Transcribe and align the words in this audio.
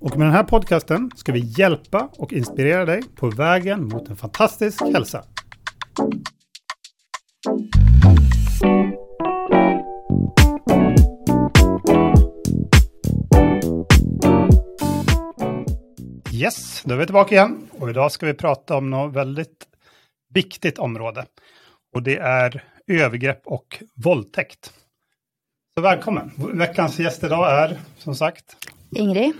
Och 0.00 0.16
med 0.18 0.26
den 0.26 0.34
här 0.34 0.44
podcasten 0.44 1.10
ska 1.16 1.32
vi 1.32 1.40
hjälpa 1.58 2.08
och 2.12 2.32
inspirera 2.32 2.84
dig 2.84 3.02
på 3.16 3.30
vägen 3.30 3.88
mot 3.88 4.08
en 4.08 4.16
fantastisk 4.16 4.82
hälsa. 4.82 5.24
Yes, 16.32 16.82
då 16.84 16.94
är 16.94 16.98
vi 16.98 17.06
tillbaka 17.06 17.34
igen 17.34 17.68
och 17.78 17.90
idag 17.90 18.12
ska 18.12 18.26
vi 18.26 18.34
prata 18.34 18.76
om 18.76 18.90
något 18.90 19.16
väldigt 19.16 19.66
viktigt 20.34 20.78
område. 20.78 21.26
Och 21.94 22.02
det 22.02 22.16
är 22.16 22.64
övergrepp 22.86 23.42
och 23.44 23.82
våldtäkt. 24.04 24.72
Så 25.74 25.80
välkommen! 25.80 26.30
Veckans 26.52 26.98
gäst 26.98 27.24
idag 27.24 27.62
är 27.62 27.78
som 27.98 28.14
sagt 28.14 28.56
Ingrid. 28.90 29.32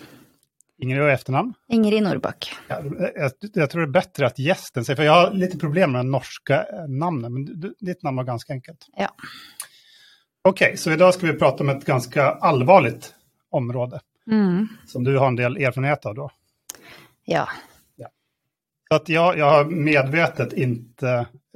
Ingrid 0.82 1.02
och 1.02 1.10
efternamn. 1.10 1.54
Ingrid 1.68 2.02
Nordbakk. 2.02 2.52
Ja, 2.68 2.82
jag, 3.16 3.32
jag 3.54 3.70
tror 3.70 3.82
det 3.82 3.88
är 3.88 3.92
bättre 3.92 4.26
att 4.26 4.38
gästen 4.38 4.84
säger, 4.84 4.96
för 4.96 5.02
jag 5.02 5.12
har 5.12 5.30
lite 5.30 5.58
problem 5.58 5.92
med 5.92 6.06
norska 6.06 6.66
namnen, 6.88 7.32
men 7.32 7.60
du, 7.60 7.74
ditt 7.80 8.02
namn 8.02 8.16
var 8.16 8.24
ganska 8.24 8.52
enkelt. 8.52 8.86
Ja. 8.96 9.08
Okej, 10.48 10.76
så 10.76 10.90
idag 10.92 11.14
ska 11.14 11.26
vi 11.26 11.32
prata 11.38 11.64
om 11.64 11.68
ett 11.68 11.84
ganska 11.84 12.30
allvarligt 12.30 13.14
område 13.50 14.00
Mm. 14.30 14.68
som 14.86 15.04
du 15.04 15.18
har 15.18 15.26
en 15.28 15.36
del 15.36 15.56
erfarenhet 15.56 16.06
av 16.06 16.14
då. 16.14 16.30
Ja. 17.24 17.48
Så 18.88 18.96
att 18.96 19.08
jag, 19.08 19.38
jag 19.38 19.50
har 19.50 19.64
medvetet 19.64 20.52
inte 20.52 21.08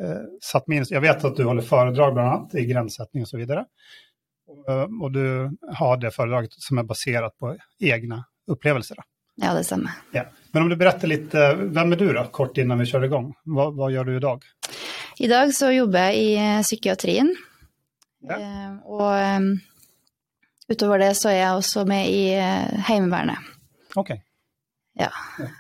eh, 0.03 0.17
satt 0.43 0.67
minst, 0.67 0.91
jag 0.91 1.01
vet 1.01 1.25
att 1.25 1.37
du 1.37 1.45
håller 1.45 1.63
föredrag 1.63 2.15
bland 2.15 2.29
annat 2.29 2.55
i 2.55 2.65
gränssättning 2.67 3.23
och 3.23 3.29
så 3.29 3.37
vidare. 3.37 3.65
Och, 4.47 4.73
eh, 4.73 4.89
och 5.03 5.13
du 5.13 5.57
har 5.73 5.97
det 5.97 6.11
föredraget 6.11 6.53
som 6.53 6.79
är 6.79 6.83
baserat 6.83 7.39
på 7.39 7.57
egna 7.81 8.25
upplevelser. 8.47 8.95
Då. 8.97 9.03
Ja, 9.41 9.55
det 9.55 9.65
stemmer. 9.67 9.97
Ja. 10.15 10.29
Men 10.55 10.63
om 10.63 10.69
du 10.71 10.77
beretter 10.79 11.11
litt, 11.11 11.33
hvem 11.35 11.95
er 11.97 11.99
du 11.99 12.07
da, 12.15 12.29
kort 12.31 12.59
innan 12.63 12.79
vi 12.79 12.87
kjører 12.87 13.09
i 13.09 13.11
gang? 13.11 13.33
Hva, 13.51 13.73
hva 13.75 13.89
gjør 13.91 14.07
du 14.07 14.13
i 14.15 14.23
dag? 14.23 14.45
I 15.19 15.27
dag 15.31 15.55
så 15.55 15.71
jobber 15.71 16.11
jeg 16.11 16.23
i 16.23 16.31
eh, 16.43 16.61
psykiatrien. 16.63 17.31
Ja. 18.25 18.39
Eh, 18.39 18.71
og 18.91 19.11
eh, 19.15 20.75
utover 20.75 21.03
det 21.05 21.13
så 21.19 21.31
er 21.31 21.41
jeg 21.41 21.61
også 21.61 21.85
med 21.87 22.09
i 22.11 22.23
Heimevernet. 22.89 23.53
Ok. 24.01 24.15
Ja. 24.99 25.11
Ja. 25.39 25.51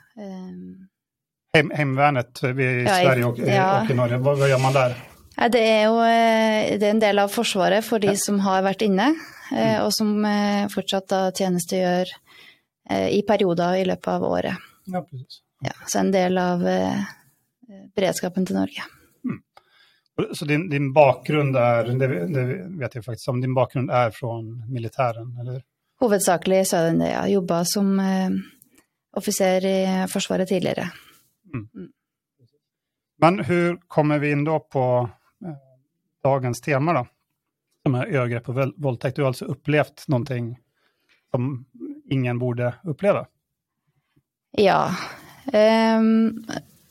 Heim, 1.55 1.71
heimevernet 1.75 2.41
i 2.47 2.67
Ja, 2.83 2.97
Sverige 3.03 3.27
og, 3.27 3.39
och 3.39 3.91
i 3.91 3.95
Norge, 3.95 4.19
hva, 4.19 4.35
gjør 4.37 4.49
gör 4.49 4.59
man 4.59 4.75
der? 4.75 4.95
Det 5.51 5.61
er 5.61 5.85
jo 5.85 5.99
det 6.79 6.87
er 6.87 6.91
en 6.91 7.03
del 7.03 7.19
av 7.19 7.31
Forsvaret 7.31 7.85
for 7.85 7.99
de 7.99 8.15
som 8.19 8.39
har 8.43 8.63
vært 8.63 8.83
inne, 8.87 9.09
eh, 9.55 9.79
og 9.83 9.91
som 9.95 10.23
fortsatt 10.71 11.09
da 11.11 11.21
tjenestegjør 11.35 12.11
i 12.91 13.23
perioder 13.25 13.79
i 13.81 13.85
løpet 13.89 14.09
av 14.13 14.25
året. 14.29 14.67
Ja, 14.93 15.01
precis. 15.03 15.41
Ja, 15.65 15.73
så 15.87 15.99
en 15.99 16.11
del 16.13 16.39
av 16.39 16.67
eh, 16.69 17.05
beredskapen 17.97 18.47
til 18.47 18.59
Norge. 18.59 18.85
Så 20.33 20.45
din, 20.47 20.69
din 20.71 20.93
bakgrunn 20.95 21.57
er 21.59 21.89
det, 21.99 22.09
det 22.31 22.43
vet 22.79 22.95
jeg 22.95 23.03
faktisk 23.03 23.33
om, 23.33 23.41
din 23.43 23.55
bakgrunn 23.55 23.89
er 23.91 24.13
fra 24.15 24.37
militären, 24.71 25.33
eller? 25.41 25.65
Hovedsakelig 26.03 26.61
så 26.71 26.77
er 26.79 26.91
den 26.91 27.01
det. 27.03 27.09
ja. 27.11 27.25
jobba 27.33 27.63
som 27.67 27.97
eh, 28.01 28.37
offiser 29.17 29.67
i 29.67 29.79
Forsvaret 30.11 30.49
tidligere. 30.49 30.87
Men 33.23 33.41
hvordan 33.41 33.81
kommer 33.89 34.19
vi 34.23 34.31
inn 34.35 34.45
da 34.47 34.59
på 34.61 34.85
eh, 35.03 35.59
dagens 36.25 36.61
tema 36.61 36.95
da? 37.01 37.05
Som 37.85 37.99
er 37.99 38.13
overgrep 38.13 38.49
og 38.53 38.61
voldtekt. 38.77 39.17
Du 39.17 39.25
har 39.25 39.33
altså 39.33 39.51
opplevd 39.51 40.07
noe 40.13 40.39
som 41.35 41.51
ingen 42.15 42.39
borde 42.41 42.73
oppleve? 42.89 43.27
Ja. 44.59 44.79
Um, 45.51 46.45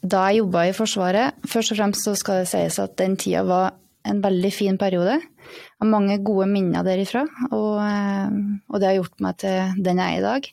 da 0.03 0.25
jeg 0.29 0.43
jobba 0.43 0.65
i 0.67 0.75
Forsvaret, 0.75 1.39
først 1.47 1.73
og 1.73 1.79
fremst 1.79 2.05
så 2.05 2.13
skal 2.19 2.43
det 2.43 2.51
sies 2.51 2.79
at 2.83 2.97
den 2.99 3.15
tida 3.19 3.45
var 3.47 3.71
en 4.03 4.19
veldig 4.23 4.51
fin 4.51 4.77
periode. 4.79 5.15
Jeg 5.23 5.79
har 5.79 5.87
mange 5.87 6.17
gode 6.23 6.47
minner 6.51 6.83
derifra, 6.83 7.23
og, 7.51 7.77
ehm, 7.79 8.41
og 8.67 8.79
det 8.79 8.89
har 8.89 8.97
gjort 8.97 9.23
meg 9.23 9.37
til 9.39 9.83
den 9.85 10.01
jeg 10.03 10.15
er 10.15 10.19
i 10.19 10.25
dag. 10.25 10.49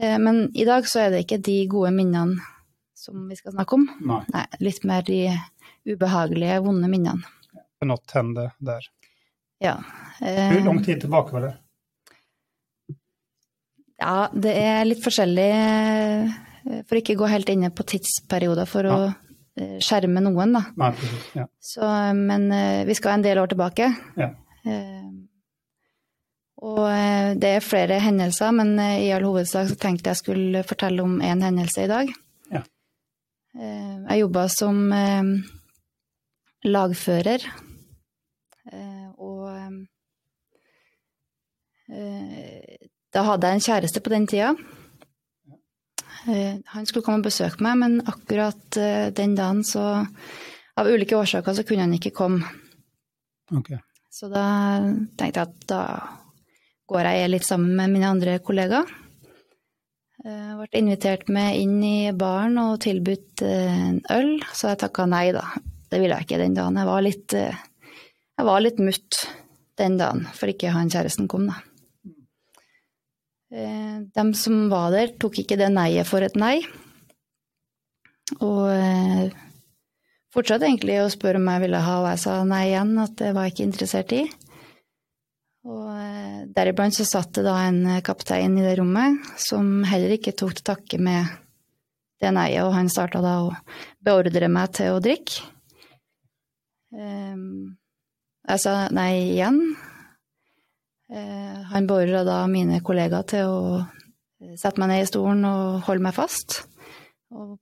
Eh, 0.00 0.18
Men 0.18 0.50
i 0.54 0.64
dag 0.64 0.88
så 0.88 1.04
er 1.04 1.10
det 1.10 1.24
ikke 1.26 1.42
de 1.44 1.58
gode 1.68 1.92
minnene 1.92 2.40
som 2.96 3.28
vi 3.28 3.36
skal 3.36 3.52
snakke 3.52 3.76
om. 3.76 3.88
Nei. 4.00 4.22
Nei, 4.32 4.46
litt 4.60 4.84
mer 4.84 5.02
de 5.02 5.20
ubehagelige, 5.88 6.60
vonde 6.64 6.88
minnene. 6.88 7.24
Noe 7.84 7.98
hendte 8.12 8.40
der. 8.40 8.52
där. 8.58 8.88
Ja. 9.60 9.76
Hvor 10.20 10.64
lang 10.64 10.84
tid 10.84 11.00
tilbake 11.00 11.32
var 11.32 11.40
det? 11.40 11.54
Ja, 13.98 14.28
det 14.32 14.54
er 14.54 14.84
litt 14.86 15.02
forskjellig, 15.02 15.48
eh, 15.58 16.82
for 16.86 17.00
ikke 17.00 17.16
gå 17.18 17.30
helt 17.30 17.50
inne 17.50 17.72
på 17.74 17.86
tidsperioder 17.88 18.68
for 18.70 18.86
å 18.86 18.98
eh, 19.08 19.78
skjerme 19.82 20.22
noen, 20.22 20.54
da. 20.54 20.62
Nei, 20.78 20.92
precis. 21.00 21.26
Ja. 21.40 21.46
Så, 21.58 21.90
men 22.14 22.46
eh, 22.54 22.84
vi 22.86 22.96
skal 22.98 23.16
en 23.16 23.26
del 23.26 23.42
år 23.42 23.50
tilbake. 23.50 23.90
Ja. 24.20 24.32
Og 26.58 26.80
det 27.38 27.50
er 27.54 27.62
flere 27.62 28.00
hendelser, 28.02 28.50
men 28.52 28.72
i 28.82 29.12
all 29.14 29.22
hovedsak 29.22 29.68
så 29.70 29.76
tenkte 29.78 30.10
jeg 30.10 30.18
skulle 30.18 30.64
fortelle 30.66 31.04
om 31.04 31.20
én 31.22 31.44
hendelse 31.46 31.84
i 31.86 31.90
dag. 31.90 32.10
Ja. 32.50 32.64
Jeg 33.54 34.24
jobba 34.24 34.48
som 34.50 34.90
lagfører, 36.66 37.44
eh, 38.72 39.08
og 39.18 39.48
eh, 41.88 42.88
da 43.14 43.24
hadde 43.24 43.48
jeg 43.48 43.58
en 43.58 43.66
kjæreste 43.66 44.02
på 44.04 44.12
den 44.12 44.28
tida. 44.30 44.52
Eh, 46.28 46.60
Han 46.74 46.86
skulle 46.86 47.04
komme 47.06 47.22
og 47.22 47.28
besøke 47.30 47.62
meg, 47.64 47.78
men 47.80 48.00
akkurat 48.04 48.76
eh, 48.76 49.10
den 49.14 49.36
dagen 49.38 49.64
så 49.64 50.06
Av 50.78 50.86
ulike 50.86 51.16
årsaker 51.18 51.56
så 51.58 51.64
kunne 51.66 51.82
han 51.88 51.94
ikke 51.96 52.12
komme. 52.14 52.46
Okay. 53.50 53.80
Så 54.14 54.28
da 54.30 54.44
tenkte 55.18 55.40
jeg 55.42 55.48
at 55.48 55.64
da 55.66 55.80
går 56.86 57.08
jeg 57.08 57.30
litt 57.32 57.46
sammen 57.48 57.72
med 57.74 57.90
mine 57.96 58.12
andre 58.14 58.36
kollegaer. 58.38 58.86
Jeg 60.22 60.54
ble 60.58 60.80
invitert 60.80 61.28
med 61.30 61.56
inn 61.58 61.76
i 61.82 62.10
baren 62.14 62.56
og 62.62 62.80
tilbudt 62.82 63.42
eh, 63.46 63.82
en 63.88 63.98
øl, 64.14 64.32
så 64.54 64.72
jeg 64.72 64.80
takka 64.84 65.08
nei, 65.10 65.28
da. 65.34 65.44
Det 65.90 66.00
ville 66.02 66.14
jeg 66.14 66.26
ikke 66.26 66.40
den 66.42 66.56
dagen. 66.56 66.78
Jeg 66.78 66.88
var 66.88 67.04
litt, 67.06 67.34
eh, 67.38 67.60
jeg 68.38 68.48
var 68.48 68.64
litt 68.64 68.80
mutt 68.82 69.20
den 69.78 69.98
dagen, 70.00 70.26
for 70.34 70.50
ikke 70.50 70.74
han 70.74 70.90
kjæresten 70.90 71.30
kom, 71.30 71.46
da. 71.50 71.58
Eh, 73.50 74.00
De 74.14 74.34
som 74.34 74.68
var 74.68 74.92
der, 74.92 75.14
tok 75.20 75.40
ikke 75.40 75.56
det 75.60 75.70
nei-et 75.72 76.08
for 76.08 76.24
et 76.24 76.36
nei. 76.36 76.58
Og 78.44 78.66
eh, 78.68 79.30
fortsatte 80.34 80.68
egentlig 80.68 80.98
å 81.00 81.08
spørre 81.12 81.40
om 81.40 81.48
jeg 81.48 81.64
ville 81.64 81.80
ha, 81.80 81.96
og 82.02 82.10
jeg 82.12 82.22
sa 82.26 82.42
nei 82.44 82.66
igjen, 82.68 82.92
at 83.00 83.16
det 83.20 83.32
var 83.36 83.48
jeg 83.48 83.56
ikke 83.56 83.68
interessert 83.70 84.14
i. 84.16 84.22
Og 85.68 85.88
eh, 85.94 86.40
deriblant 86.54 86.96
så 86.96 87.08
satt 87.08 87.32
det 87.38 87.46
da 87.48 87.56
en 87.64 87.82
kaptein 88.04 88.58
i 88.60 88.66
det 88.66 88.76
rommet 88.80 89.32
som 89.40 89.80
heller 89.88 90.16
ikke 90.18 90.36
tok 90.36 90.58
til 90.58 90.68
takke 90.68 91.00
med 91.00 91.36
det 92.20 92.32
nei-et, 92.34 92.66
og 92.66 92.74
han 92.76 92.92
starta 92.92 93.22
da 93.24 93.38
å 93.46 93.52
beordre 94.04 94.50
meg 94.52 94.74
til 94.76 94.96
å 94.96 95.02
drikke. 95.02 95.54
Jeg 98.48 98.60
sa 98.62 98.72
nei 98.96 99.12
igjen. 99.36 99.60
Eh, 101.08 101.60
Han 101.72 101.86
beordra 101.88 102.24
da 102.26 102.42
mine 102.50 102.82
kollegaer 102.84 103.24
til 103.28 103.48
å 103.48 103.60
eh, 103.80 104.54
sette 104.60 104.80
meg 104.80 104.90
ned 104.92 105.04
i 105.04 105.08
stolen 105.08 105.44
og 105.48 105.80
holde 105.86 106.04
meg 106.04 106.16
fast, 106.16 106.62
og 107.32 107.56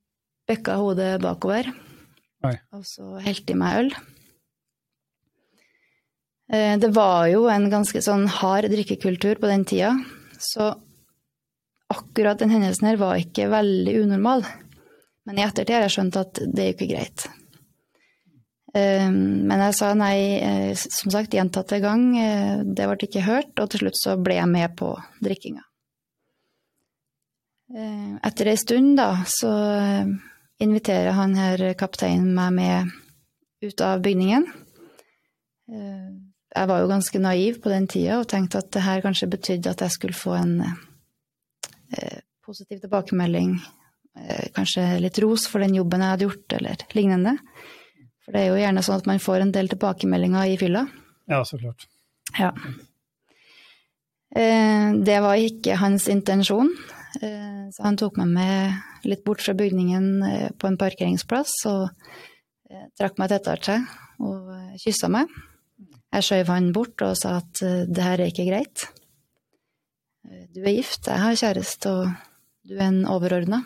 bøkka 0.47 0.75
hodet 0.81 1.13
bakover. 1.23 1.69
Oi. 2.47 2.53
Og 2.75 2.83
så 2.87 3.17
helte 3.23 3.47
de 3.51 3.57
meg 3.59 3.79
øl. 3.81 3.89
Eh, 6.51 6.75
Det 6.79 6.91
var 6.95 7.27
jo 7.31 7.47
en 7.51 7.69
ganske 7.71 8.01
sånn 8.03 8.27
hard 8.27 8.69
drikkekultur 8.71 9.39
på 9.39 9.47
den 9.51 9.65
tida, 9.67 9.95
så 10.39 10.73
akkurat 11.91 12.39
den 12.39 12.51
hendelsen 12.51 12.87
her 12.91 12.99
var 12.99 13.15
ikke 13.19 13.49
veldig 13.51 13.95
unormal. 14.03 14.43
Men 15.27 15.39
i 15.39 15.43
ettertid 15.43 15.75
har 15.75 15.87
jeg 15.87 15.95
skjønt 15.97 16.19
at 16.19 16.39
det 16.39 16.63
er 16.63 16.69
jo 16.71 16.75
ikke 16.77 16.91
greit. 16.93 17.27
Eh, 18.75 19.09
Men 19.11 19.63
jeg 19.67 19.75
sa 19.77 19.93
nei, 19.95 20.39
eh, 20.41 20.75
som 20.75 21.11
sagt, 21.11 21.33
gjentatte 21.33 21.79
gang. 21.81 22.17
Eh, 22.17 22.63
Det 22.63 22.87
ble 22.87 23.07
ikke 23.07 23.23
hørt, 23.25 23.59
og 23.59 23.69
til 23.69 23.85
slutt 23.85 23.99
så 24.01 24.17
ble 24.21 24.35
jeg 24.35 24.47
med 24.47 24.75
på 24.75 24.95
drikkinga. 25.23 25.63
Etter 28.23 28.47
ei 28.47 28.55
stund, 28.55 28.95
da, 28.95 29.25
så 29.27 29.51
inviterer 30.57 31.11
han 31.11 31.35
her 31.35 31.73
kapteinen 31.75 32.33
meg 32.33 32.53
med 32.53 32.91
ut 33.61 33.81
av 33.81 33.99
bygningen. 33.99 34.45
Jeg 35.67 36.69
var 36.69 36.79
jo 36.79 36.87
ganske 36.87 37.19
naiv 37.19 37.59
på 37.59 37.69
den 37.69 37.89
tida 37.91 38.21
og 38.21 38.29
tenkte 38.31 38.59
at 38.59 38.71
det 38.71 38.85
her 38.85 39.01
kanskje 39.03 39.27
betydde 39.27 39.69
at 39.69 39.83
jeg 39.83 39.91
skulle 39.91 40.15
få 40.15 40.37
en 40.39 40.63
positiv 42.47 42.79
tilbakemelding, 42.79 43.59
kanskje 44.55 45.01
litt 45.03 45.19
ros 45.19 45.45
for 45.51 45.59
den 45.59 45.75
jobben 45.75 45.99
jeg 45.99 46.13
hadde 46.13 46.23
gjort, 46.29 46.53
eller 46.61 46.87
lignende. 46.95 47.35
For 48.27 48.35
det 48.35 48.43
er 48.43 48.49
jo 48.51 48.59
gjerne 48.59 48.81
sånn 48.83 48.99
at 48.99 49.05
man 49.07 49.23
får 49.23 49.45
en 49.45 49.53
del 49.55 49.69
tilbakemeldinger 49.71 50.51
i 50.51 50.57
fylla. 50.59 50.83
Ja, 51.31 51.39
så 51.47 51.55
klart. 51.61 51.85
Ja. 52.35 52.51
Eh, 54.35 54.89
det 55.07 55.19
var 55.23 55.39
ikke 55.39 55.77
hans 55.79 56.09
intensjon, 56.11 56.73
eh, 57.21 57.69
så 57.71 57.85
han 57.85 57.95
tok 57.95 58.19
meg 58.19 58.33
med 58.35 59.07
litt 59.07 59.23
bort 59.23 59.45
fra 59.45 59.55
bygningen 59.55 60.09
eh, 60.27 60.49
på 60.51 60.67
en 60.67 60.79
parkeringsplass 60.79 61.61
og 61.71 61.87
trakk 62.99 63.15
meg 63.15 63.31
tettere 63.31 63.63
til 63.63 63.85
og 64.27 64.51
kyssa 64.83 65.07
meg. 65.07 65.31
Jeg 66.11 66.27
skjøv 66.27 66.51
han 66.51 66.73
bort 66.75 66.99
og 67.05 67.15
sa 67.15 67.37
at 67.39 67.61
det 67.63 68.03
her 68.03 68.19
er 68.19 68.27
ikke 68.27 68.47
greit. 68.49 68.89
Du 70.51 70.59
er 70.65 70.75
gift, 70.75 71.07
jeg 71.07 71.23
har 71.23 71.39
kjæreste, 71.39 71.93
og 71.93 72.67
du 72.67 72.75
er 72.75 72.89
en 72.89 73.05
overordna. 73.07 73.61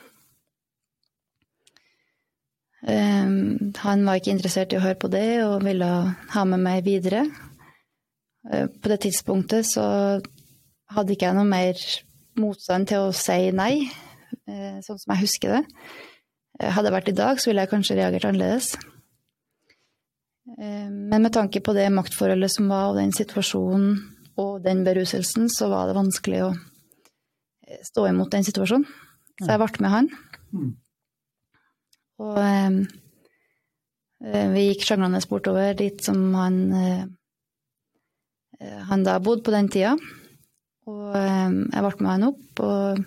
Han 2.81 4.05
var 4.07 4.17
ikke 4.17 4.31
interessert 4.33 4.73
i 4.73 4.77
å 4.79 4.81
høre 4.81 4.97
på 4.97 5.09
det 5.13 5.43
og 5.45 5.65
ville 5.65 5.89
ha 6.33 6.43
med 6.49 6.63
meg 6.63 6.85
videre. 6.85 7.27
På 8.41 8.89
det 8.89 9.03
tidspunktet 9.03 9.67
så 9.69 9.83
hadde 10.95 11.13
ikke 11.13 11.29
jeg 11.29 11.37
noe 11.37 11.47
mer 11.47 11.77
motstand 12.39 12.89
til 12.91 13.07
å 13.07 13.15
si 13.15 13.51
nei, 13.55 13.87
eh, 14.47 14.79
sånn 14.85 14.99
som 14.99 15.13
jeg 15.13 15.23
husker 15.25 15.57
det. 15.57 15.61
Eh, 16.59 16.71
hadde 16.71 16.89
det 16.89 16.95
vært 16.95 17.11
i 17.11 17.17
dag, 17.17 17.39
så 17.39 17.49
ville 17.49 17.65
jeg 17.65 17.73
kanskje 17.73 17.97
reagert 17.99 18.27
annerledes. 18.29 18.73
Eh, 20.57 20.89
men 20.89 21.21
med 21.21 21.33
tanke 21.33 21.61
på 21.63 21.75
det 21.77 21.89
maktforholdet 21.93 22.51
som 22.51 22.69
var, 22.71 22.91
og 22.91 22.99
den 22.99 23.13
situasjonen 23.15 23.99
og 24.41 24.61
den 24.63 24.83
beruselsen, 24.87 25.49
så 25.49 25.69
var 25.71 25.87
det 25.87 25.99
vanskelig 25.99 26.45
å 26.47 26.51
stå 27.87 28.07
imot 28.09 28.31
den 28.31 28.47
situasjonen. 28.47 28.87
Så 29.41 29.47
jeg 29.47 29.59
ble 29.61 29.83
med 29.83 29.91
han. 29.91 30.09
Og 32.21 32.37
vi 34.53 34.67
gikk 34.67 34.83
sjanglende 34.85 35.21
bortover 35.25 35.73
dit 35.79 36.03
som 36.05 36.19
han, 36.37 36.57
han 38.89 39.05
da 39.07 39.15
bodde 39.23 39.47
på 39.47 39.53
den 39.55 39.69
tida. 39.73 39.95
Og 40.89 41.15
ehm, 41.17 41.57
jeg 41.69 41.83
ble 41.85 41.91
med 41.99 42.11
han 42.11 42.27
opp, 42.31 42.63
og 42.65 43.03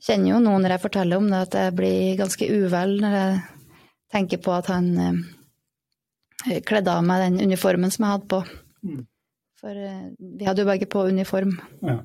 kjenner 0.00 0.32
jo 0.32 0.40
nå 0.42 0.56
når 0.56 0.74
jeg 0.74 0.84
forteller 0.86 1.20
om 1.20 1.28
det, 1.28 1.42
at 1.46 1.58
jeg 1.58 1.76
blir 1.76 2.20
ganske 2.20 2.48
uvel 2.48 2.96
når 3.02 3.16
jeg 3.18 3.40
tenker 4.14 4.40
på 4.42 4.54
at 4.56 4.70
han 4.72 4.88
eh, 5.04 6.60
kledde 6.66 6.94
av 6.94 7.04
meg 7.06 7.26
den 7.26 7.50
uniformen 7.50 7.92
som 7.92 8.06
jeg 8.06 8.14
hadde 8.16 8.30
på. 8.32 8.40
Mm. 8.88 9.02
For 9.60 9.82
eh, 9.90 10.06
vi 10.40 10.48
hadde 10.48 10.64
jo 10.64 10.70
begge 10.70 10.88
på 10.90 11.04
uniform. 11.12 11.58
Ja. 11.84 12.00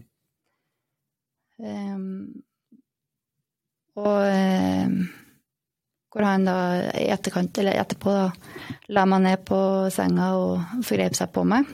Um, 1.56 2.44
og 3.96 4.85
hvor 6.16 6.24
han 6.24 6.46
da 6.48 6.58
i 6.96 7.10
etterkant, 7.12 7.58
eller 7.60 7.76
etterpå, 7.76 8.08
da, 8.16 8.32
la 8.96 9.04
meg 9.12 9.26
ned 9.26 9.42
på 9.44 9.58
senga 9.92 10.30
og 10.40 10.86
forgrep 10.88 11.12
seg 11.18 11.28
på 11.36 11.44
meg. 11.52 11.68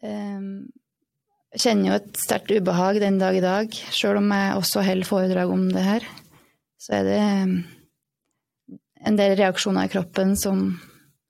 Jeg 0.00 1.60
kjenner 1.60 1.90
jo 1.90 1.96
et 1.98 2.16
sterkt 2.16 2.54
ubehag 2.56 3.02
den 3.02 3.18
dag 3.20 3.36
i 3.36 3.42
dag. 3.44 3.68
Sjøl 3.92 4.16
om 4.22 4.32
jeg 4.32 4.56
også 4.56 4.80
holder 4.86 5.08
foredrag 5.10 5.52
om 5.52 5.66
det 5.74 5.82
her, 5.84 6.06
så 6.80 6.94
er 6.96 7.04
det 7.04 7.18
um, 7.20 7.52
en 9.10 9.20
del 9.20 9.36
reaksjoner 9.36 9.84
i 9.84 9.92
kroppen 9.92 10.32
som, 10.40 10.80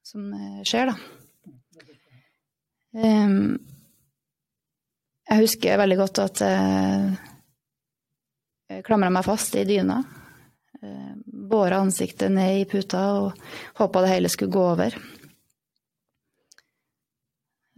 som 0.07 0.31
eh, 0.37 0.63
skjer, 0.71 0.87
da. 0.93 0.97
Um, 2.95 3.59
jeg 5.31 5.43
husker 5.49 5.83
veldig 5.83 5.99
godt 5.99 6.23
at 6.29 6.47
jeg 8.71 8.87
klamra 8.87 9.11
meg 9.15 9.27
fast 9.27 9.59
i 9.59 9.67
dyna. 9.67 9.99
Båra 11.51 11.81
ansiktet 11.83 12.31
ned 12.31 12.61
i 12.61 12.69
puta 12.69 13.03
og 13.19 13.51
håpa 13.81 14.05
det 14.05 14.13
hele 14.13 14.31
skulle 14.31 14.55
gå 14.55 14.63
over. 14.73 14.97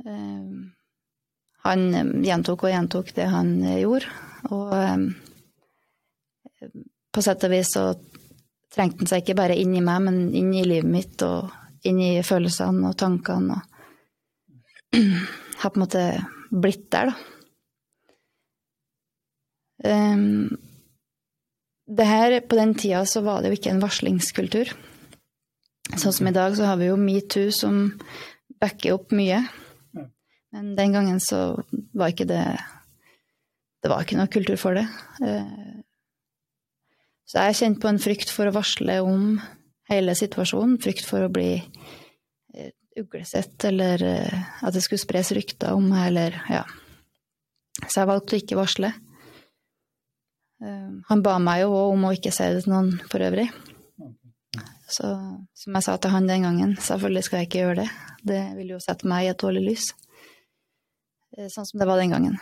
Um, 0.05 0.73
han 1.63 1.95
eh, 1.95 2.09
gjentok 2.27 2.65
og 2.67 2.73
gjentok 2.73 3.13
det 3.17 3.29
han 3.31 3.53
eh, 3.65 3.83
gjorde. 3.85 4.09
Og 4.51 4.73
eh, 4.77 6.71
på 7.13 7.23
sett 7.23 7.45
og 7.47 7.53
vis 7.53 7.75
så 7.77 7.85
trengte 8.73 9.05
han 9.05 9.11
seg 9.11 9.23
ikke 9.23 9.39
bare 9.39 9.59
inn 9.59 9.75
i 9.77 9.85
meg, 9.85 10.03
men 10.07 10.23
inn 10.37 10.53
i 10.57 10.65
livet 10.67 10.91
mitt 10.91 11.23
og 11.27 11.53
inn 11.87 12.01
i 12.03 12.13
følelsene 12.27 12.91
og 12.91 12.99
tankene. 12.99 13.61
Og 14.93 14.99
har 15.63 15.71
på 15.71 15.79
en 15.79 15.85
måte 15.85 16.05
blitt 16.51 16.89
der, 16.93 17.13
da. 17.13 17.29
Um, 19.83 20.53
det 21.97 22.09
her, 22.09 22.41
På 22.41 22.57
den 22.57 22.75
tida 22.75 23.05
så 23.07 23.21
var 23.21 23.43
det 23.43 23.53
jo 23.53 23.59
ikke 23.59 23.73
en 23.75 23.83
varslingskultur. 23.83 24.71
Sånn 25.99 26.15
som 26.15 26.29
i 26.29 26.35
dag, 26.35 26.55
så 26.57 26.71
har 26.71 26.79
vi 26.81 26.89
jo 26.89 26.97
metoo 26.97 27.51
som 27.53 27.99
backer 28.63 28.97
opp 28.97 29.13
mye. 29.13 29.43
Men 30.53 30.75
den 30.77 30.95
gangen 30.95 31.21
så 31.21 31.63
var 31.93 32.13
ikke 32.13 32.29
det 32.29 32.45
Det 33.83 33.91
var 33.91 34.05
ikke 34.05 34.15
noe 34.15 34.31
kultur 34.31 34.59
for 34.61 34.79
det. 34.79 34.85
Eh, 35.27 35.81
så 37.27 37.49
jeg 37.49 37.57
kjente 37.59 37.83
på 37.83 37.89
en 37.91 37.99
frykt 37.99 38.31
for 38.31 38.47
å 38.47 38.55
varsle 38.55 39.01
om 39.03 39.41
hele 39.91 40.15
situasjonen. 40.15 40.77
Frykt 40.79 41.09
for 41.09 41.27
å 41.27 41.33
bli 41.35 41.57
eh, 41.59 42.71
uglesett, 43.01 43.57
eller 43.67 44.05
eh, 44.07 44.45
at 44.63 44.77
det 44.77 44.85
skulle 44.85 45.03
spres 45.03 45.33
rykter 45.35 45.75
om 45.75 45.89
meg, 45.91 46.13
eller 46.13 46.39
ja. 46.47 46.63
Så 47.89 48.05
jeg 48.05 48.11
valgte 48.13 48.39
å 48.39 48.43
ikke 48.45 48.61
varsle. 48.61 48.93
Han 50.63 51.23
ba 51.25 51.39
meg 51.43 51.65
jo 51.65 51.75
om 51.89 52.05
å 52.07 52.13
ikke 52.15 52.31
si 52.35 52.47
det 52.55 52.63
til 52.65 52.75
noen 52.75 52.93
for 53.11 53.25
øvrig. 53.25 53.49
Så 54.93 55.09
som 55.57 55.77
jeg 55.79 55.87
sa 55.87 55.97
til 55.97 56.13
han 56.13 56.29
den 56.29 56.45
gangen, 56.47 56.75
selvfølgelig 56.77 57.25
skal 57.27 57.41
jeg 57.41 57.49
ikke 57.49 57.63
gjøre 57.63 57.79
det. 57.83 57.91
Det 58.23 58.41
vil 58.59 58.75
jo 58.75 58.81
sette 58.83 59.09
meg 59.09 59.27
i 59.27 59.31
et 59.33 59.41
dårlig 59.43 59.63
lys. 59.71 59.87
Eh, 61.39 61.49
sånn 61.51 61.67
som 61.67 61.81
det 61.81 61.89
var 61.89 61.99
den 61.99 62.13
gangen. 62.13 62.37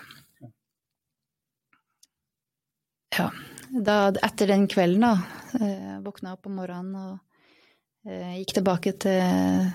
Ja. 3.17 3.29
Da, 3.71 3.97
etter 4.27 4.51
den 4.51 4.67
kvelden, 4.71 5.05
da, 5.05 5.13
våkna 5.55 6.01
våkna 6.03 6.35
opp 6.35 6.49
om 6.51 6.57
morgenen 6.59 6.97
og 6.99 8.11
eh, 8.11 8.41
gikk 8.41 8.57
tilbake 8.59 8.97
til 8.99 9.71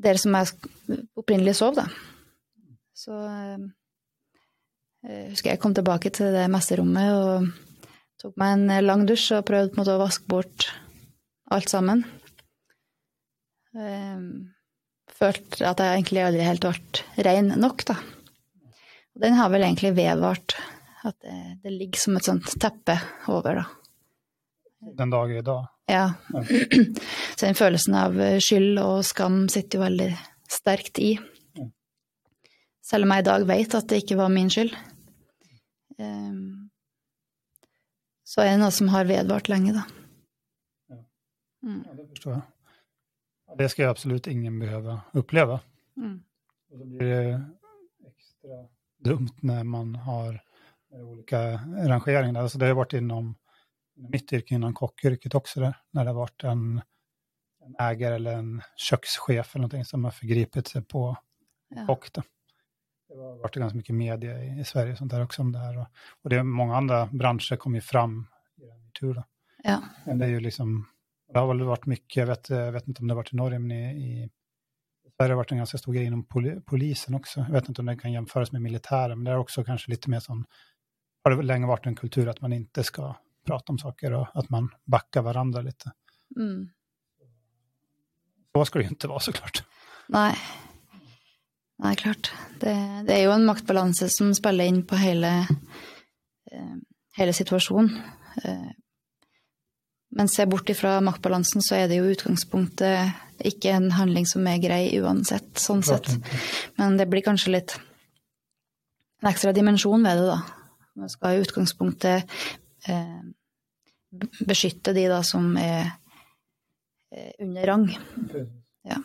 dere 0.00 0.20
som 0.22 0.36
jeg 0.38 1.02
opprinnelig 1.18 1.58
sov, 1.58 1.76
da. 1.76 1.86
Så 2.96 3.16
jeg 5.06 5.32
husker 5.32 5.54
jeg 5.54 5.60
kom 5.62 5.74
tilbake 5.76 6.12
til 6.12 6.34
det 6.34 6.44
mesterommet 6.52 7.10
og 7.16 7.50
tok 8.20 8.34
meg 8.40 8.56
en 8.56 8.84
lang 8.84 9.06
dusj 9.08 9.38
og 9.38 9.46
prøvde 9.48 9.78
måte 9.78 9.96
å 9.96 10.02
vaske 10.02 10.28
bort 10.28 10.68
alt 11.50 11.72
sammen. 11.72 12.04
Følte 15.20 15.68
at 15.68 15.80
jeg 15.80 15.96
egentlig 15.96 16.24
aldri 16.24 16.44
helt 16.46 16.66
ble 16.66 17.24
rein 17.26 17.52
nok, 17.60 17.84
da. 17.88 17.96
Og 19.16 19.24
den 19.24 19.36
har 19.38 19.50
vel 19.52 19.64
egentlig 19.66 19.94
vedvart. 19.96 20.56
At 21.00 21.16
det, 21.24 21.36
det, 21.64 21.72
ligger 21.72 22.00
som 22.02 22.16
et 22.18 22.26
sånt 22.28 22.50
teppe 22.60 22.98
over, 23.32 23.62
da. 23.62 23.66
Den 25.00 25.12
dag 25.12 25.32
i 25.32 25.42
dag? 25.44 25.68
Ja. 25.88 26.06
ja. 26.32 26.42
Så 27.36 27.46
den 27.46 27.56
følelsen 27.56 27.96
av 27.96 28.20
skyld 28.44 28.80
og 28.82 29.00
skam 29.08 29.46
sitter 29.52 29.80
jo 29.80 29.86
veldig 29.86 30.10
sterkt 30.50 31.00
i. 31.00 31.14
Selv 32.90 33.06
om 33.06 33.12
jeg 33.14 33.22
i 33.22 33.28
dag 33.28 33.44
vet 33.46 33.74
at 33.78 33.90
det 33.90 34.00
ikke 34.02 34.18
var 34.18 34.32
min 34.34 34.50
skyld. 34.50 34.72
Um, 36.00 36.70
så 38.26 38.42
er 38.42 38.54
det 38.54 38.62
noe 38.62 38.74
som 38.74 38.90
har 38.90 39.06
vedvart 39.06 39.50
lenge, 39.52 39.74
da. 39.76 39.84
Ja, 40.90 40.98
mm. 41.66 41.80
ja 41.86 41.94
det 41.98 42.06
forstår 42.08 42.34
jeg. 42.34 42.42
Det 43.60 43.68
skal 43.70 43.84
jeg 43.84 43.92
absolutt 43.92 44.28
ingen 44.30 44.58
behøve 44.62 44.96
oppleve. 45.18 45.58
Mm. 45.98 46.18
Og 46.70 46.82
så 46.82 46.88
blir 46.90 47.10
det 47.10 47.38
ekstra 48.10 48.60
dumt 49.06 49.42
når 49.46 49.70
man 49.70 49.94
har 50.06 50.40
ulike 50.94 51.40
rangeringer. 51.90 52.42
Altså, 52.42 52.58
det 52.58 52.70
har 52.70 52.78
vært 52.78 52.98
innom 52.98 53.32
mitt 54.10 54.32
yrke, 54.32 54.54
inom 54.56 54.74
kokkeyrket 54.74 55.34
også, 55.36 55.62
der, 55.66 55.78
når 55.94 56.06
det 56.06 56.14
har 56.14 56.20
vært 56.20 56.46
en, 56.50 56.66
en 57.66 57.80
eier 57.86 58.16
eller 58.16 58.38
en 58.40 58.52
kjøkkensjef 58.80 59.56
eller 59.56 59.66
noe 59.68 59.86
som 59.86 60.06
har 60.08 60.16
forgripet 60.16 60.70
seg 60.72 60.86
på 60.90 61.08
ja. 61.12 61.84
Det 63.10 63.22
har 63.22 63.42
vært 63.42 63.54
ganska 63.54 63.76
mycket 63.76 63.94
media 63.94 64.44
i, 64.44 64.60
i 64.60 64.64
Sverige 64.64 64.96
sånt 64.96 65.10
där 65.10 65.22
också 65.22 65.42
om 65.42 65.52
det 65.52 65.58
här. 65.58 65.78
Och, 65.78 65.86
och 66.22 66.30
det 66.30 66.36
är 66.36 66.42
många 66.42 66.76
andra 66.76 67.06
branscher 67.06 67.56
kom 67.56 67.74
ju 67.74 67.80
fram 67.80 68.26
i 68.56 68.66
den 68.66 68.90
tur. 69.00 69.22
Ja. 69.64 69.82
Men 70.06 70.18
det 70.18 70.24
är 70.24 70.30
ju 70.30 70.40
liksom 70.40 70.86
det 71.32 71.38
har 71.38 71.46
väl 71.46 71.62
varit 71.62 71.86
mycket, 71.86 72.16
jag 72.16 72.26
vet, 72.26 72.50
jag 72.50 72.72
vet 72.72 72.88
inte 72.88 73.02
om 73.02 73.08
det 73.08 73.14
har 73.14 73.16
varit 73.16 73.32
i 73.32 73.36
Norge, 73.36 73.58
men 73.58 73.70
i, 73.70 74.24
i 74.24 74.30
Sverige 75.16 75.24
har 75.24 75.28
det 75.28 75.34
varit 75.34 75.52
en 75.52 75.58
ganska 75.58 75.78
stor 75.78 75.92
grej 75.92 76.04
inom 76.04 76.26
polisen 76.66 77.14
också. 77.14 77.40
Jag 77.40 77.52
vet 77.52 77.68
inte 77.68 77.82
om 77.82 77.86
det 77.86 77.96
kan 77.96 78.12
jämföras 78.12 78.52
med 78.52 78.62
militären, 78.62 79.18
men 79.18 79.24
det 79.24 79.30
är 79.30 79.38
också 79.38 79.64
kanske 79.64 79.90
lite 79.90 80.10
mer 80.10 80.20
sån 80.20 80.44
har 81.24 81.30
det 81.30 81.42
länge 81.42 81.66
varit 81.66 81.86
en 81.86 81.96
kultur 81.96 82.28
att 82.28 82.40
man 82.40 82.52
inte 82.52 82.84
ska 82.84 83.14
prata 83.46 83.72
om 83.72 83.78
saker 83.78 84.12
och 84.12 84.28
att 84.34 84.50
man 84.50 84.68
backar 84.84 85.22
varandra 85.22 85.60
lite. 85.60 85.92
Mm. 86.36 86.68
Så 88.52 88.64
ska 88.64 88.78
det 88.78 88.82
ju 88.82 88.88
inte 88.88 89.08
vara 89.08 89.20
såklart. 89.20 89.64
Nei. 91.80 91.94
Klart. 91.96 92.32
Det, 92.60 92.74
det 93.08 93.16
er 93.16 93.24
jo 93.24 93.34
en 93.34 93.46
maktbalanse 93.48 94.10
som 94.12 94.34
spiller 94.36 94.68
inn 94.68 94.82
på 94.86 94.98
hele, 95.00 95.30
eh, 96.52 96.76
hele 97.16 97.34
situasjonen. 97.36 97.94
Eh, 98.44 98.70
men 100.10 100.28
se 100.28 100.46
bort 100.50 100.68
ifra 100.70 100.98
maktbalansen, 101.00 101.62
så 101.62 101.78
er 101.78 101.88
det 101.88 102.00
jo 102.00 102.10
utgangspunktet 102.10 103.14
ikke 103.46 103.72
en 103.76 103.92
handling 103.94 104.26
som 104.28 104.46
er 104.50 104.60
grei 104.62 104.82
uansett, 104.98 105.52
sånn 105.58 105.84
sett. 105.86 106.10
Men 106.76 106.98
det 106.98 107.06
blir 107.08 107.24
kanskje 107.24 107.54
litt 107.54 107.76
en 109.22 109.30
ekstra 109.30 109.52
dimensjon 109.56 110.02
ved 110.04 110.18
det, 110.18 110.26
da. 110.32 110.40
Man 111.00 111.12
skal 111.12 111.36
i 111.36 111.44
utgangspunktet 111.44 112.34
eh, 112.90 113.20
beskytte 114.42 114.94
de 114.96 115.06
da 115.12 115.20
som 115.26 115.52
er 115.60 115.92
eh, 117.14 117.32
under 117.38 117.70
rang. 117.70 117.86
Ja. 118.88 118.98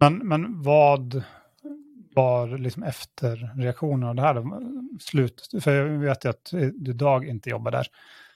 Men, 0.00 0.28
men 0.28 0.62
vad 0.62 1.22
var 2.14 2.58
liksom 2.58 2.82
efterreaktionen 2.82 4.08
av 4.08 4.14
det 4.14 4.22
här? 4.22 4.44
Slut, 5.00 5.48
för 5.60 5.74
jag 5.74 5.98
vet 5.98 6.24
ju 6.24 6.28
att 6.28 6.48
du 6.74 6.92
Dag 6.92 7.26
inte 7.26 7.50
jobbar 7.50 7.70
där. 7.70 7.86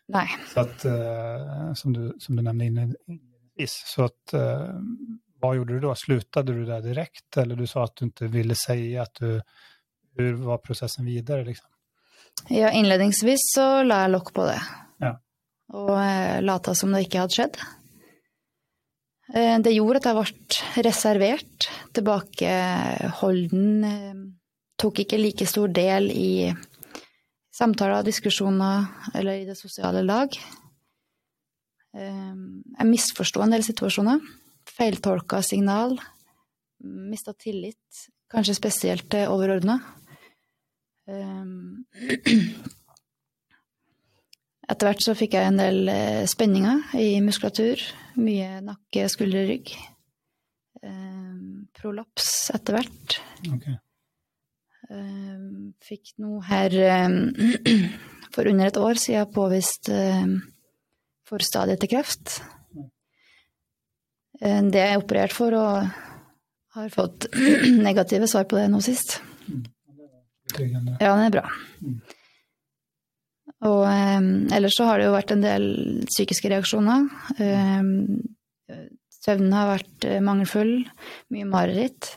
Nei. 0.09 0.29
Så 0.55 0.61
att, 0.61 0.85
eh, 0.85 1.75
som, 1.75 1.93
du, 1.93 2.15
som 2.19 2.37
du 2.37 2.43
nämnde 2.43 2.65
inledningsvis. 2.65 3.83
Så 3.87 4.05
att, 4.05 4.33
eh, 4.33 4.69
vad 5.41 5.57
gjorde 5.57 5.75
du 5.75 5.81
då? 5.81 5.95
Slutade 5.95 6.53
du 6.53 6.65
där 6.65 6.81
direkt? 6.81 7.37
Eller 7.37 7.57
du 7.57 7.67
sa 7.67 7.85
att 7.85 7.97
du 7.97 8.05
inte 8.05 8.27
ville 8.27 8.55
säga 8.55 9.03
att 9.03 9.15
du... 9.15 9.43
Hur 10.17 10.35
var 10.35 10.59
processen 10.59 11.05
vidare? 11.05 11.45
Liksom? 11.45 11.69
Ja, 12.49 12.71
innledningsvis 12.71 13.41
så 13.55 13.83
la 13.83 14.01
jeg 14.03 14.11
lokk 14.11 14.33
på 14.35 14.47
det. 14.47 14.61
Ja. 14.99 15.13
Og 15.75 15.93
eh, 16.01 16.43
lata 16.43 16.75
som 16.75 16.93
det 16.93 17.05
ikke 17.05 17.23
hadde 17.23 17.37
skjedd. 17.37 17.59
Eh, 19.35 19.59
det 19.61 19.75
gjorde 19.75 20.01
at 20.01 20.09
jeg 20.09 20.17
ble 20.17 20.27
reservert, 20.87 21.69
tilbakeholden. 21.97 23.85
Eh, 23.85 24.15
tok 24.81 25.03
ikke 25.03 25.19
like 25.21 25.47
stor 25.49 25.69
del 25.75 26.11
i 26.15 26.55
samtaler, 27.53 28.07
diskusjoner 28.07 28.87
eller 29.19 29.43
i 29.43 29.49
det 29.49 29.59
sosiale 29.59 30.05
lag. 30.07 30.33
Eh, 31.97 32.35
jeg 32.79 32.89
misforsto 32.89 33.43
en 33.45 33.53
del 33.57 33.67
situasjoner. 33.67 34.23
Feiltolka 34.69 35.43
signal. 35.43 35.99
Mista 36.79 37.33
tillit, 37.35 38.07
kanskje 38.31 38.55
spesielt 38.55 39.09
til 39.11 39.27
overordna. 39.33 39.81
Etter 44.69 44.91
hvert 44.91 45.05
så 45.05 45.15
fikk 45.17 45.37
jeg 45.39 45.49
en 45.49 45.61
del 45.61 45.89
eh, 45.89 46.25
spenninger 46.29 46.97
i 47.01 47.21
muskulatur. 47.25 47.81
Mye 48.21 48.59
nakke, 48.65 49.07
skulder, 49.09 49.47
rygg. 49.49 49.73
Um, 50.83 51.69
prolaps 51.75 52.51
etter 52.55 52.77
hvert. 52.77 53.17
Okay. 53.49 53.79
Um, 54.89 55.73
fikk 55.85 56.15
noe 56.23 56.43
her 56.49 56.77
um, 57.07 57.17
for 58.35 58.49
under 58.51 58.69
et 58.69 58.81
år 58.81 59.01
siden 59.01 59.33
påvist 59.35 59.91
forstadiet 61.29 61.81
til 61.83 61.93
kreft. 61.93 62.39
Det 64.39 64.79
er 64.79 64.93
jeg 64.93 65.01
operert 65.01 65.35
for, 65.35 65.57
og 65.57 65.89
har 66.79 66.93
fått 66.95 67.27
negative 67.89 68.29
svar 68.31 68.47
på 68.49 68.61
det 68.61 68.69
nå 68.71 68.81
sist. 68.85 69.19
Betryggande. 70.49 70.97
Ja, 71.01 71.17
det 71.19 71.27
er 71.29 71.35
bra. 71.41 71.45
Og 73.67 73.85
eh, 73.91 74.27
ellers 74.55 74.77
så 74.79 74.87
har 74.87 75.01
det 75.01 75.09
jo 75.09 75.17
vært 75.17 75.33
en 75.35 75.43
del 75.43 75.69
psykiske 76.07 76.51
reaksjoner. 76.53 77.09
Eh, 77.43 77.89
søvnen 79.19 79.57
har 79.57 79.73
vært 79.73 80.07
eh, 80.07 80.21
mangelfull, 80.25 80.75
mye 81.35 81.49
mareritt. 81.49 82.13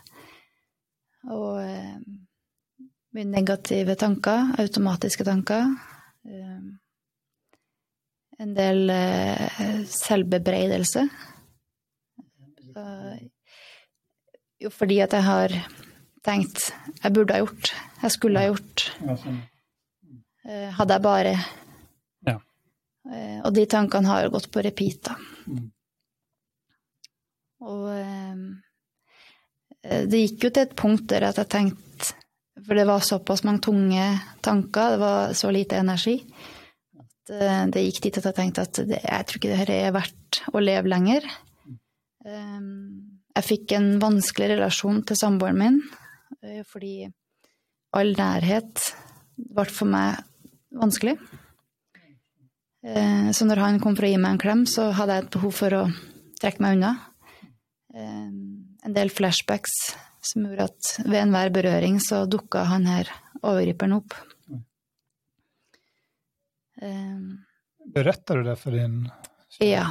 Og 1.32 1.62
mye 3.14 3.28
negative 3.30 3.94
tanker, 4.00 4.56
automatiske 4.62 5.26
tanker. 5.28 5.68
En 8.42 8.56
del 8.58 8.90
selvbebreidelse. 9.86 11.04
Jo, 14.66 14.74
fordi 14.74 14.98
at 15.06 15.14
jeg 15.14 15.28
har 15.28 15.54
tenkt 16.26 16.72
jeg 17.04 17.14
burde 17.14 17.38
ha 17.38 17.44
gjort, 17.44 17.74
jeg 18.02 18.18
skulle 18.18 18.42
ha 18.42 18.50
gjort. 18.50 18.88
Eh, 20.46 20.70
hadde 20.78 20.94
jeg 20.98 21.04
bare 21.06 21.36
Ja. 22.28 22.38
Eh, 23.12 23.40
Og 23.46 23.54
de 23.54 23.66
tankene 23.70 24.08
har 24.08 24.24
jo 24.26 24.30
gått 24.38 24.50
på 24.52 24.64
repeat, 24.64 25.02
da. 25.10 25.16
Mm. 25.48 25.68
Og 27.62 27.86
eh, 27.94 28.36
det 30.10 30.22
gikk 30.24 30.48
jo 30.48 30.52
til 30.54 30.66
et 30.66 30.76
punkt 30.78 31.08
der 31.10 31.28
at 31.30 31.38
jeg 31.42 31.50
tenkte 31.50 32.14
For 32.66 32.78
det 32.78 32.86
var 32.90 33.02
såpass 33.06 33.44
mange 33.48 33.62
tunge 33.66 34.04
tanker, 34.46 34.96
det 34.96 35.00
var 35.02 35.32
så 35.38 35.50
lite 35.54 35.80
energi, 35.82 36.20
at 37.00 37.72
det 37.74 37.82
gikk 37.88 38.02
dit 38.04 38.18
at 38.20 38.28
jeg 38.30 38.36
tenkte 38.38 38.62
at 38.68 38.82
det, 38.86 39.00
jeg 39.02 39.26
tror 39.26 39.40
ikke 39.40 39.50
det 39.50 39.58
her 39.64 39.72
er 39.78 39.96
verdt 39.96 40.42
å 40.54 40.62
leve 40.62 40.88
lenger. 40.92 41.26
Eh, 42.26 42.60
Jeg 43.34 43.48
fikk 43.48 43.72
en 43.78 43.94
vanskelig 44.02 44.50
relasjon 44.58 45.02
til 45.08 45.16
samboeren 45.18 45.58
min, 45.58 45.78
fordi 46.68 47.08
all 47.96 48.12
nærhet 48.18 48.82
ble 49.38 49.66
for 49.72 49.88
meg 49.88 50.20
vanskelig. 50.72 51.18
Eh, 52.84 53.32
Så 53.32 53.46
når 53.46 53.58
han 53.62 53.80
kom 53.80 53.96
for 53.96 54.06
å 54.06 54.10
gi 54.12 54.18
meg 54.18 54.32
en 54.32 54.42
klem, 54.42 54.66
så 54.66 54.92
hadde 54.92 55.14
jeg 55.18 55.24
et 55.26 55.32
behov 55.36 55.54
for 55.54 55.70
å 55.78 55.84
trekke 56.42 56.62
meg 56.64 56.78
unna. 56.78 56.94
Eh, 57.94 58.30
En 58.84 58.94
del 58.96 59.10
flashbacks 59.14 59.70
som 60.26 60.42
gjorde 60.48 60.64
at 60.72 60.88
ved 61.06 61.20
enhver 61.22 61.52
berøring 61.54 62.00
så 62.02 62.24
dukka 62.26 62.64
han 62.66 62.86
her 62.90 63.10
overgriperen 63.44 63.94
opp. 63.94 64.16
Beretter 67.94 68.38
du 68.42 68.50
det 68.50 68.58
for 68.58 68.72
din... 68.72 69.04
Ja. 69.62 69.86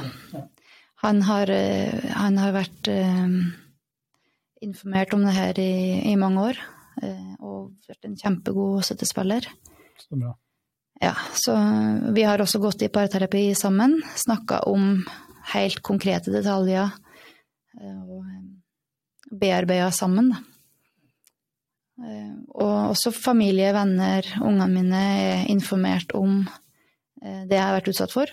Han 1.03 1.21
har, 1.21 1.49
eh, 1.49 2.11
han 2.13 2.37
har 2.37 2.51
vært 2.53 2.87
eh, 2.91 3.27
informert 4.61 5.13
om 5.15 5.23
det 5.25 5.33
her 5.37 5.59
i, 5.59 6.11
i 6.11 6.15
mange 6.19 6.43
år, 6.51 6.59
eh, 7.01 7.31
og 7.39 7.71
vært 7.87 8.05
en 8.09 8.17
kjempegod 8.19 8.83
støttespiller. 8.85 9.47
Så 10.03 10.19
bra. 10.19 10.35
Ja, 11.01 11.15
så 11.33 11.55
vi 12.13 12.23
har 12.27 12.41
også 12.43 12.59
gått 12.61 12.83
i 12.85 12.91
parterapi 12.93 13.55
sammen, 13.57 13.95
snakka 14.15 14.59
om 14.69 15.01
helt 15.55 15.81
konkrete 15.81 16.29
detaljer 16.33 16.91
eh, 17.81 18.01
og 18.05 18.27
bearbeida 19.41 19.87
sammen. 19.95 20.29
da. 20.35 20.43
Eh, 22.05 22.29
Og 22.53 22.91
også 22.93 23.11
familie, 23.15 23.71
venner, 23.73 24.27
ungene 24.41 24.69
mine 24.69 25.01
er 25.17 25.49
informert 25.49 26.13
om 26.17 26.43
eh, 27.23 27.43
det 27.49 27.57
jeg 27.57 27.65
har 27.65 27.75
vært 27.79 27.91
utsatt 27.95 28.13
for. 28.13 28.29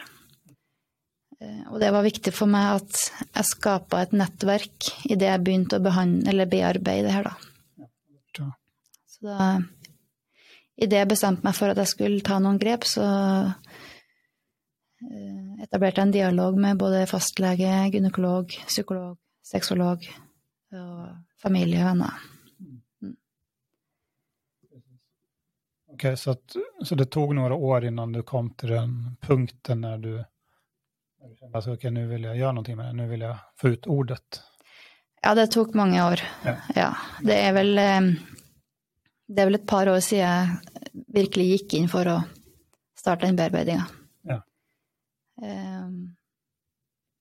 Eh, 1.41 1.65
Og 1.73 1.81
det 1.81 1.89
var 1.97 2.05
viktig 2.05 2.35
for 2.37 2.53
meg 2.53 2.83
at 2.83 3.01
jeg 3.33 3.49
skapa 3.55 4.03
et 4.05 4.13
nettverk 4.13 4.93
idet 5.09 5.33
jeg 5.33 5.45
begynte 5.47 5.81
å 5.81 5.87
behandle, 5.89 6.29
eller 6.29 6.53
bearbeide 6.53 7.09
det 7.09 7.17
her, 7.17 7.33
da. 7.33 7.35
Så 9.09 9.25
da 9.25 9.51
Idet 10.79 11.01
jeg 11.01 11.11
bestemte 11.11 11.43
meg 11.47 11.57
for 11.59 11.73
at 11.73 11.81
jeg 11.83 11.91
skulle 11.91 12.23
ta 12.27 12.39
noen 12.43 12.59
grep, 12.63 12.85
så 12.87 13.05
eh, 15.03 15.53
etablerte 15.65 15.99
jeg 16.01 16.07
en 16.07 16.15
dialog 16.15 16.59
med 16.61 16.79
både 16.79 17.07
fastlege, 17.11 17.91
gynekolog, 17.95 18.55
psykolog, 18.71 19.17
sexolog 19.43 20.07
og 20.79 21.09
familie 21.43 21.83
og 21.83 21.89
venner. 21.91 22.27
Ok, 25.99 26.05
så, 26.21 26.37
at, 26.37 26.57
så 26.87 26.95
det 26.95 27.09
tok 27.11 27.33
noen 27.35 27.57
år 27.57 27.89
innan 27.89 28.13
du 28.15 28.21
kom 28.23 28.53
til 28.55 28.77
den 28.77 28.93
punkten 29.25 29.83
når 29.83 30.03
du, 30.05 30.13
altså, 31.51 31.75
ok, 31.75 31.89
nå 31.91 32.07
vil 32.13 32.29
jeg 32.29 32.39
gjøre 32.39 32.55
någonting 32.55 32.79
med 32.79 32.87
det, 32.87 32.99
nå 33.01 33.09
vil 33.11 33.25
jeg 33.27 33.41
få 33.59 33.73
ut 33.75 33.89
ordet. 33.97 34.43
Ja, 35.25 35.35
det 35.35 35.49
tok 35.51 35.75
mange 35.75 35.99
år. 36.05 36.23
Ja. 36.47 36.55
Ja, 36.77 36.91
det 37.27 37.35
er 37.49 37.57
vel 37.57 37.81
eh, 37.83 38.13
Det 39.29 39.43
er 39.43 39.49
vel 39.51 39.59
et 39.59 39.67
par 39.69 39.89
år 39.93 40.01
siden 40.01 40.25
jeg 40.25 41.05
virkelig 41.15 41.47
gikk 41.51 41.75
inn 41.79 41.89
for 41.93 42.09
å 42.09 42.17
starte 42.97 43.27
den 43.29 43.37
bearbeidinga. 43.37 43.85
Ja. 44.29 44.39
Um, 45.43 46.15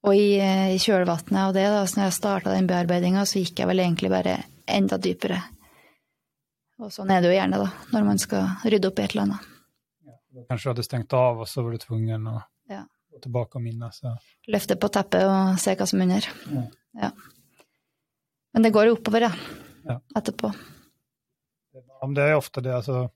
og 0.08 0.16
i, 0.16 0.38
eh, 0.40 0.72
i 0.76 0.80
kjølvannet 0.80 1.36
av 1.42 1.54
det, 1.58 1.66
da, 1.74 1.82
så 1.86 2.00
når 2.00 2.08
jeg 2.08 2.16
starta 2.18 2.54
den 2.56 2.70
bearbeidinga, 2.70 3.26
så 3.28 3.42
gikk 3.42 3.60
jeg 3.60 3.68
vel 3.68 3.84
egentlig 3.84 4.12
bare 4.14 4.38
enda 4.72 4.98
dypere. 5.04 5.42
Og 6.80 6.92
sånn 6.94 7.12
er 7.12 7.22
det 7.24 7.32
jo 7.32 7.36
gjerne, 7.36 7.60
da, 7.60 7.70
når 7.92 8.06
man 8.08 8.22
skal 8.22 8.48
rydde 8.70 8.92
opp 8.92 9.00
i 9.02 9.04
et 9.08 9.16
eller 9.16 9.26
annet. 9.28 9.54
Kanskje 10.48 10.68
du 10.68 10.72
hadde 10.76 10.86
stengt 10.86 11.14
av 11.18 11.40
og 11.42 11.48
så 11.50 11.64
var 11.66 11.74
du 11.74 11.82
tvungen 11.82 12.28
å 12.30 12.36
Ja. 12.70 12.84
gå 13.12 13.20
tilbake 13.24 13.58
og 13.58 13.64
minne? 13.66 13.90
Ja. 14.04 14.16
Løfte 14.48 14.76
på 14.78 14.90
teppet 14.94 15.24
og 15.26 15.60
se 15.60 15.76
hva 15.76 15.88
som 15.90 16.00
er 16.00 16.04
under. 16.06 16.28
Ja. 16.54 16.64
Ja. 17.02 17.12
Men 18.54 18.64
det 18.64 18.72
går 18.74 18.86
jo 18.88 18.96
oppover, 18.96 19.22
ja. 19.28 19.32
Ja. 19.90 20.00
Etterpå. 20.16 20.54
Men 22.02 22.14
det 22.14 22.22
är 22.22 22.36
ofta 22.36 22.62
det, 22.62 22.76
alltså, 22.76 23.10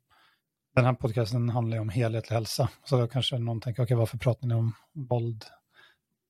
den 0.75 0.85
här 0.85 0.93
podcasten 0.93 1.49
handlar 1.49 1.77
ju 1.77 1.81
om 1.81 1.89
helhetlig 1.89 2.35
hälsa. 2.35 2.69
Så 2.83 2.97
då 2.97 3.07
kanske 3.07 3.37
någon 3.37 3.61
tänker, 3.61 3.83
okej, 3.83 3.97
varför 3.97 4.17
pratar 4.17 4.47
ni 4.47 4.55
om 4.55 4.73
våld, 4.93 5.45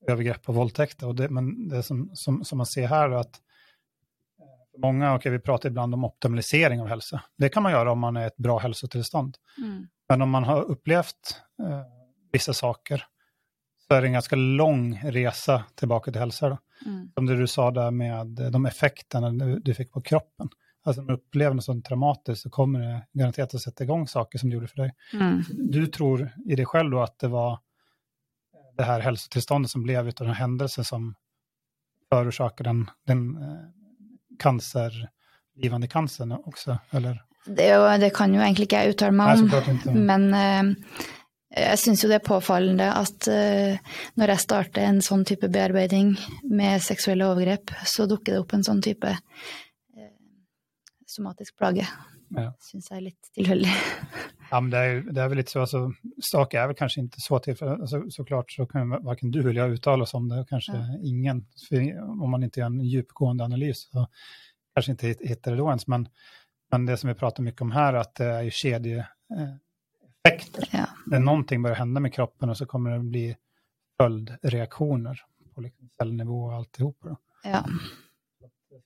övergrepp 0.07 0.49
och 0.49 0.55
våldtäkter? 0.55 1.07
Och 1.07 1.15
det, 1.15 1.29
men 1.29 1.69
det 1.69 1.83
som, 1.83 2.09
som, 2.13 2.45
som 2.45 2.57
man 2.57 2.67
ser 2.67 2.87
här 2.87 3.09
är 3.09 3.15
att 3.15 3.41
för 4.71 4.79
många, 4.79 5.15
okej, 5.15 5.31
vi 5.31 5.39
pratar 5.39 5.69
ibland 5.69 5.93
om 5.93 6.03
optimalisering 6.03 6.81
av 6.81 6.87
hälsa. 6.87 7.21
Det 7.37 7.49
kan 7.49 7.63
man 7.63 7.71
göra 7.71 7.91
om 7.91 7.99
man 7.99 8.17
är 8.17 8.23
i 8.23 8.27
ett 8.27 8.37
bra 8.37 8.59
hälsotillstånd. 8.59 9.37
Mm. 9.57 9.87
Men 10.09 10.21
om 10.21 10.29
man 10.29 10.43
har 10.43 10.61
upplevt 10.61 11.41
eh, 11.59 11.81
vissa 12.31 12.53
saker 12.53 13.05
så 13.87 13.93
är 13.93 14.01
det 14.01 14.07
en 14.07 14.13
ganska 14.13 14.35
lång 14.35 14.99
resa 15.03 15.63
tillbaka 15.75 16.11
till 16.11 16.21
hälsa. 16.21 16.49
Då. 16.49 16.57
Mm. 16.85 17.11
Som 17.13 17.25
det 17.25 17.37
du 17.37 17.47
sa 17.47 17.71
där 17.71 17.91
med 17.91 18.27
de 18.27 18.65
effekterna 18.65 19.29
du, 19.29 19.59
du 19.59 19.73
fick 19.73 19.91
på 19.91 20.01
kroppen. 20.01 20.49
Alltså 20.83 21.03
opplever 21.13 21.53
noe 21.53 21.61
sånt 21.61 21.85
traumatisk 21.85 22.41
så 22.41 22.49
kommer 22.49 22.79
det 22.79 23.01
garanterat 23.13 23.55
att 23.55 23.61
sätta 23.61 23.83
igång 23.83 24.07
saker 24.07 24.39
som 24.39 24.49
det 24.49 24.53
gjorde 24.53 24.67
för 24.67 24.81
dig. 24.81 24.93
Mm. 25.13 25.43
Du 25.49 25.87
tror 25.87 26.29
i 26.45 26.55
dig 26.55 26.65
själv 26.65 26.91
då 26.91 27.01
att 27.01 27.19
det 27.19 27.27
var 27.27 27.59
det 28.77 28.83
här 28.83 28.99
hälsotillståndet 28.99 29.71
som 29.71 29.83
blev 29.83 30.07
av 30.07 30.13
den 30.13 30.33
händelsen 30.33 30.85
som 30.85 31.15
förorsakade 32.09 32.69
den, 32.69 32.89
den 33.07 33.37
eh, 33.37 33.65
cancergivande 34.39 35.87
cancern 35.87 36.31
också, 36.31 36.77
eller? 36.91 37.23
Det, 37.45 37.97
det 37.97 38.09
kan 38.13 38.33
jo 38.33 38.41
egentlig 38.41 38.67
ikke 38.69 38.83
jeg 38.83 38.95
uttale 38.95 39.15
meg 39.17 39.39
om, 39.39 39.47
Nei, 39.85 39.93
men 40.05 40.27
eh, 40.37 40.97
jeg 41.51 41.79
syns 41.81 42.03
jo 42.03 42.09
det 42.11 42.19
er 42.19 42.27
påfallende 42.27 42.91
at 42.93 43.27
eh, 43.31 43.79
når 44.19 44.33
jeg 44.33 44.43
starter 44.45 44.85
en 44.85 45.01
sånn 45.03 45.25
type 45.27 45.49
bearbeiding 45.51 46.13
med 46.47 46.83
seksuelle 46.85 47.27
overgrep, 47.27 47.73
så 47.85 48.05
dukker 48.09 48.35
det 48.35 48.43
opp 48.43 48.53
en 48.55 48.67
sånn 48.67 48.83
type 48.85 49.09
eh, 49.09 49.23
somatisk 51.11 51.57
plage. 51.57 51.87
Ja. 52.31 52.53
Syns 52.63 52.87
jeg 52.91 52.97
er 52.97 53.01
litt 53.09 53.31
tilfeldig. 53.35 53.71
Ja, 54.51 54.59
men 54.59 54.71
det 54.73 54.79
er, 54.83 54.97
det 55.15 55.21
er, 55.23 55.27
väl 55.31 55.37
lite 55.39 55.51
så, 55.51 55.59
alltså, 55.61 55.79
saker 56.21 56.59
är 56.59 56.67
väl 56.67 56.75
kanske 56.75 56.99
inte 56.99 57.21
så 57.21 57.39
till, 57.39 57.55
för, 57.55 57.73
alltså, 57.81 58.09
såklart 58.11 58.51
så 58.51 58.65
kan 58.65 58.89
varken 58.89 59.31
du 59.31 59.39
eller 59.39 59.61
jag 59.61 59.71
uttala 59.71 60.03
oss 60.03 60.13
om 60.13 60.29
det, 60.29 60.39
och 60.39 60.49
kanske 60.49 60.71
Ja. 60.71 60.97
ingen, 61.03 61.45
för 61.69 62.01
om 62.23 62.29
man 62.31 62.43
inte 62.43 62.59
gör 62.59 62.67
en 62.67 62.79
djupgående 62.81 63.43
analys 63.43 63.89
så 63.91 64.07
kanske 64.73 64.91
inte 64.91 65.07
hit- 65.07 65.21
hittar 65.21 65.51
det 65.51 65.57
då 65.57 65.67
ens, 65.69 65.87
men, 65.87 66.07
men 66.71 66.85
det 66.85 66.97
som 66.97 67.07
vi 67.07 67.13
pratar 67.15 67.43
mycket 67.43 67.61
om 67.61 67.71
här, 67.71 67.93
att 67.93 68.15
det 68.15 68.25
är 68.25 68.41
ju 68.41 68.51
kedjeeffekter. 68.51 69.09
Ja. 70.71 70.85
När 71.05 71.19
någonting 71.19 71.61
börjar 71.61 71.77
hända 71.77 71.99
med 72.01 72.13
kroppen 72.13 72.49
och 72.49 72.57
så 72.57 72.65
kommer 72.65 72.91
det 72.91 72.99
bli 72.99 73.35
följdreaktioner 74.01 75.21
på 75.55 75.61
liksom 75.61 75.89
cellnivå 75.97 76.43
och 76.45 76.53
alltihopa. 76.53 77.09
Då. 77.09 77.17
ja. 77.43 77.65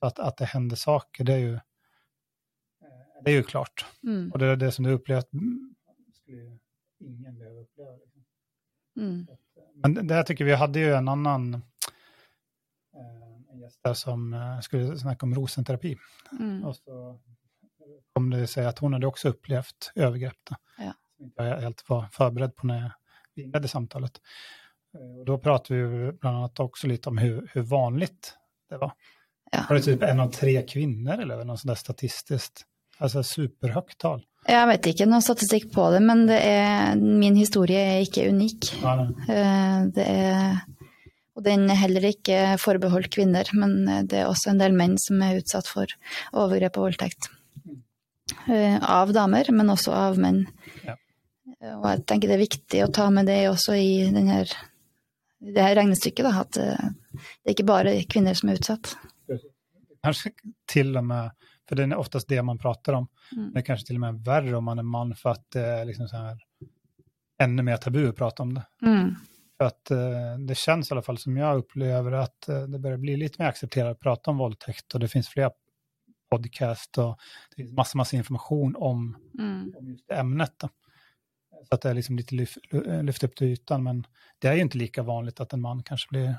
att, 0.00 0.18
att 0.28 0.36
det 0.36 0.44
händer 0.44 0.76
saker, 0.76 1.24
det 1.24 1.32
är 1.32 1.38
ju, 1.38 1.58
det 3.24 3.30
är 3.30 3.34
ju 3.34 3.42
klart. 3.42 3.86
Mm. 4.02 4.32
Och 4.32 4.38
det 4.38 4.46
är 4.46 4.56
det 4.56 4.72
som 4.72 4.84
du 4.84 4.90
upplevt 4.92 5.24
at 5.24 5.30
skulle 6.14 6.58
ingen 7.00 7.38
behöva 7.38 7.60
uppleva. 7.60 7.90
liksom. 7.92 8.24
Mm. 9.00 9.26
Men 9.74 10.06
det- 10.06 10.14
jag 10.14 10.26
tycker 10.26 10.44
vi 10.44 10.54
hade 10.54 10.78
ju 10.78 10.92
en 10.94 11.08
annan 11.08 11.54
eh, 11.54 13.52
en 13.52 13.58
gäst 13.60 13.80
där 13.82 13.94
som 13.94 14.34
eh, 14.34 14.60
skulle 14.60 14.98
snacka 14.98 15.26
om 15.26 15.34
rosenterapi. 15.34 15.96
Mm. 16.40 16.64
Och 16.64 16.76
så 16.76 17.20
kom 18.12 18.30
det 18.30 18.46
sig 18.46 18.66
att 18.66 18.78
hon 18.78 18.92
hade 18.92 19.06
också 19.06 19.28
upplevt 19.28 19.92
övergrepp. 19.94 20.36
Då, 20.50 20.56
Ja. 20.78 20.92
Som 21.16 21.24
inte 21.24 21.42
jag 21.42 21.60
helt 21.60 21.88
var 21.88 22.06
förberedd 22.12 22.56
på 22.56 22.66
när 22.66 22.92
vi 23.34 23.42
inledde 23.42 23.68
samtalet. 23.68 24.20
Eh, 24.98 25.18
Och 25.18 25.24
då 25.24 25.38
pratade 25.38 25.82
vi 25.82 26.12
bland 26.12 26.36
annat 26.36 26.60
också 26.60 26.86
lite 26.86 27.08
om 27.08 27.18
hur, 27.18 27.50
hur 27.52 27.62
vanligt 27.62 28.34
det 28.68 28.76
var. 28.78 28.92
Ja. 29.52 29.66
Var 29.68 29.76
det 29.76 29.82
typ 29.82 30.02
en 30.02 30.20
av 30.20 30.30
tre 30.30 30.62
kvinnor 30.62 31.12
eller 31.12 31.44
något 31.44 31.60
sånt 31.60 31.68
där 31.68 31.74
statistiskt? 31.74 32.66
Alltså 33.02 33.22
superhøyt 33.26 33.96
tal. 34.00 34.22
Jeg 34.46 34.68
vet 34.70 34.86
ikke 34.92 35.06
noe 35.10 35.24
statistikk 35.24 35.72
på 35.74 35.88
det, 35.92 36.00
men 36.06 36.22
det 36.28 36.38
er, 36.38 36.94
min 36.96 37.34
historie 37.36 37.80
er 37.96 38.04
ikke 38.04 38.28
unik. 38.30 38.68
Eh, 39.28 39.80
Det 39.96 40.04
er, 40.06 40.60
og 41.36 41.42
den 41.44 41.66
er 41.68 41.80
heller 41.80 42.06
ikke 42.08 42.54
forbeholdt 42.62 43.10
kvinner, 43.12 43.48
men 43.58 43.88
eh, 43.88 44.02
det 44.06 44.20
er 44.22 44.30
også 44.30 44.52
en 44.52 44.62
del 44.62 44.72
menn 44.78 44.94
som 45.02 45.20
er 45.26 45.40
utsatt 45.40 45.66
for 45.68 45.90
overgrep 46.32 46.78
og 46.78 46.86
voldtekt. 46.88 47.28
Eh, 48.48 48.78
Av 48.80 49.10
damer, 49.12 49.50
men 49.52 49.74
også 49.74 49.92
av 49.92 50.16
menn. 50.22 50.44
Ja. 50.86 50.94
Og 51.80 51.84
jeg 51.90 52.06
tenker 52.06 52.30
det 52.30 52.36
er 52.38 52.44
viktig 52.46 52.84
å 52.86 52.92
ta 52.94 53.08
med 53.10 53.26
det 53.26 53.40
også 53.50 53.74
i 53.74 54.06
denne, 54.14 54.44
det 55.42 55.62
her 55.62 55.74
regnestykket, 55.80 56.22
da, 56.26 56.46
at 56.46 56.52
det 56.54 57.50
er 57.50 57.54
ikke 57.56 57.66
bare 57.66 57.96
kvinner 58.06 58.36
som 58.38 58.50
er 58.52 58.60
utsatt. 58.60 58.94
Kanskje 60.06 60.30
til 60.70 60.92
og 61.00 61.04
med, 61.08 61.32
för 61.68 61.76
det 61.76 61.82
är 61.82 61.94
oftast 61.96 62.28
det 62.28 62.42
man 62.42 62.58
pratar 62.58 62.92
om, 62.92 63.08
Mm. 63.36 63.52
det 63.52 63.58
är 63.58 63.62
kanske 63.62 63.86
till 63.86 63.96
och 63.96 64.00
med 64.00 64.24
värre 64.24 64.56
om 64.56 64.64
man 64.64 64.78
är 64.78 64.82
man 64.82 65.14
för 65.14 65.30
att 65.30 65.50
det 65.50 65.60
är 65.66 65.84
liksom 65.84 66.08
så 66.08 66.16
här 66.16 66.38
ännu 67.42 67.62
mer 67.62 67.76
tabu 67.76 68.08
att 68.08 68.16
prata 68.16 68.42
om 68.42 68.54
det. 68.54 68.66
Mm. 68.82 69.14
För 69.58 69.64
att 69.64 69.90
eh, 69.90 70.38
det 70.48 70.54
känns 70.54 70.90
i 70.90 70.94
alla 70.94 71.02
fall 71.02 71.18
som 71.18 71.36
jag 71.36 71.56
upplever 71.58 72.12
att 72.12 72.48
eh, 72.48 72.62
det 72.62 72.78
börjar 72.78 72.98
bli 72.98 73.16
lite 73.16 73.42
mer 73.42 73.48
accepterat 73.48 73.90
att 73.92 74.00
prata 74.00 74.30
om 74.30 74.38
våldtäkt 74.38 74.94
och 74.94 75.00
det 75.00 75.08
finns 75.08 75.28
fler 75.28 75.50
podcast 76.30 76.98
och 76.98 77.18
det 77.50 77.56
finns 77.62 77.72
massa, 77.76 77.98
massa 77.98 78.16
information 78.16 78.76
om, 78.76 79.16
Mm. 79.38 79.74
om 79.76 79.88
just 79.90 80.10
ämnet. 80.10 80.52
Då. 80.58 80.68
Så 81.68 81.74
att 81.74 81.80
det 81.80 81.90
är 81.90 81.94
liksom 81.94 82.16
lite 82.16 82.34
lyft, 82.34 82.58
lyft 83.02 83.24
upp 83.24 83.36
till 83.36 83.46
ytan, 83.46 83.82
men 83.82 84.06
det 84.38 84.48
är 84.48 84.54
ju 84.54 84.60
inte 84.60 84.78
lika 84.78 85.02
vanligt 85.02 85.40
att 85.40 85.52
en 85.52 85.60
man 85.60 85.82
kanske 85.82 86.08
blir 86.10 86.34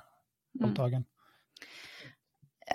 våldtagen. 0.60 1.06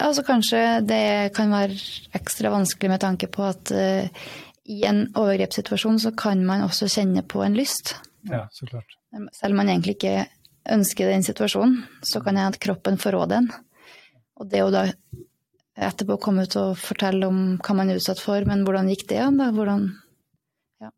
Altså 0.01 0.23
kanskje 0.25 0.81
det 0.89 1.35
kan 1.37 1.53
være 1.53 1.77
ekstra 2.17 2.53
vanskelig 2.55 2.91
med 2.95 3.03
tanke 3.03 3.29
på 3.29 3.45
at 3.45 3.73
uh, 3.77 4.25
i 4.65 4.85
en 4.89 5.05
overgrepssituasjon 5.19 5.99
så 6.01 6.13
kan 6.17 6.45
man 6.47 6.65
også 6.65 6.89
kjenne 6.89 7.25
på 7.29 7.43
en 7.45 7.57
lyst. 7.59 7.97
Ja, 8.31 8.47
så 8.53 8.67
klart. 8.67 8.97
Selv 9.35 9.53
om 9.53 9.61
man 9.61 9.69
egentlig 9.69 9.99
ikke 9.99 10.27
ønsker 10.73 11.11
den 11.11 11.27
situasjonen, 11.27 11.83
så 12.03 12.23
kan 12.23 12.37
det 12.37 12.45
hende 12.45 12.55
at 12.55 12.63
kroppen 12.63 12.99
får 13.01 13.17
råd 13.17 13.35
den. 13.35 13.51
Og 14.41 14.49
det 14.49 14.63
å 14.65 14.71
da 14.73 14.87
etterpå 15.73 16.19
komme 16.23 16.47
ut 16.47 16.57
og 16.61 16.79
fortelle 16.81 17.27
om 17.29 17.43
hva 17.63 17.77
man 17.77 17.91
er 17.91 17.99
utsatt 18.01 18.21
for, 18.23 18.45
men 18.49 18.65
hvordan 18.67 18.91
gikk 18.93 19.07
det 19.11 19.21
an, 19.25 19.41
da? 19.41 19.51
Hvordan 19.55 19.91
Ja. 20.83 20.91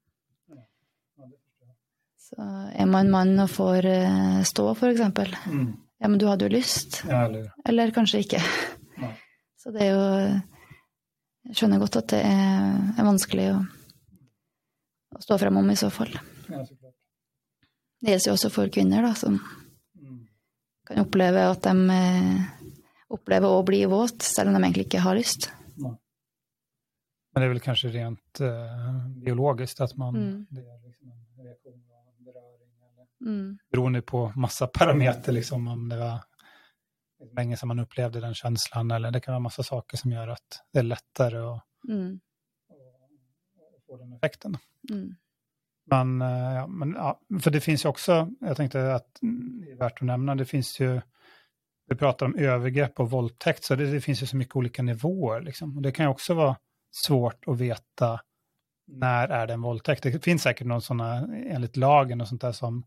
Så 2.19 2.37
er 2.75 2.87
man 2.91 3.11
mann 3.11 3.39
og 3.39 3.51
får 3.51 3.89
eh, 3.91 4.43
stå, 4.45 4.69
for 4.79 4.91
eksempel. 4.91 5.35
Mm. 5.47 5.73
Ja, 6.03 6.09
men 6.09 6.19
du 6.19 6.27
hadde 6.29 6.49
jo 6.49 6.53
lyst. 6.53 7.03
Ja, 7.09 7.25
eller, 7.27 7.53
Eller 7.65 7.91
kanskje 7.95 8.25
ikke. 8.25 8.43
Så 9.65 9.73
det 9.73 9.87
er 9.87 9.95
jo 9.95 10.03
Jeg 11.49 11.57
skjønner 11.59 11.81
godt 11.83 11.97
at 12.01 12.09
det 12.13 12.21
er, 12.25 12.77
er 13.01 13.05
vanskelig 13.05 13.47
å, 13.53 13.57
å 15.17 15.21
stå 15.25 15.37
frem 15.41 15.59
om 15.61 15.67
i 15.73 15.77
så 15.77 15.91
fall. 15.93 16.13
ja, 16.49 16.63
såklart. 16.65 16.95
Det 18.01 18.15
gjelder 18.15 18.31
jo 18.31 18.37
også 18.39 18.51
for 18.53 18.73
kvinner, 18.73 19.03
da, 19.05 19.15
som 19.17 19.41
Mm. 20.05 20.27
kan 20.87 20.99
oppleve 21.05 21.43
at 21.51 21.63
de 21.65 21.91
eh, 21.95 22.41
opplever 23.13 23.49
å 23.49 23.63
bli 23.65 23.85
våt, 23.89 24.21
selv 24.25 24.49
om 24.51 24.57
de 24.57 24.61
egentlig 24.67 24.85
ikke 24.89 25.01
har 25.05 25.17
lyst. 25.17 25.51
Men 25.77 25.97
det 27.43 27.47
er 27.49 27.53
vel 27.55 27.61
kanskje 27.65 27.91
rent 27.95 28.41
uh, 28.41 29.09
biologisk 29.25 29.81
at 29.81 29.97
man, 29.99 30.15
Mm. 30.15 30.47
det 30.51 30.61
er 30.65 30.81
liksom 30.85 31.09
en 31.11 31.45
reaktion 31.47 31.81
av 31.91 32.05
eller 32.21 33.07
Mm. 33.25 33.59
beroende 33.73 34.03
på 34.03 34.33
masse 34.37 34.67
parametere, 34.73 35.33
liksom 35.35 35.69
om 35.69 35.89
det 35.89 35.99
var 35.99 36.21
länge 37.33 37.57
sedan 37.57 37.69
man 37.69 37.79
upplevde 37.79 38.21
den 38.21 38.35
känslan 38.35 38.91
eller 38.91 39.11
det 39.11 39.21
kan 39.21 39.33
vara 39.33 39.41
massa 39.41 39.63
saker 39.63 39.97
som 39.97 40.13
gör 40.13 40.29
att 40.29 40.63
det 40.73 40.79
är 40.79 40.83
lättare 40.83 41.39
att, 41.39 41.65
Mm. 41.89 42.21
att 43.77 43.87
få 43.87 43.97
den 43.97 44.13
effekten. 44.13 44.57
Mm. 44.91 45.15
Men, 45.87 46.23
eh, 46.23 46.55
ja, 46.55 46.67
men 46.67 46.93
ja, 46.93 47.21
för 47.43 47.51
det 47.51 47.61
finns 47.61 47.85
ju 47.85 47.89
också, 47.89 48.29
jag 48.41 48.57
tänkte 48.57 48.95
att 48.95 49.23
mm, 49.23 49.61
det 49.61 49.73
är 49.73 49.77
värt 49.77 49.93
att 49.93 50.07
nämna, 50.07 50.35
det 50.35 50.45
finns 50.45 50.81
ju, 50.81 51.01
vi 51.89 51.97
pratar 51.97 52.27
om 52.27 52.35
övergrepp 52.35 53.01
och 53.01 53.11
våldtäkt, 53.11 53.65
så 53.65 53.75
det, 53.75 53.93
det 53.93 54.01
finns 54.01 54.23
ju 54.23 54.27
så 54.27 54.37
mycket 54.37 54.57
olika 54.57 54.83
nivåer. 54.83 55.41
Liksom. 55.41 55.77
Och 55.77 55.83
det 55.83 55.93
kan 55.93 56.05
ju 56.05 56.11
också 56.11 56.35
vara 56.35 56.57
svårt 56.91 57.49
att 57.49 57.59
veta 57.59 58.21
när 58.87 59.29
är 59.29 59.47
det 59.47 59.53
en 59.53 59.61
våldtäkt. 59.63 60.03
Det 60.03 60.25
finns 60.25 60.43
säkert 60.43 60.67
någon 60.67 60.83
sådana, 60.83 61.27
enligt 61.49 61.77
lagen 61.77 62.21
och 62.21 62.29
sånt 62.29 62.41
där 62.41 62.53
som, 62.53 62.85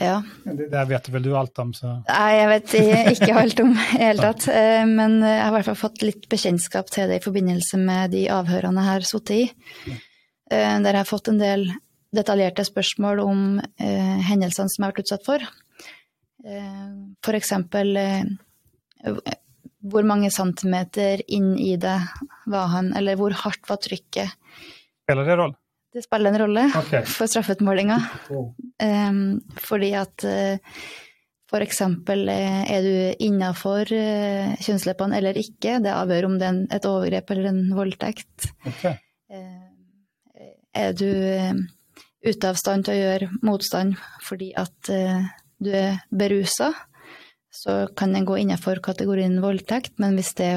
Ja. 0.00 0.22
det 0.44 0.68
där 0.68 0.84
vet 0.84 1.08
väl 1.08 1.22
du 1.22 1.36
allt 1.36 1.58
om, 1.58 1.74
så 1.74 2.02
Nei, 2.08 2.36
jeg 2.38 2.48
vet 2.48 2.74
ikke 3.12 3.34
alt 3.40 3.60
om 3.60 3.70
i 3.70 3.74
det 3.74 3.98
hele 4.04 4.22
tatt. 4.22 4.48
eh, 4.48 4.86
Men 4.86 5.20
jeg 5.22 5.42
har 5.42 5.48
i 5.48 5.54
hvert 5.58 5.64
fall 5.70 5.76
fått 5.76 6.02
litt 6.02 6.28
bekjentskap 6.28 6.90
til 6.90 7.08
det 7.08 7.16
i 7.20 7.24
forbindelse 7.24 7.78
med 7.78 8.10
de 8.10 8.24
avhørene 8.30 8.80
jeg 8.82 8.90
har 8.92 9.00
sittet 9.00 9.30
i. 9.36 9.44
Eh, 10.50 10.80
Der 10.82 10.90
jeg 10.92 10.96
har 11.04 11.04
fått 11.04 11.28
en 11.28 11.38
del 11.38 11.68
detaljerte 12.14 12.64
spørsmål 12.64 13.20
om 13.20 13.60
eh, 13.78 14.18
hendelsene 14.30 14.68
som 14.72 14.82
jeg 14.82 14.86
har 14.86 14.92
vært 14.92 15.04
utsatt 15.06 15.24
for. 15.26 15.38
Eh, 16.44 17.34
eksempel 17.38 17.96
eh, 17.96 18.24
hvor 19.88 20.02
mange 20.02 20.30
centimeter 20.30 21.20
inn 21.28 21.52
i 21.58 21.76
det 21.76 22.00
var 22.46 22.66
han, 22.72 22.92
eller 22.96 23.14
hvor 23.16 23.30
hardt 23.44 23.68
var 23.68 23.76
trykket. 23.76 24.32
Spelar 25.08 25.28
det 25.28 25.36
roll? 25.40 25.56
Det 25.96 26.04
spiller 26.04 26.34
en 26.34 26.40
rolle 26.44 26.64
okay. 26.76 27.04
for 27.08 27.30
straffeutmålinga. 27.32 27.96
Oh. 28.36 28.50
Um, 28.84 29.40
fordi 29.56 29.94
at 29.96 30.26
uh, 30.28 30.82
for 31.48 31.64
eksempel 31.64 32.28
eh, 32.28 32.60
er 32.68 32.84
du 32.84 33.24
innafor 33.24 33.88
uh, 33.88 34.52
kjønnsleppene 34.60 35.16
eller 35.16 35.40
ikke, 35.40 35.78
det 35.80 35.94
avgjør 35.94 36.28
om 36.28 36.36
det 36.36 36.44
er 36.44 36.52
en, 36.52 36.60
et 36.76 36.88
overgrep 36.90 37.32
eller 37.32 37.48
en 37.54 37.62
voldtekt. 37.72 38.50
Okay. 38.68 39.00
Uh, 39.32 40.52
er 40.76 40.92
du 40.92 41.08
uh, 41.08 41.56
ute 42.24 42.50
av 42.50 42.58
stand 42.58 42.86
til 42.86 42.96
å 42.96 43.02
gjøre 43.02 43.30
motstand 43.46 43.96
fordi 44.24 44.50
at 44.58 44.90
eh, 44.92 45.28
du 45.58 45.70
er 45.74 46.00
berusa, 46.14 46.72
så 47.50 47.80
kan 47.96 48.12
den 48.14 48.26
gå 48.28 48.36
innenfor 48.42 48.82
kategorien 48.84 49.38
voldtekt, 49.42 49.96
men 50.02 50.18
hvis, 50.18 50.34
det, 50.38 50.52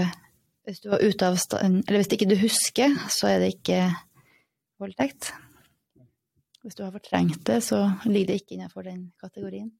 hvis 0.67 0.81
du 0.83 0.91
var 0.91 1.01
ute 1.01 1.29
av 1.31 1.39
stand, 1.41 1.83
eller 1.87 2.01
hvis 2.01 2.11
ikke 2.17 2.29
du 2.29 2.37
husker, 2.41 2.97
så 3.09 3.31
er 3.31 3.41
det 3.41 3.53
ikke 3.55 3.79
voldtekt. 4.81 5.31
Hvis 6.61 6.77
du 6.77 6.83
har 6.85 6.93
fortrengt 6.93 7.41
det, 7.47 7.61
så 7.65 7.87
ligger 8.05 8.33
det 8.33 8.41
ikke 8.41 8.57
innenfor 8.57 8.85
den 8.85 9.07
kategorien. 9.21 9.71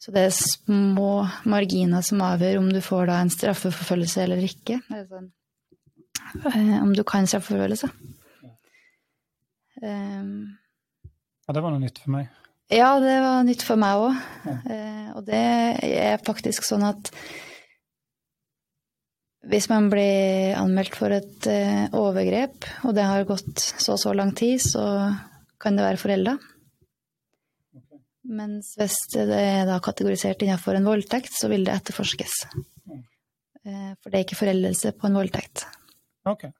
Så 0.00 0.10
det 0.14 0.24
er 0.26 0.34
små 0.34 1.26
marginer 1.46 2.02
som 2.02 2.22
avgjør 2.24 2.58
om 2.62 2.70
du 2.72 2.80
får 2.82 3.06
da 3.10 3.20
en 3.22 3.30
straffeforfølgelse 3.30 4.24
eller 4.24 4.42
ikke. 4.46 4.80
Eh, 4.96 6.78
om 6.80 6.94
du 6.96 7.04
kan 7.06 7.28
straffeforfølgelse. 7.28 7.90
Um, 9.82 10.58
ja, 11.46 11.54
det 11.54 11.62
var 11.62 11.74
noe 11.74 11.82
nytt 11.82 11.98
for 12.02 12.14
meg. 12.14 12.28
Ja, 12.72 12.90
det 13.02 13.14
var 13.22 13.46
nytt 13.46 13.64
for 13.66 13.80
meg 13.80 14.00
òg. 14.00 14.20
Ja. 14.46 14.58
Uh, 14.66 15.08
og 15.18 15.26
det 15.26 15.42
er 15.92 16.22
faktisk 16.24 16.66
sånn 16.66 16.86
at 16.88 17.10
hvis 19.50 19.66
man 19.70 19.88
blir 19.90 20.54
anmeldt 20.54 20.96
for 20.98 21.14
et 21.14 21.48
uh, 21.50 21.90
overgrep, 21.98 22.66
og 22.86 22.94
det 22.94 23.06
har 23.08 23.26
gått 23.26 23.58
så 23.58 23.96
og 23.96 24.00
så 24.02 24.14
lang 24.14 24.30
tid, 24.38 24.60
så 24.62 24.84
kan 25.62 25.78
det 25.78 25.86
være 25.86 26.00
forelda. 26.00 26.36
Mens 28.32 28.72
hvis 28.78 28.96
det 29.12 29.26
er 29.34 29.66
da 29.66 29.80
kategorisert 29.82 30.44
innenfor 30.44 30.78
en 30.78 30.86
voldtekt, 30.86 31.34
så 31.34 31.50
vil 31.50 31.66
det 31.66 31.74
etterforskes. 31.74 32.44
Uh, 33.66 33.92
for 33.98 34.10
det 34.10 34.20
er 34.20 34.26
ikke 34.26 34.38
foreldelse 34.38 34.94
på 34.94 35.10
en 35.10 35.18
voldtekt. 35.18 35.66
Okay. 36.28 36.54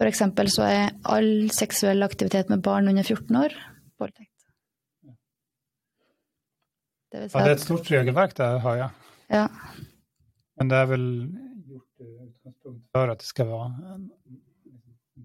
For 0.00 0.10
eksempel 0.10 0.50
så 0.52 0.66
er 0.66 0.92
all 1.08 1.48
seksuell 1.54 2.04
aktivitet 2.04 2.52
med 2.52 2.60
barn 2.64 2.90
under 2.90 3.06
14 3.06 3.38
år 3.38 3.56
voldtekt. 4.02 4.28
Det, 7.12 7.28
si 7.28 7.36
ja, 7.38 7.44
det 7.44 7.52
er 7.52 7.56
et 7.56 7.64
stort 7.64 7.88
regelverk 7.92 8.36
det 8.36 8.48
har 8.64 8.78
jeg. 8.80 9.08
Ja. 9.32 9.46
Men 10.60 10.72
det 10.72 10.78
er 10.78 10.88
vel 10.90 11.06
utgangspunkt 12.72 12.92
for 12.96 13.12
at 13.12 13.22
det 13.22 13.28
skal 13.28 13.50
være 13.50 13.90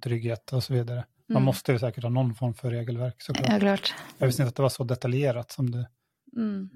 trygghet 0.04 0.54
og 0.54 0.64
så 0.64 0.74
videre. 0.74 1.06
Man 1.28 1.42
mm. 1.42 1.48
måste 1.50 1.76
jo 1.76 1.82
sikkert 1.82 2.08
ha 2.08 2.12
noen 2.14 2.34
form 2.36 2.54
for 2.56 2.72
regelverk. 2.72 3.22
såklart. 3.22 3.50
Ja, 3.52 3.60
klart. 3.60 3.94
Jeg 4.20 4.30
visste 4.30 4.44
inte 4.44 4.54
at 4.54 4.60
det 4.60 4.66
var 4.68 4.76
så 4.76 4.86
detaljerat 4.88 5.52
som 5.52 5.72
det 5.72 5.88
mm. 6.36 6.70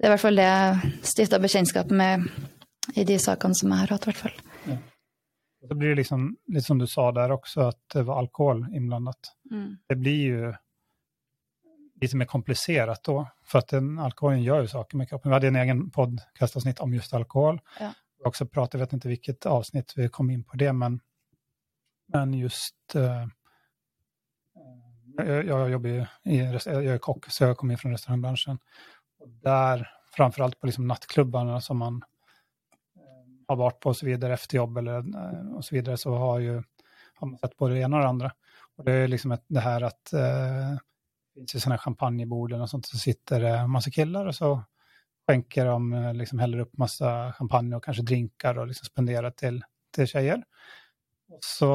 Det 0.00 0.06
er 0.06 0.08
i 0.08 0.12
hvert 0.14 0.22
fall 0.22 0.38
det 0.38 0.46
jeg 0.46 0.92
stifta 1.04 1.38
bekjentskap 1.42 1.90
med 1.92 2.22
i 2.96 3.02
de 3.04 3.18
sakene 3.20 3.54
som 3.58 3.68
jeg 3.68 3.82
har 3.82 3.90
hatt, 3.92 4.06
i 4.06 4.08
hvert 4.08 4.20
fall. 4.22 4.38
Ja. 4.70 4.76
Så 5.68 5.76
blir 5.76 5.92
det 5.92 5.98
liksom, 5.98 6.22
litt 6.48 6.64
som 6.64 6.78
du 6.80 6.86
sa 6.88 7.10
der 7.12 7.34
også, 7.34 7.66
at 7.68 7.80
det 7.92 8.06
var 8.08 8.22
alkohol 8.22 8.62
innblandet. 8.72 9.28
Mm. 9.52 9.74
Det 9.92 9.96
blir 10.00 10.22
jo 10.24 10.52
litt 12.00 12.14
mer 12.16 12.30
komplisert 12.30 13.04
da, 13.04 13.26
for 13.44 13.60
at 13.60 13.74
den, 13.74 13.92
alkoholen 14.00 14.40
gjør 14.40 14.64
jo 14.64 14.72
saker 14.72 14.96
med 15.02 15.10
kroppen. 15.10 15.28
Vi 15.28 15.36
hadde 15.36 15.50
en 15.52 15.60
egen 15.60 15.82
podkastavsnitt 15.92 16.80
om 16.80 16.96
just 16.96 17.12
alkohol. 17.16 17.60
Ja. 17.76 17.92
Vi 18.20 18.28
også 18.28 18.46
pratet, 18.46 18.76
jeg 18.76 18.84
vet 18.84 18.96
ikke 18.98 19.12
vilket 19.14 19.46
avsnitt 19.48 19.96
vi 19.96 20.08
kom 20.12 20.30
inn 20.30 20.44
på 20.44 20.58
det, 20.60 20.70
men, 20.76 20.98
men 22.12 22.34
just 22.36 22.96
uh, 22.96 23.24
jeg, 25.16 25.46
jobbar 25.48 25.90
ju 25.90 26.02
i, 26.24 26.38
jag 26.38 26.86
er 26.94 27.00
kock, 27.02 27.30
så 27.32 27.48
jeg 27.48 27.56
kommer 27.56 27.74
inn 27.74 27.96
fra 27.96 28.58
Och 29.20 29.28
där, 29.28 29.90
alt 30.18 30.60
på 30.60 30.66
liksom 30.66 30.86
nattklubbarna 30.88 31.60
som 31.60 31.78
man 31.78 32.02
har 33.48 33.56
vært 33.56 33.80
på 33.80 33.88
och 33.88 33.96
så 33.96 34.06
vidare 34.06 34.34
efter 34.34 34.56
jobb 34.56 34.78
eller 34.78 34.98
eh, 34.98 35.56
och 35.56 35.64
så 35.64 35.74
vidare 35.74 35.96
så 35.96 36.14
har, 36.14 36.38
ju, 36.38 36.62
har 37.14 37.26
man 37.26 37.38
sett 37.38 37.56
både 37.56 37.74
det 37.74 37.80
ena 37.80 37.96
och 37.96 38.02
det 38.02 38.08
andra. 38.08 38.32
Och 38.76 38.84
det 38.84 38.92
är 38.92 39.08
liksom 39.08 39.32
ett, 39.32 39.44
det 39.48 39.60
här 39.60 39.80
att 39.80 40.12
eh, 40.12 40.70
det 41.34 41.40
finns 41.40 41.54
ju 41.54 41.60
sådana 41.60 41.78
champagnebord 41.78 42.52
och 42.52 42.70
sånt 42.70 42.86
så 42.86 42.98
sitter 42.98 43.40
det 43.40 43.66
massa 43.66 43.90
killar 43.90 44.26
och 44.26 44.34
så 44.34 44.62
skänker 45.26 45.66
de, 45.66 45.92
eh, 45.92 46.14
liksom 46.14 46.38
häller 46.38 46.58
upp 46.58 46.78
massa 46.78 47.32
champagne 47.32 47.76
och 47.76 47.84
kanske 47.84 48.02
drinkar 48.02 48.58
och 48.58 48.66
liksom 48.66 48.84
spenderar 48.84 49.30
till, 49.30 49.64
till 49.94 50.06
tjejer. 50.06 50.42
Så, 51.40 51.72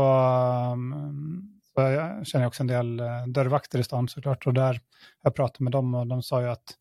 mm, 0.74 1.60
så 1.62 1.82
jag 1.82 2.28
känner 2.28 2.48
också 2.48 2.64
en 2.64 2.68
del 2.68 3.00
eh, 3.00 3.28
dörrvakter 3.28 3.80
i 3.80 3.84
stan 3.84 4.08
såklart 4.08 4.48
och 4.48 4.54
där 4.54 4.82
jag 5.22 5.36
pratade 5.36 5.64
med 5.64 5.72
dem 5.72 5.96
och 5.96 6.08
de 6.08 6.24
sa 6.24 6.42
ju 6.42 6.48
att 6.48 6.76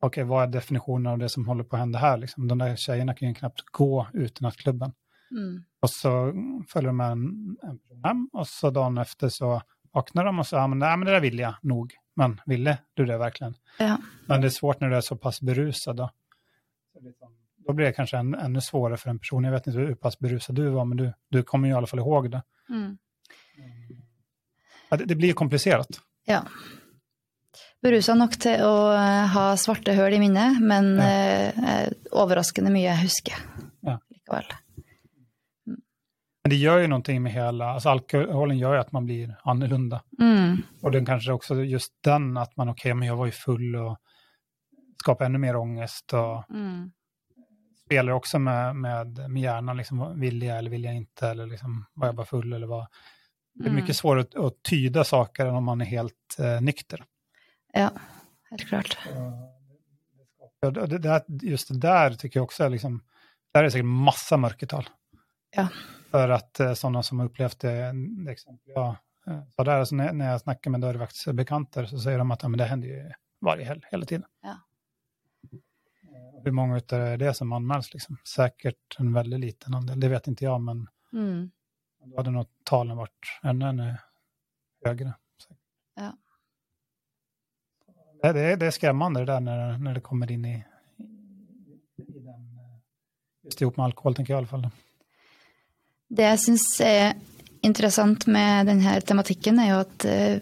okej, 0.00 0.24
vad 0.24 0.42
är 0.42 0.46
definitionen 0.46 1.12
av 1.12 1.18
det 1.18 1.28
som 1.28 1.48
håller 1.48 1.64
på 1.64 1.76
att 1.76 1.80
hända 1.80 1.98
här? 1.98 2.16
Liksom, 2.16 2.48
de 2.48 2.58
där 2.58 2.76
tjejerna 2.76 3.14
kan 3.14 3.28
ju 3.28 3.34
knappt 3.34 3.60
gå 3.72 4.06
ut 4.12 4.40
i 4.40 4.44
nattklubben. 4.44 4.92
Mm. 5.30 5.64
Och 5.80 5.90
så 5.90 6.32
följer 6.68 6.86
de 6.86 6.96
med 6.96 7.10
en, 7.10 7.56
en 7.62 8.04
hem 8.04 8.28
och 8.32 8.48
så 8.48 8.70
dagen 8.70 8.98
efter 8.98 9.28
så 9.28 9.62
vaknar 9.92 10.24
de 10.24 10.38
och 10.38 10.46
så, 10.46 10.56
ja 10.56 10.66
men, 10.66 10.78
nej, 10.78 10.96
men 10.96 11.06
det 11.06 11.12
där 11.12 11.20
vill 11.20 11.38
jag 11.38 11.54
nog. 11.62 11.94
Men 12.14 12.40
ville 12.46 12.78
du 12.94 13.06
det 13.06 13.18
verkligen? 13.18 13.54
Ja. 13.78 13.98
Men 14.26 14.40
det 14.40 14.46
är 14.46 14.50
svårt 14.50 14.80
när 14.80 14.90
du 14.90 14.96
är 14.96 15.00
så 15.00 15.16
pass 15.16 15.40
berusad 15.40 15.96
då. 15.96 16.10
Då 17.66 17.72
blir 17.72 17.86
det 17.86 17.92
kanske 17.92 18.16
en, 18.16 18.34
ännu 18.34 18.60
svårare 18.60 18.96
för 18.96 19.10
en 19.10 19.18
person. 19.18 19.44
Jag 19.44 19.52
vet 19.52 19.66
inte 19.66 19.78
hur 19.78 19.94
pass 19.94 20.18
berusad 20.18 20.56
du 20.56 20.68
var, 20.68 20.84
men 20.84 20.96
du, 20.96 21.12
du 21.28 21.42
kommer 21.42 21.68
ju 21.68 21.74
i 21.74 21.76
alla 21.76 21.86
fall 21.86 21.98
ihåg 21.98 22.30
det. 22.30 22.42
Mm. 22.68 22.98
Ja, 24.88 24.96
det, 24.96 25.04
det 25.04 25.14
blir 25.14 25.32
komplicerat. 25.32 26.00
Ja 26.24 26.44
berusa 27.82 28.14
nok 28.18 28.36
til 28.40 28.62
å 28.64 28.74
eh, 28.92 29.26
ha 29.34 29.46
svarte 29.60 29.94
høl 29.96 30.16
i 30.16 30.20
minnet, 30.22 30.60
men 30.60 30.92
ja. 31.00 31.08
eh, 31.08 31.86
overraskende 32.12 32.72
mye 32.72 32.88
jeg 32.88 33.04
husker 33.06 33.38
ja. 33.86 33.96
likevel. 34.12 34.50
Men 36.50 36.56
det 36.56 36.64
gjør 36.64 36.80
jo 36.82 36.86
noe 36.90 37.14
med 37.22 37.30
hele 37.30 37.66
altså 37.76 37.92
Alkoholen 37.92 38.56
gjør 38.58 38.72
jo 38.74 38.78
at 38.82 38.88
man 38.90 39.04
blir 39.06 39.28
annerledes. 39.46 40.00
Mm. 40.18 40.56
Og 40.82 40.94
den 40.96 41.04
kanskje 41.06 41.36
også 41.36 41.56
just 41.62 41.92
den 42.02 42.32
at 42.42 42.56
man 42.58 42.72
ok, 42.72 42.88
men 42.90 43.06
jeg 43.06 43.18
var 43.20 43.28
jo 43.28 43.34
full 43.36 43.76
og 43.78 44.16
skaper 44.98 45.28
enda 45.28 45.38
mer 45.38 45.58
ångest. 45.60 46.14
og 46.18 46.50
mm. 46.50 46.80
Spiller 47.84 48.16
også 48.16 48.40
med, 48.42 48.80
med, 48.82 49.20
med 49.28 49.44
hjernen. 49.44 49.78
Liksom, 49.78 50.02
vil 50.18 50.42
jeg 50.42 50.56
eller 50.56 50.74
vil 50.74 50.88
jeg 50.88 51.04
ikke? 51.04 51.30
Eller 51.30 51.52
liksom, 51.52 51.76
var 51.94 52.10
jeg 52.10 52.18
bare 52.18 52.30
full? 52.32 52.48
eller 52.50 52.72
var 52.72 52.90
Det 52.90 53.68
er 53.68 53.76
mm. 53.76 53.78
mye 53.78 53.98
svårere 54.00 54.26
å, 54.42 54.50
å 54.50 54.52
tyde 54.72 55.06
saker 55.06 55.46
enn 55.46 55.60
om 55.60 55.70
man 55.70 55.86
er 55.86 55.92
helt 55.92 56.38
eh, 56.40 56.58
nykter. 56.66 57.06
Ja, 57.78 57.92
helt 58.50 58.66
klart. 58.72 58.98
Ja, 60.66 60.74
det, 60.74 60.98
det, 60.98 61.22
just 61.46 61.70
det 61.70 61.78
där 61.86 62.18
tycker 62.18 62.42
jag 62.42 62.50
också 62.50 62.64
är 62.64 62.74
liksom, 62.74 63.00
där 63.54 63.60
är 63.60 63.64
det 63.64 63.70
säkert 63.70 63.86
massa 64.10 64.36
mörkertal. 64.36 64.90
Ja. 65.54 65.68
För 66.10 66.28
att 66.28 66.56
sånne 66.56 66.76
sådana 66.76 67.02
som 67.02 67.18
har 67.18 67.26
upplevt 67.26 67.60
det, 67.60 67.92
det 68.24 68.32
exempel 68.32 68.72
jag 68.74 68.96
eh, 69.26 69.42
sa 69.56 69.64
där, 69.64 69.78
alltså 69.78 69.94
när, 69.94 70.12
när 70.12 70.30
jag 70.30 70.40
snackar 70.40 70.70
med 70.70 70.80
dörrvaktsbekanter 70.80 71.84
så 71.86 71.98
säger 71.98 72.18
de 72.18 72.30
att 72.30 72.42
ja, 72.42 72.48
men 72.48 72.58
det 72.58 72.64
händer 72.64 72.88
ju 72.88 73.12
varje 73.40 73.64
helg, 73.64 73.80
hela 73.90 74.06
tiden. 74.06 74.24
Ja. 74.42 74.58
Eh, 75.52 76.42
hur 76.44 76.50
många 76.50 76.74
av 76.74 77.18
det 77.18 77.34
som 77.34 77.52
anmäls? 77.52 77.92
Liksom? 77.94 78.16
Säkert 78.24 78.96
en 78.98 79.12
väldigt 79.12 79.40
liten 79.40 79.74
andel, 79.74 80.00
det 80.00 80.08
vet 80.08 80.26
inte 80.26 80.44
jag, 80.44 80.60
men 80.60 80.88
mm. 81.12 81.50
då 82.04 82.16
hade 82.16 82.30
nog 82.30 82.46
talen 82.64 82.96
varit 82.96 83.40
ännu, 83.42 83.64
ännu 83.68 83.96
högre. 84.84 85.14
Ja. 85.94 86.16
Det, 88.22 88.32
det, 88.32 88.56
det 88.56 88.66
är 88.66 88.70
skrämmande 88.70 89.20
det 89.20 89.26
där 89.26 89.40
när, 89.40 89.78
när 89.78 89.94
det 89.94 90.00
kommer 90.00 90.30
in 90.30 90.44
i, 90.44 90.64
i 91.96 92.18
den, 92.18 92.58
just 93.42 93.62
ihop 93.62 93.76
med 93.76 93.84
alkohol, 93.84 94.14
tenker 94.14 94.34
jeg 94.34 94.36
i 94.36 94.38
alle 94.38 94.46
fall. 94.46 94.70
Det 96.10 96.26
jeg 96.26 96.42
syns 96.42 96.66
er 96.82 97.14
interessant 97.66 98.26
med 98.30 98.66
denne 98.70 98.96
tematikken, 99.06 99.60
er 99.62 99.72
jo 99.72 99.80
at 99.84 100.06
uh, 100.08 100.40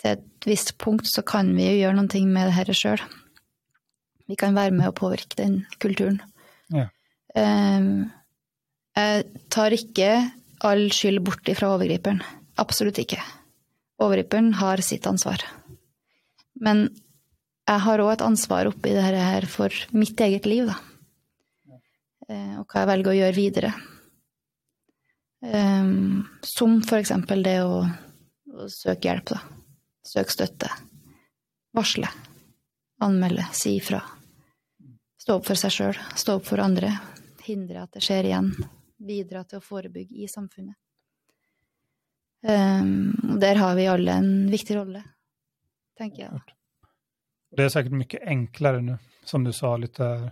til 0.00 0.12
et 0.16 0.48
visst 0.48 0.74
punkt 0.80 1.08
så 1.08 1.24
kan 1.26 1.52
vi 1.56 1.68
jo 1.68 1.78
gjøre 1.82 1.98
noe 1.98 2.22
med 2.28 2.50
det 2.50 2.56
her 2.56 2.72
sjøl. 2.76 3.02
Vi 4.30 4.38
kan 4.38 4.54
være 4.54 4.74
med 4.76 4.90
å 4.90 4.96
påvirke 4.96 5.38
den 5.40 5.62
kulturen. 5.82 6.20
Ja. 6.70 6.86
Um, 7.34 8.10
jeg 8.96 9.26
tar 9.52 9.74
ikke 9.74 10.10
all 10.66 10.88
skyld 10.94 11.22
bort 11.24 11.48
ifra 11.50 11.72
overgriperen. 11.74 12.20
Absolutt 12.60 13.00
ikke. 13.00 13.20
Overgriperen 14.00 14.52
har 14.60 14.82
sitt 14.84 15.06
ansvar. 15.08 15.42
Men 16.60 16.88
jeg 17.68 17.84
har 17.86 18.02
òg 18.02 18.12
et 18.14 18.24
ansvar 18.26 18.68
oppi 18.70 18.92
dette 18.94 19.24
her 19.24 19.46
for 19.48 19.74
mitt 19.96 20.20
eget 20.20 20.48
liv, 20.48 20.68
da. 20.68 20.76
Eh, 22.30 22.58
og 22.60 22.66
hva 22.66 22.82
jeg 22.82 22.90
velger 22.90 23.12
å 23.12 23.18
gjøre 23.20 23.36
videre. 23.36 23.72
Um, 25.40 26.26
som 26.44 26.82
for 26.84 27.00
eksempel 27.00 27.42
det 27.42 27.58
å, 27.64 27.82
å 27.84 28.68
søke 28.68 29.08
hjelp, 29.08 29.32
da. 29.32 29.40
Søke 30.06 30.34
støtte. 30.34 30.70
Varsle. 31.76 32.10
Anmelde. 33.00 33.46
Si 33.56 33.76
ifra. 33.78 34.02
Stå 35.20 35.38
opp 35.38 35.46
for 35.48 35.60
seg 35.60 35.72
sjøl. 35.72 36.02
Stå 36.16 36.36
opp 36.40 36.48
for 36.48 36.60
andre. 36.60 36.92
Hindre 37.46 37.86
at 37.86 37.96
det 37.96 38.04
skjer 38.04 38.28
igjen. 38.28 38.52
Bidra 39.00 39.44
til 39.48 39.60
å 39.60 39.64
forebygge 39.64 40.24
i 40.24 40.28
samfunnet. 40.28 40.76
Um, 42.40 43.38
der 43.40 43.60
har 43.60 43.74
vi 43.76 43.88
alle 43.88 44.14
en 44.16 44.30
viktig 44.48 44.76
rolle 44.78 45.02
tenker 46.00 46.24
jeg. 46.24 46.56
Det 47.56 47.66
er 47.66 47.72
sikkert 47.72 47.98
mye 47.98 48.22
enklere 48.34 48.82
nå, 48.84 48.96
som 49.26 49.44
du 49.44 49.52
sa 49.56 49.74
litt 49.80 50.00
der. 50.00 50.30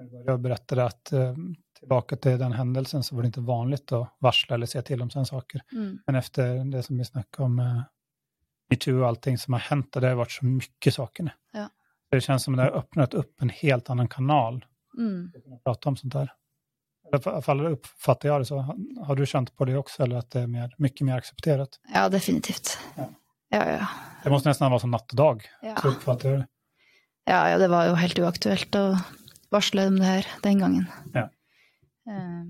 Jeg 0.00 0.40
berättade 0.40 0.84
att 0.84 1.12
eh, 1.12 1.34
tillbaka 1.80 2.16
till 2.16 2.38
den 2.38 2.52
händelsen 2.52 3.02
så 3.02 3.14
var 3.14 3.22
det 3.22 3.26
inte 3.26 3.40
vanligt 3.40 3.92
att 3.92 4.16
varsla 4.18 4.54
eller 4.54 4.66
säga 4.66 4.82
till 4.82 5.02
om 5.02 5.10
sådana 5.10 5.24
saker. 5.26 5.62
Mm. 5.72 5.98
Men 6.06 6.14
efter 6.14 6.64
det 6.64 6.82
som 6.82 6.98
vi 6.98 7.04
snackade 7.04 7.44
om, 7.46 7.58
eh, 7.58 7.82
metoo 8.70 9.00
och 9.00 9.08
allting 9.08 9.38
som 9.38 9.52
har 9.52 9.60
hänt, 9.60 9.92
det 9.92 10.08
har 10.08 10.14
varit 10.14 10.30
så 10.32 10.44
mycket 10.44 10.94
saker 10.94 11.22
nu. 11.22 11.30
Ja. 11.52 11.68
Det 12.10 12.20
känns 12.20 12.42
som 12.42 12.54
att 12.54 12.58
det 12.58 12.62
har 12.64 12.70
öppnat 12.78 13.14
upp 13.14 13.42
en 13.42 13.48
helt 13.50 13.90
annan 13.90 14.08
kanal 14.08 14.64
Mm. 14.98 15.32
att 15.56 15.64
prata 15.64 15.88
om 15.88 15.96
sånt 15.96 16.12
där. 16.12 16.32
I 17.12 17.16
alla 17.28 17.42
fall 17.42 17.66
uppfattar 17.66 18.28
jag 18.28 18.40
det 18.40 18.44
så. 18.44 18.58
Har- 18.58 19.04
Har 19.06 19.16
du 19.16 19.26
känt 19.26 19.56
på 19.56 19.64
det 19.64 19.76
också, 19.76 20.02
eller 20.02 20.16
att 20.16 20.30
det 20.30 20.40
är 20.40 20.46
mer, 20.46 20.74
mycket 20.78 21.00
mer 21.06 21.16
accepterat? 21.16 21.68
Ja, 21.94 22.08
definitivt. 22.08 22.78
Ja. 22.96 23.08
Ja, 23.48 23.70
ja. 23.70 23.86
Det 24.24 24.30
måste 24.30 24.48
nästan 24.48 24.70
vara 24.70 24.80
som 24.80 24.90
natt 24.90 25.10
och 25.10 25.16
dag. 25.16 25.44
Ja. 25.62 25.76
Så 25.76 25.88
uppfattar 25.88 26.28
jag 26.28 26.38
det. 26.40 26.46
Ja, 27.24 27.50
ja, 27.50 27.58
det 27.58 27.68
var 27.68 27.86
jo 27.88 27.94
helt 27.94 28.18
uaktuelt 28.18 28.74
å 28.74 28.96
varsle 29.50 29.86
om 29.86 29.98
det 29.98 30.04
her 30.04 30.26
den 30.42 30.58
gangen. 30.58 30.86
Ja. 31.12 31.30
Eh, 32.10 32.44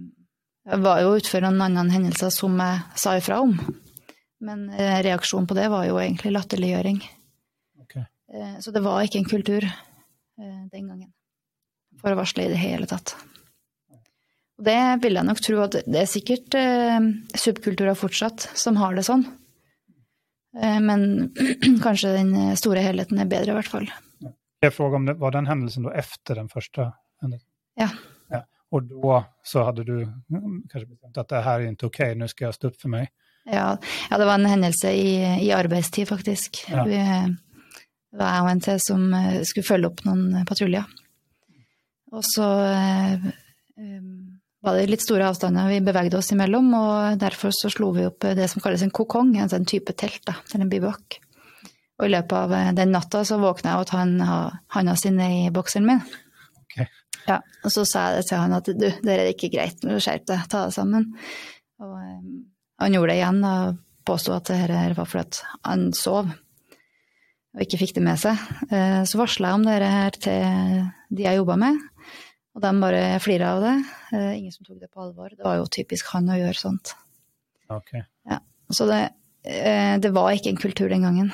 Jeg 0.70 0.82
var 0.84 1.00
jo 1.02 1.14
utfor 1.16 1.44
en 1.46 1.60
annen 1.64 1.88
hendelse 1.92 2.28
som 2.34 2.58
jeg 2.60 2.82
sa 3.00 3.14
ifra 3.18 3.38
om, 3.42 3.54
men 4.44 4.66
eh, 4.72 5.00
reaksjonen 5.06 5.48
på 5.48 5.56
det 5.56 5.68
var 5.72 5.86
jo 5.88 5.96
egentlig 6.00 6.32
latterliggjøring. 6.36 7.00
Ok. 7.80 7.96
Eh, 7.96 8.54
Så 8.60 8.72
det 8.72 8.82
var 8.84 9.02
ikke 9.04 9.18
en 9.22 9.30
kultur 9.30 9.66
den 10.40 10.86
gangen 10.88 11.10
for 12.00 12.14
å 12.14 12.16
varsle 12.16 12.46
i 12.46 12.52
det 12.52 12.56
hele 12.60 12.86
tatt. 12.88 13.12
Og 14.56 14.64
Det 14.64 14.76
vil 15.02 15.18
jeg 15.18 15.26
nok 15.28 15.40
tro 15.44 15.58
at 15.64 15.74
det 15.84 15.98
er 16.00 16.08
sikkert 16.08 16.54
subkulturer 17.36 17.96
fortsatt 17.98 18.46
som 18.56 18.78
har 18.80 18.94
det 18.96 19.04
sånn. 19.04 19.26
Men 20.56 21.04
kanskje 21.84 22.14
den 22.16 22.56
store 22.56 22.80
helheten 22.84 23.20
er 23.20 23.28
bedre, 23.28 23.52
i 23.52 23.58
hvert 23.58 23.68
fall. 23.68 23.90
Jeg 24.64 24.72
frågar 24.72 24.96
om 25.02 25.06
det 25.10 25.18
var 25.20 25.36
den 25.36 25.46
hendelsen 25.50 25.84
da 25.84 25.92
efter 25.92 26.40
den 26.40 26.48
første 26.48 26.88
hendelsen? 27.20 27.48
Ja. 27.80 27.90
Och 28.70 28.82
då 28.82 29.24
så 29.42 29.62
hade 29.62 29.84
du 29.84 30.02
mm, 30.02 30.62
kanske 30.70 30.86
bestämt 30.86 31.16
att 31.16 31.28
det 31.28 31.40
här 31.40 31.60
är 31.60 31.66
inte 31.66 31.86
okej, 31.86 32.14
nu 32.14 32.28
ska 32.28 32.44
jag 32.44 32.54
stå 32.54 32.68
upp 32.68 32.80
för 32.80 32.88
mig. 32.88 33.10
Ja, 33.44 33.78
ja, 34.10 34.18
det 34.18 34.24
var 34.24 34.34
en 34.34 34.46
hendelse 34.46 34.92
i, 34.92 35.44
i 35.46 35.52
arbeidstid, 35.52 36.08
faktisk. 36.08 36.64
Ja. 36.68 36.84
Vi, 36.84 36.96
det 38.10 38.18
var 38.18 38.34
jeg 38.34 38.44
og 38.44 38.50
en 38.50 38.60
til 38.60 38.80
som 38.82 39.14
eh, 39.14 39.40
skulle 39.46 39.66
følge 39.66 39.90
opp 39.90 40.02
noen 40.06 40.44
patruljer. 40.46 40.86
Og 42.10 42.26
så 42.26 42.46
eh, 42.66 43.26
eh, 43.78 44.06
var 44.60 44.76
det 44.76 44.90
litt 44.90 45.04
store 45.04 45.28
avstander 45.30 45.70
vi 45.70 45.80
bevegde 45.82 46.18
oss 46.18 46.32
imellom, 46.34 46.68
og 46.76 47.18
derfor 47.22 47.54
så 47.54 47.70
slo 47.72 47.92
vi 47.96 48.06
opp 48.06 48.26
det 48.36 48.48
som 48.52 48.62
kalles 48.62 48.82
en 48.84 48.94
kokong, 48.94 49.36
altså 49.40 49.60
en 49.60 49.68
type 49.68 49.94
telt, 49.98 50.22
da, 50.28 50.36
eller 50.52 50.66
en 50.66 50.72
bivak. 50.72 51.20
Og 52.00 52.08
i 52.08 52.12
løpet 52.12 52.36
av 52.36 52.54
eh, 52.54 52.72
den 52.76 52.94
natta 52.94 53.24
så 53.26 53.40
våkna 53.40 53.72
jeg 53.72 53.80
og 53.80 53.88
at 53.88 53.94
han 53.96 54.18
hand 54.20 54.58
handa 54.76 54.98
si 54.98 55.14
ned 55.14 55.38
i 55.46 55.54
bokseren 55.54 55.88
min. 55.88 56.04
Ja, 57.30 57.38
og 57.62 57.72
så 57.72 57.84
sa 57.86 58.08
jeg 58.08 58.20
det 58.20 58.28
til 58.30 58.40
han 58.42 58.56
at 58.56 58.68
du, 58.70 58.86
det 58.90 59.14
er 59.14 59.28
ikke 59.30 59.52
greit, 59.52 59.84
skjerp 59.86 60.26
deg, 60.26 60.46
ta 60.50 60.64
det 60.66 60.74
sammen. 60.74 61.10
Og 61.80 61.92
um, 61.94 62.30
han 62.82 62.96
gjorde 62.96 63.12
det 63.12 63.20
igjen 63.20 63.44
og 63.46 63.78
påsto 64.08 64.34
at 64.34 64.48
det 64.50 64.58
her 64.58 64.94
var 64.96 65.08
fordi 65.08 65.44
han 65.68 65.90
sov 65.96 66.30
og 67.50 67.62
ikke 67.64 67.80
fikk 67.80 67.96
det 67.96 68.02
med 68.06 68.18
seg. 68.22 68.40
Uh, 68.70 69.02
Så 69.08 69.18
varsla 69.20 69.52
jeg 69.52 69.58
om 69.60 69.66
det 69.66 69.78
her 69.82 70.18
til 70.18 70.82
de 71.10 71.26
jeg 71.26 71.40
jobba 71.40 71.56
med, 71.58 71.78
og 72.54 72.62
de 72.62 72.72
bare 72.82 73.04
flira 73.22 73.54
av 73.56 73.64
det. 73.64 73.76
Uh, 74.14 74.32
Ingen 74.38 74.54
som 74.54 74.66
tok 74.66 74.78
det 74.82 74.90
på 74.90 75.02
alvor. 75.06 75.32
Det 75.34 75.46
var 75.46 75.58
jo 75.58 75.70
typisk 75.70 76.12
han 76.14 76.30
å 76.30 76.38
gjøre 76.38 76.58
sånt. 76.58 76.94
Okej. 77.70 78.06
Så 78.70 78.86
det, 78.86 79.00
uh, 79.46 79.96
det 80.02 80.12
var 80.14 80.30
ikke 80.34 80.54
en 80.54 80.62
kultur 80.62 80.90
den 80.90 81.06
gangen, 81.06 81.32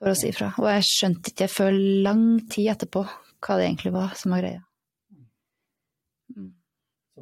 for 0.00 0.12
å 0.12 0.16
si 0.16 0.32
ifra. 0.32 0.52
Og 0.60 0.68
jeg 0.72 0.88
skjønte 0.88 1.34
ikke 1.34 1.52
før 1.52 1.76
lang 2.08 2.24
tid 2.52 2.72
etterpå 2.72 3.04
hva 3.04 3.56
det 3.56 3.68
egentlig 3.68 3.92
var 3.96 4.16
som 4.20 4.32
var 4.36 4.44
greia. 4.44 4.64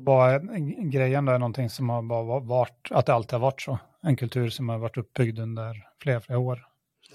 Så 0.04 0.20
en- 0.54 0.90
grejen 0.90 1.24
där 1.24 1.38
någonting 1.38 1.70
som 1.70 1.88
har 1.88 2.02
bara 2.02 2.40
varit, 2.40 2.88
att 2.90 3.06
det 3.06 3.14
alltid 3.14 3.32
har 3.32 3.40
varit 3.40 3.62
så? 3.62 3.78
En 4.02 4.16
kultur 4.16 4.48
som 4.50 4.68
har 4.68 4.78
varit 4.78 4.96
uppbyggd 4.96 5.38
under 5.38 5.74
flera, 6.02 6.20
flera 6.20 6.38
år? 6.38 6.66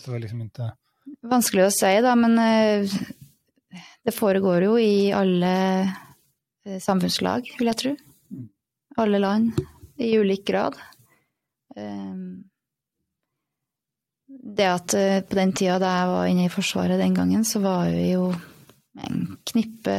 Det 0.06 0.12
var 0.12 0.19
liksom 0.19 0.41
inte... 0.41 0.74
Vanskelig 1.22 1.65
å 1.67 1.72
si, 1.72 1.91
da, 2.02 2.15
men 2.15 2.38
eh, 2.39 2.89
det 4.04 4.12
foregår 4.15 4.63
jo 4.63 4.78
i 4.80 5.12
alle 5.13 5.52
eh, 6.65 6.80
samfunnslag, 6.80 7.48
vil 7.60 7.67
jeg 7.72 7.78
tro. 7.82 7.93
Alle 8.98 9.19
land, 9.19 9.52
i 9.98 10.13
ulik 10.19 10.46
grad. 10.48 10.76
Eh, 11.76 12.15
Det 14.43 14.65
at 14.67 14.93
eh, 14.93 15.22
på 15.22 15.36
den 15.36 15.52
tida 15.54 15.78
da 15.80 15.89
jeg 16.00 16.10
var 16.10 16.28
inne 16.32 16.46
i 16.48 16.52
Forsvaret 16.52 17.00
den 17.00 17.13
gangen, 17.15 17.43
så 17.46 17.60
var 17.63 17.89
vi 17.91 18.12
jo 18.13 18.32
en 19.04 19.38
knippe, 19.50 19.93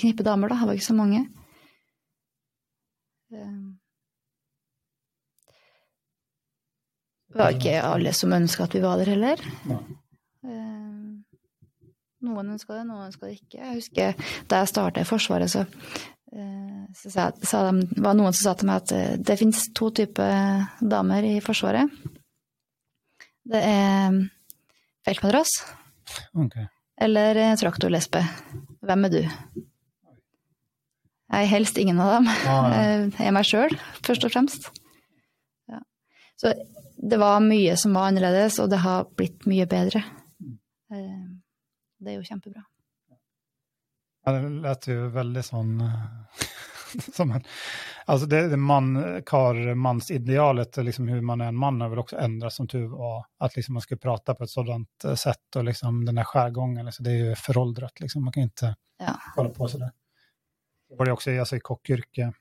knippe 0.00 0.22
damer, 0.26 0.48
da. 0.52 0.60
Det 0.60 0.66
var 0.68 0.74
ikke 0.78 0.86
så 0.92 0.96
mange. 0.96 1.24
Det 7.34 7.40
var 7.40 7.56
ikke 7.56 7.78
alle 7.82 8.12
som 8.14 8.32
ønska 8.36 8.68
at 8.68 8.74
vi 8.76 8.80
var 8.84 9.00
der 9.00 9.10
heller. 9.10 9.40
Eh, 10.46 10.74
Noen 12.24 12.52
ønska 12.54 12.76
det, 12.76 12.84
noen 12.86 13.08
ønska 13.08 13.26
det 13.26 13.40
ikke. 13.40 13.58
Jeg 13.58 13.78
husker 13.80 14.28
da 14.48 14.60
jeg 14.62 14.70
starta 14.70 15.02
i 15.02 15.08
Forsvaret, 15.08 15.50
så, 15.50 15.64
eh, 16.30 16.84
så 16.94 17.10
sa, 17.10 17.26
sa 17.42 17.64
de, 17.66 17.88
var 17.98 18.14
noen 18.14 18.32
som 18.32 18.46
sa 18.46 18.54
til 18.60 18.70
meg 18.70 18.84
at 18.84 18.94
eh, 18.94 19.16
det 19.18 19.36
finnes 19.40 19.66
to 19.74 19.90
typer 19.98 20.62
damer 20.94 21.26
i 21.26 21.34
Forsvaret. 21.44 21.90
Det 23.44 23.60
er 23.60 24.22
feltmadrass 25.04 25.58
okay. 26.38 26.70
eller 26.96 27.42
traktorlesbe. 27.60 28.22
Hvem 28.86 29.08
er 29.10 29.12
du? 29.18 29.20
Jeg 31.32 31.42
er 31.46 31.50
helst 31.50 31.78
ingen 31.80 32.00
av 32.00 32.10
dem. 32.18 32.26
Ah, 32.28 32.68
ja. 32.70 32.82
Jeg 33.18 33.26
er 33.26 33.32
meg 33.34 33.46
sjøl, 33.48 33.72
først 34.04 34.24
og 34.28 34.32
fremst. 34.34 34.68
Ja. 35.70 35.80
Så 36.36 36.52
det 36.96 37.18
var 37.20 37.40
mye 37.44 37.76
som 37.80 37.94
var 37.96 38.10
annerledes, 38.10 38.58
og 38.62 38.70
det 38.70 38.82
har 38.84 39.06
blitt 39.16 39.46
mye 39.50 39.66
bedre. 39.66 40.04
Eh, 40.92 41.24
Det 42.04 42.12
er 42.12 42.18
jo 42.18 42.26
kjempebra. 42.28 42.62
Ja, 44.26 44.32
det 44.32 44.48
lät 44.64 44.86
jo 44.88 45.08
veldig 45.12 45.42
sån... 45.44 45.80
eh, 45.80 46.04
som 47.16 47.30
en, 47.32 47.42
alltså 48.06 48.26
det, 48.26 48.48
det 48.48 48.56
man, 48.56 49.22
kar, 49.26 49.74
mansidealet, 49.74 50.76
liksom 50.76 51.08
hur 51.08 51.20
man 51.20 51.40
är 51.40 51.48
en 51.48 51.56
man 51.56 51.80
har 51.80 51.88
väl 51.88 51.98
också 51.98 52.16
ändrats 52.16 52.56
som 52.56 52.68
tur 52.68 52.86
var. 52.86 53.26
Att 53.38 53.56
liksom 53.56 53.72
man 53.74 53.80
skulle 53.82 53.98
prata 53.98 54.34
på 54.34 54.44
ett 54.44 54.50
sådant 54.50 54.88
sett, 55.02 55.18
sätt 55.18 55.56
och 55.56 55.64
liksom 55.64 56.04
den 56.04 56.16
här 56.18 56.24
skärgången, 56.24 56.84
liksom, 56.86 57.04
det 57.04 57.10
är 57.10 57.24
ju 57.24 57.34
föråldrat. 57.34 58.00
Liksom. 58.00 58.24
Man 58.24 58.32
kan 58.32 58.42
inte 58.42 58.76
Ja. 58.98 59.16
hålla 59.36 59.48
på 59.48 59.68
sådär. 59.68 59.90
Var 60.98 61.06
det 61.06 61.12
också 61.12 61.38
alltså, 61.38 61.56
i 61.56 61.60
kockyrke 61.60 62.32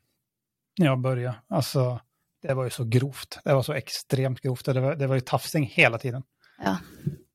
när 0.79 0.85
jag 0.85 0.99
började. 0.99 1.35
Alltså, 1.47 1.99
det 2.41 2.53
var 2.53 2.63
ju 2.63 2.69
så 2.69 2.83
grovt. 2.83 3.39
Det 3.43 3.53
var 3.53 3.63
så 3.63 3.73
extremt 3.73 4.41
grovt. 4.41 4.65
Det 4.65 4.81
var, 4.81 4.95
det 4.95 5.07
var 5.07 5.15
ju 5.15 5.21
tafsing 5.21 5.65
hela 5.65 5.97
tiden. 5.97 6.23
Ja. 6.63 6.77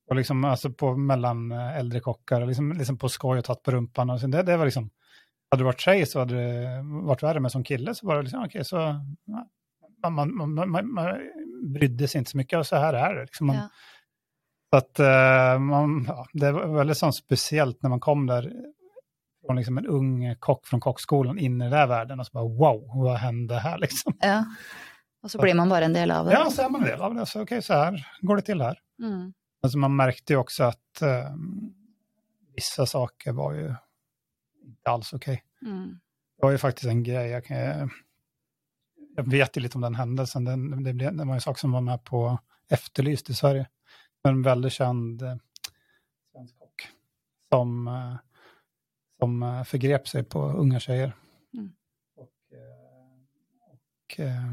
Och 0.09 0.17
liksom 0.17 0.45
alltså 0.45 0.71
på 0.71 0.97
mellan 0.97 1.53
eh, 1.53 1.77
äldre 1.79 2.01
kockar, 2.01 2.47
liksom, 2.47 2.73
liksom 2.73 2.99
på 2.99 3.09
skoj 3.09 3.39
och 3.39 3.45
tagit 3.45 3.63
på 3.63 3.71
rumpan. 3.71 4.11
Och 4.11 4.21
så 4.21 4.27
det, 4.27 4.43
det 4.43 4.57
var 4.57 4.65
liksom, 4.65 4.91
hade 5.51 5.61
du 5.61 5.65
varit 5.65 5.81
tjej 5.81 6.07
så 6.07 6.19
hade 6.19 6.35
det 6.35 6.83
varit 6.83 7.23
värre, 7.23 7.41
men 7.41 7.51
som 7.51 7.65
kille 7.65 7.95
så 7.95 8.07
var 8.07 8.17
det 8.17 8.23
liksom, 8.23 8.45
okej, 8.45 8.65
så 8.65 8.77
man, 10.03 10.15
man, 10.15 10.37
man, 10.37 10.71
man, 10.71 10.93
man 10.93 11.19
brydde 11.63 12.09
sig 12.09 12.19
inte 12.19 12.31
så 12.31 12.37
mycket 12.37 12.59
och 12.59 12.67
så 12.67 12.77
här 12.77 12.95
är 12.95 13.15
det. 13.15 13.21
Liksom 13.21 13.47
man, 13.47 13.57
Ja. 13.57 13.69
Så 14.71 14.77
att 14.77 14.99
eh, 14.99 15.59
man, 15.59 16.05
ja, 16.09 16.27
det 16.33 16.53
var 16.53 16.67
väldigt 16.67 16.99
sånt 16.99 17.15
speciellt 17.17 17.83
när 17.83 17.91
man 17.91 18.01
kom 18.01 18.27
där 18.27 18.53
från 19.49 19.57
liksom 19.57 19.79
en 19.79 19.87
ung 19.87 20.37
kock 20.39 20.67
från 20.67 20.81
kockskolan 20.81 21.39
in 21.39 21.61
i 21.61 21.65
den 21.65 21.71
där 21.71 21.87
världen 21.87 22.21
och 22.21 22.27
så 22.27 22.33
bara 22.33 22.45
wow, 22.45 22.91
vad 22.95 23.17
hände 23.17 23.59
här 23.59 23.79
liksom? 23.79 24.13
ja. 24.21 24.45
Og 25.23 25.31
så 25.31 25.39
blir 25.39 25.55
man 25.55 25.69
bare 25.69 25.85
en 25.85 25.93
del 25.93 26.11
av 26.11 26.27
det. 26.27 26.33
Ja, 26.33 26.51
så 26.51 26.63
är 26.63 26.69
man 26.69 26.81
en 26.81 26.89
del 26.89 27.01
av 27.01 27.15
det. 27.15 27.27
Så 27.27 27.43
okej, 27.43 27.63
så 27.63 27.75
här 27.75 28.07
går 28.21 28.37
det 28.37 28.43
till 28.43 28.61
här. 28.61 28.79
Mm. 29.03 29.33
Alltså 29.63 29.79
man 29.79 29.97
märkte 29.97 30.33
ju 30.33 30.39
också 30.39 30.65
att 30.65 31.03
eh, 31.03 31.35
vissa 32.55 32.87
saker 32.87 33.33
var 33.33 33.53
ju 33.53 33.75
inte 34.65 34.91
alls 34.91 35.13
okej. 35.13 35.45
Mm. 35.63 35.99
Det 36.37 36.47
var 36.47 36.51
ju 36.51 36.59
faktiskt 36.59 36.87
en 36.87 37.03
grej, 37.03 37.31
jag, 37.31 37.45
kan, 37.45 37.91
jag 39.17 39.31
vet 39.31 39.57
ju 39.57 39.61
lite 39.61 39.79
om 39.79 39.83
den 39.83 39.95
händelsen, 39.95 40.45
den, 40.45 40.85
det, 40.85 40.93
blev, 40.93 41.17
det 41.17 41.25
var 41.25 41.35
en 41.35 41.41
sak 41.41 41.59
som 41.59 41.73
var 41.73 41.81
med 41.81 42.05
på 42.05 42.39
Efterlyst 42.71 43.31
i 43.31 43.35
Sverige. 43.35 43.69
En 44.23 44.43
väldigt 44.43 44.73
känd 44.73 45.23
eh, 45.23 45.37
svensk 46.33 46.59
kock 46.59 46.89
som, 47.49 47.89
eh, 47.89 48.15
som 49.19 49.41
forgrep 49.41 49.67
förgrep 49.67 50.09
sig 50.09 50.25
på 50.25 50.43
unga 50.43 50.81
tjejer. 50.81 51.13
Mm. 51.55 51.73
Och, 52.17 52.53
eh, 52.53 53.15
och 53.73 54.21
eh, 54.21 54.53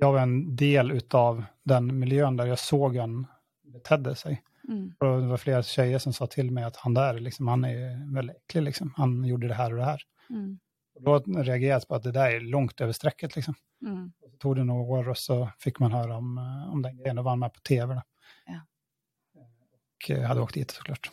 jag 0.00 0.12
var 0.12 0.20
en 0.20 0.56
del 0.56 1.00
av 1.10 1.44
den 1.62 1.98
miljön 1.98 2.36
där 2.36 2.46
jag 2.46 2.58
såg 2.58 2.96
han 2.96 3.26
betedde 3.62 4.14
sig. 4.14 4.42
Mm. 4.68 4.94
Och 4.98 5.20
det 5.20 5.26
var 5.26 5.36
flera 5.36 5.62
tjejer 5.62 5.98
som 5.98 6.12
sa 6.12 6.26
till 6.26 6.50
mig 6.50 6.64
att 6.64 6.76
han 6.76 6.94
där, 6.94 7.20
liksom, 7.20 7.48
han 7.48 7.64
är 7.64 8.14
väldigt 8.14 8.36
äcklig, 8.36 8.62
liksom. 8.62 8.94
han 8.96 9.24
gjorde 9.24 9.48
det 9.48 9.54
här 9.54 9.70
och 9.70 9.78
det 9.78 9.84
här. 9.84 10.02
Mm. 10.30 10.58
Och 10.94 11.02
då 11.02 11.18
reagerade 11.18 11.66
jag 11.66 11.88
på 11.88 11.94
att 11.94 12.02
det 12.02 12.12
där 12.12 12.30
är 12.30 12.40
långt 12.40 12.80
över 12.80 12.92
strecket. 12.92 13.36
Liksom. 13.36 13.54
Mm. 13.86 14.12
Så 14.20 14.36
tog 14.36 14.56
det 14.56 14.64
några 14.64 14.82
år 14.82 15.08
och 15.08 15.18
så 15.18 15.48
fick 15.58 15.78
man 15.78 15.92
höra 15.92 16.16
om, 16.16 16.38
eh, 16.38 16.72
om 16.72 16.82
den 16.82 16.96
grejen. 16.96 17.16
Då 17.16 17.22
var 17.22 17.30
han 17.30 17.38
med 17.38 17.52
på 17.52 17.60
tv. 17.60 17.94
Då. 17.94 18.02
Ja. 18.46 18.60
Och 19.34 20.10
eh, 20.10 20.22
hade 20.22 20.40
åkt 20.40 20.54
dit 20.54 20.70
såklart. 20.70 21.10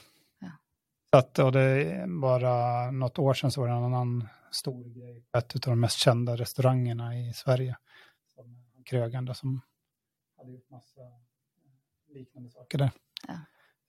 Att, 1.12 1.40
och 1.40 1.52
det 1.52 2.06
bara 2.08 2.92
något 2.92 3.20
år 3.20 3.34
sedan 3.34 3.52
så 3.52 3.62
var 3.62 3.68
det 3.68 3.74
en 3.74 3.84
annan 3.84 4.28
stor 4.52 4.90
grej 4.90 5.26
ett 5.38 5.56
av 5.56 5.60
de 5.62 5.80
mest 5.80 5.98
kända 6.00 6.36
restaurangerna 6.36 7.18
i 7.20 7.34
Sverige. 7.34 7.78
Som 8.36 8.66
Krögan 8.86 9.36
som 9.36 9.62
hade 10.38 10.52
gjort 10.52 10.70
massa 10.70 11.02
liknande 12.14 12.50
saker 12.50 12.78
där. 12.78 12.92
Ja. 13.28 13.34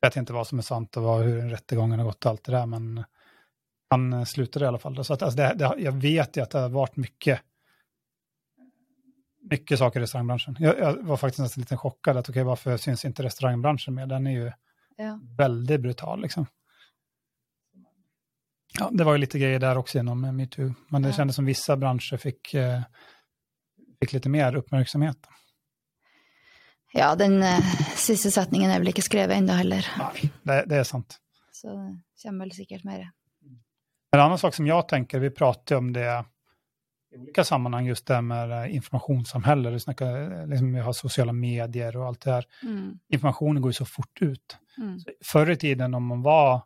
Jag 0.01 0.09
vet 0.09 0.17
inte 0.17 0.33
vad 0.33 0.47
som 0.47 0.59
är 0.59 0.63
sant 0.63 0.97
och 0.97 1.03
vad, 1.03 1.23
hur 1.23 1.51
rättegången 1.51 1.99
har 1.99 2.07
gått 2.07 2.25
och 2.25 2.31
allt 2.31 2.45
det 2.45 2.53
där, 2.53 2.67
men 2.67 3.05
han 3.91 4.13
eh, 4.13 4.25
slutade 4.25 4.65
i 4.65 4.69
alla 4.69 4.79
fall. 4.79 5.05
Så 5.05 5.13
att, 5.15 5.23
alltså 5.23 5.37
det, 5.37 5.55
det, 5.55 5.75
jag 5.79 5.93
vet 5.93 6.37
ju 6.37 6.41
att 6.43 6.51
det 6.51 6.59
har 6.59 6.69
varit 6.69 6.97
mycket, 6.97 7.41
mycket 9.51 9.79
saker 9.79 10.01
i 10.01 10.03
restaurangbranschen. 10.03 10.57
Jag, 10.59 10.79
jag 10.79 11.03
var 11.03 11.17
faktiskt 11.17 11.41
nästan 11.41 11.61
lite 11.61 11.77
chockad 11.77 12.17
att 12.17 12.29
okej, 12.29 12.45
varför 12.45 12.77
syns 12.77 13.05
inte 13.05 13.23
restaurangbranschen 13.23 13.95
mer? 13.95 14.07
Den 14.07 14.27
är 14.27 14.31
ju 14.31 14.53
Ja. 14.97 15.21
väldigt 15.37 15.81
brutal 15.81 16.23
liksom. 16.23 16.47
Ja, 18.79 18.91
det 18.93 19.05
var 19.05 19.13
ju 19.13 19.19
lite 19.19 19.39
grejer 19.39 19.59
där 19.59 19.77
också 19.79 19.99
genom 19.99 20.25
eh, 20.25 20.33
metoo, 20.33 20.75
men 20.89 21.03
det 21.03 21.09
Ja. 21.09 21.15
kändes 21.15 21.37
som 21.37 21.45
vissa 21.45 21.77
branscher 21.77 22.17
fick, 22.17 22.55
eh, 22.55 22.81
fick 24.01 24.13
lite 24.13 24.29
mer 24.29 24.55
uppmärksamhet. 24.55 25.19
ja, 26.93 27.15
den 27.15 27.43
eh, 27.43 27.61
siste 27.97 28.31
setningen 28.31 28.71
er 28.71 28.79
vel 28.83 28.89
ikke 28.91 29.03
skrevet 29.07 29.37
ennå 29.39 29.53
heller. 29.61 29.87
Nei, 29.99 30.31
det, 30.43 30.65
det 30.71 30.81
er 30.81 30.85
sant. 30.89 31.19
Så 31.53 31.69
det 31.69 32.23
kommer 32.23 32.45
vel 32.49 32.53
sikkert 32.57 32.85
mer. 32.85 33.11
En 34.13 34.21
annen 34.21 34.39
sak 34.39 34.55
som 34.55 34.67
jeg 34.67 34.89
tenker, 34.91 35.21
vi 35.23 35.31
prater 35.31 35.77
om 35.79 35.93
det 35.95 36.03
i 36.09 37.19
ulike 37.19 37.45
sammenheng, 37.45 37.87
just 37.87 38.07
det 38.07 38.19
med 38.23 38.71
informasjonssamfunnet. 38.75 39.73
vi, 39.73 40.05
eh, 40.07 40.47
liksom, 40.47 40.73
vi 40.75 40.81
har 40.81 40.93
sociala 40.93 41.33
medier 41.33 41.97
og 41.97 42.07
alt 42.07 42.21
det 42.21 42.33
her. 42.33 42.45
Mm. 42.63 42.99
Informationen 43.13 43.63
går 43.63 43.71
jo 43.71 43.85
så 43.85 43.87
fort 43.87 44.23
ut. 44.23 44.57
Mm. 44.79 44.99
Før 45.33 45.51
i 45.51 45.57
tiden 45.57 45.95
om 45.95 46.07
man 46.07 46.23
var 46.23 46.63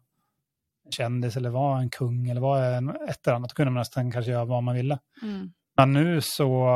kändis 0.91 1.37
eller 1.37 1.51
var 1.51 1.79
en 1.79 1.91
kung 1.91 2.29
eller 2.29 2.41
var 2.41 2.63
en, 2.63 2.89
ett 2.91 3.27
eller 3.27 3.37
annat, 3.37 3.51
då 3.51 3.55
kunde 3.55 3.71
man 3.71 3.81
nästan 3.81 4.13
kanske 4.13 4.33
göra 4.33 4.45
vad 4.45 4.63
man 4.63 4.75
ville. 4.75 4.99
Mm. 5.23 5.53
Men 5.77 5.93
nu 5.93 6.21
så, 6.21 6.69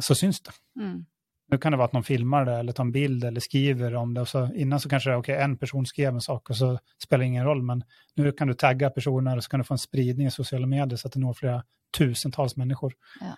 så 0.00 0.14
syns 0.14 0.40
det. 0.42 0.50
Mm. 0.80 1.04
Nu 1.48 1.58
kan 1.58 1.72
det 1.72 1.78
vara 1.78 1.84
att 1.86 1.92
någon 1.92 2.04
filmar 2.04 2.44
det 2.44 2.52
eller 2.52 2.72
tar 2.72 2.84
en 2.84 2.92
bild 2.92 3.24
eller 3.24 3.40
skriver 3.40 3.94
om 3.94 4.14
det. 4.14 4.20
Och 4.20 4.28
så, 4.28 4.48
innan 4.54 4.80
så 4.80 4.88
kanske 4.88 5.10
det 5.10 5.14
är 5.14 5.18
okej, 5.18 5.36
en 5.36 5.56
person 5.56 5.86
skrev 5.86 6.14
en 6.14 6.20
sak 6.20 6.50
och 6.50 6.56
så 6.56 6.78
spelar 7.04 7.18
det 7.18 7.26
ingen 7.26 7.44
roll. 7.44 7.62
Men 7.62 7.84
nu 8.14 8.32
kan 8.32 8.48
du 8.48 8.54
tagga 8.54 8.90
personer 8.90 9.36
och 9.36 9.44
så 9.44 9.50
kan 9.50 9.60
du 9.60 9.64
få 9.64 9.74
en 9.74 9.78
spridning 9.78 10.26
i 10.26 10.30
sociala 10.30 10.66
medier 10.66 10.96
så 10.96 11.08
att 11.08 11.12
det 11.12 11.20
når 11.20 11.32
flera 11.34 11.64
tusentals 11.98 12.56
människor. 12.56 12.94
Ja. 13.20 13.36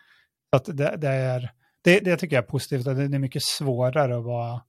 Så 0.51 0.57
att 0.57 0.77
det, 0.77 0.97
det 0.97 1.09
är, 1.09 1.51
det, 1.85 2.01
det 2.01 2.17
tycker 2.17 2.37
jag 2.37 2.43
är 2.45 2.49
positivt. 2.49 2.85
Det, 2.85 3.09
det 3.09 3.17
är 3.17 3.19
mycket 3.19 3.43
svårare 3.43 4.17
att 4.17 4.25
vara, 4.25 4.63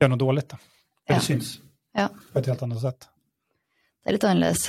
göra 0.00 0.08
något 0.08 0.18
dåligt. 0.18 0.48
Då. 0.48 0.56
För 0.56 0.64
Ja. 1.06 1.14
Det 1.14 1.20
syns 1.20 1.60
Ja. 1.92 2.08
på 2.32 2.38
ett 2.38 2.46
helt 2.46 2.62
annat 2.62 2.80
sätt. 2.80 3.08
Det 4.06 4.12
er 4.12 4.14
litt 4.14 4.24
annerledes. 4.24 4.68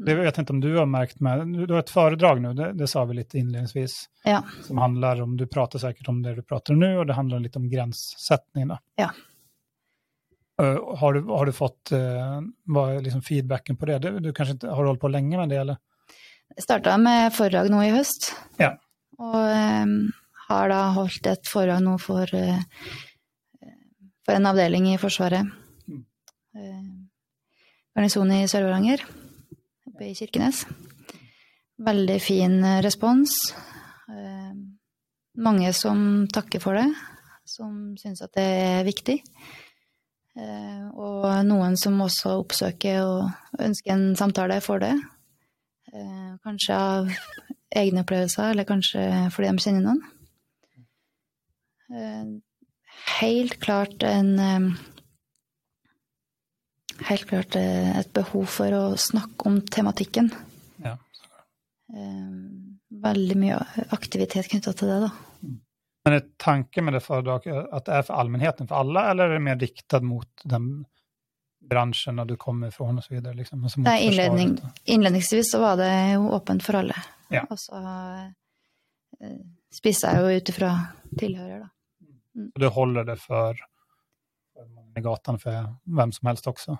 Det 0.00 0.14
vet 0.14 0.36
jag 0.36 0.42
inte 0.42 0.52
om 0.52 0.60
du 0.60 0.76
har 0.76 0.86
märkt 0.86 1.20
med. 1.20 1.48
Du 1.68 1.72
har 1.74 1.80
ett 1.80 1.90
föredrag 1.90 2.40
nu, 2.40 2.54
det, 2.54 2.72
det 2.72 2.86
sa 2.88 3.04
vi 3.04 3.14
lite 3.14 3.38
inledningsvis. 3.38 4.08
Ja. 4.24 4.44
Som 4.62 4.78
handlar 4.78 5.20
om, 5.22 5.36
du 5.36 5.46
pratar 5.46 5.78
säkert 5.78 6.08
om 6.08 6.22
det 6.22 6.34
du 6.34 6.42
pratar 6.42 6.74
om 6.74 6.80
nu 6.80 6.98
och 6.98 7.06
det 7.06 7.12
handlar 7.12 7.38
lite 7.38 7.58
om 7.58 7.70
gränssättning. 7.70 8.70
Ja. 8.96 9.10
Eh, 10.62 10.96
har, 10.98 11.12
du, 11.12 11.22
har 11.22 11.46
du 11.46 11.52
fått, 11.52 11.92
uh, 11.92 12.40
vad 12.64 13.02
liksom 13.02 13.22
feedbacken 13.22 13.76
på 13.76 13.86
det? 13.86 13.98
Du, 13.98 14.20
du 14.20 14.32
kanske 14.32 14.52
inte 14.52 14.68
har 14.68 14.84
hållit 14.84 15.00
på 15.00 15.08
länge 15.08 15.36
med 15.36 15.48
det 15.48 15.56
eller? 15.56 15.76
Jeg 16.56 16.64
starta 16.64 16.96
med 16.96 17.34
foredrag 17.36 17.68
nå 17.70 17.84
i 17.84 17.92
høst. 17.92 18.32
Ja. 18.56 18.72
Og 19.20 19.36
um, 19.84 20.12
har 20.48 20.72
da 20.72 20.82
holdt 20.96 21.28
et 21.28 21.48
foredrag 21.48 21.84
nå 21.84 21.98
for, 22.00 22.24
uh, 22.24 22.64
for 24.24 24.32
en 24.32 24.48
avdeling 24.48 24.94
i 24.94 24.98
Forsvaret. 24.98 25.44
Mm. 25.88 27.01
Garnisonen 27.92 28.40
i 28.40 28.48
Sør-Varanger, 28.48 29.02
oppe 29.90 30.06
i 30.06 30.14
Kirkenes. 30.16 30.62
Veldig 31.84 32.14
fin 32.24 32.54
eh, 32.64 32.78
respons. 32.80 33.34
Eh, 34.08 34.54
mange 35.44 35.72
som 35.76 36.24
takker 36.32 36.62
for 36.62 36.78
det, 36.78 36.86
som 37.44 37.92
syns 38.00 38.22
at 38.24 38.32
det 38.38 38.46
er 38.62 38.86
viktig. 38.86 39.18
Eh, 40.40 40.86
og 40.96 41.26
noen 41.44 41.76
som 41.76 42.00
også 42.00 42.38
oppsøker 42.40 43.02
og 43.04 43.60
ønsker 43.60 43.92
en 43.92 44.16
samtale 44.16 44.56
for 44.64 44.80
det. 44.80 44.94
Kanskje 46.40 46.72
av 46.72 47.10
egne 47.76 48.00
opplevelser, 48.06 48.54
eller 48.54 48.64
kanskje 48.64 49.02
fordi 49.34 49.50
de 49.50 49.60
kjenner 49.60 49.84
noen. 49.84 50.00
Helt 53.20 53.58
klart 53.60 54.00
en 54.08 54.32
Helt 57.08 57.28
klart 57.28 57.56
eh, 57.56 57.92
et 57.98 58.12
behov 58.14 58.46
for 58.50 58.76
å 58.76 58.82
snakke 59.00 59.48
om 59.48 59.60
tematikken. 59.66 60.30
Ja. 60.84 60.96
Eh, 61.92 62.30
veldig 63.02 63.36
mye 63.40 63.58
aktivitet 63.94 64.50
knytta 64.52 64.74
til 64.76 64.92
det, 64.92 65.00
da. 65.06 65.12
Men 66.02 66.16
er 66.16 66.24
tanken 66.42 66.88
med 66.88 66.96
det 66.96 67.04
föredraget 67.04 67.68
at 67.70 67.86
det 67.86 67.98
er 67.98 68.06
for 68.08 68.18
allmennheten, 68.18 68.68
for 68.70 68.82
alle, 68.82 69.04
eller 69.12 69.30
er 69.30 69.38
det 69.38 69.44
mer 69.46 69.60
diktet 69.60 70.02
mot 70.02 70.46
den 70.48 70.70
bransjen 71.70 72.18
du 72.26 72.34
kommer 72.36 72.72
ifrån 72.72 72.98
osv.? 72.98 73.20
Liksom, 73.22 73.62
alltså 73.62 73.80
Nei, 73.80 74.00
innledning, 74.08 74.56
innledningsvis 74.84 75.52
så 75.52 75.60
var 75.62 75.78
det 75.78 75.92
jo 76.16 76.26
åpent 76.34 76.64
for 76.66 76.80
alle. 76.80 76.96
Ja. 77.30 77.44
Og 77.46 77.60
så 77.60 77.78
spiser 79.22 79.78
spissa 79.78 80.10
jeg 80.16 80.22
jo 80.22 80.40
ut 80.40 80.50
ifra 80.52 80.72
tilhører, 81.18 81.62
da. 81.62 81.70
Mm. 82.32 82.50
du 82.56 82.66
holder 82.66 83.04
det 83.04 83.16
för, 83.16 83.60
för 84.94 85.00
for 85.00 85.00
i 85.00 85.02
gatan 85.02 85.38
för 85.38 85.74
vem 85.84 86.12
som 86.12 86.26
helst 86.26 86.46
også. 86.46 86.78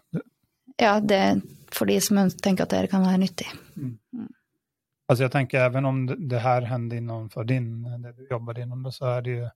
Ja, 0.76 1.00
det 1.00 1.16
er 1.16 1.40
for 1.72 1.86
de 1.86 2.00
som 2.00 2.30
tenker 2.30 2.64
at 2.64 2.70
det 2.70 2.90
kan 2.90 3.02
være 3.02 3.18
nyttig. 3.18 3.46
Altså 5.08 5.24
jeg 5.24 5.32
tenker, 5.32 5.60
även 5.60 5.84
om 5.84 6.06
det- 6.06 6.40
her 6.40 6.62
hender 6.62 6.96
innenfor 6.96 7.44
din, 7.44 7.82
det 8.02 8.16
du 8.16 8.26
jobber 8.30 8.58
innom, 8.58 8.92
så 8.92 9.04
er 9.18 9.20
det 9.22 9.30
jo 9.30 9.48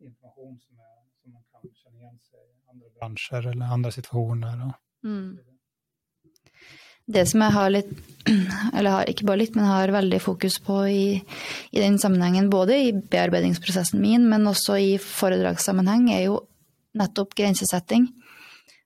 informasjon 0.00 0.58
som, 0.60 0.76
er, 0.78 1.02
som 1.22 1.32
man 1.32 1.42
kan 1.52 1.70
kjenne 1.70 1.98
igjen 1.98 2.18
i 2.34 2.70
andre 2.70 2.90
bransjer 3.00 3.46
eller 3.50 3.66
andre 3.66 3.92
situasjoner. 3.92 4.72
Mm. 5.04 5.38
Det 7.06 7.28
som 7.28 7.40
jeg 7.40 7.52
har 7.52 7.70
litt, 7.70 7.90
eller 8.74 8.90
har 8.90 9.04
ikke 9.04 9.26
bare 9.26 9.38
litt, 9.38 9.54
men 9.54 9.64
har 9.64 9.88
veldig 9.88 10.20
fokus 10.20 10.58
på 10.58 10.88
i, 10.88 11.22
i 11.70 11.80
den 11.80 11.98
sammenhengen, 11.98 12.50
både 12.50 12.78
i 12.88 12.92
bearbeidingsprosessen 12.92 14.00
min, 14.00 14.28
men 14.28 14.46
også 14.46 14.76
i 14.76 14.98
foredragssammenheng, 14.98 16.10
er 16.10 16.24
jo 16.24 16.40
nettopp 16.98 17.34
grensesetting. 17.38 18.08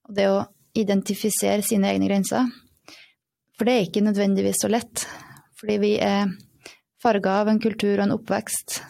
Og 0.09 0.16
det 0.16 0.29
å 0.31 0.44
identifisere 0.79 1.64
sine 1.66 1.90
egne 1.90 2.09
grenser. 2.11 2.46
For 3.59 3.68
det 3.68 3.75
er 3.75 3.88
ikke 3.88 4.05
nødvendigvis 4.05 4.62
så 4.62 4.70
lett. 4.73 5.05
Fordi 5.61 5.77
vi 5.83 5.92
er 6.01 6.31
farga 7.03 7.40
av 7.42 7.51
en 7.53 7.61
kultur 7.62 7.99
og 7.99 8.07
en 8.07 8.16
oppvekst. 8.16 8.81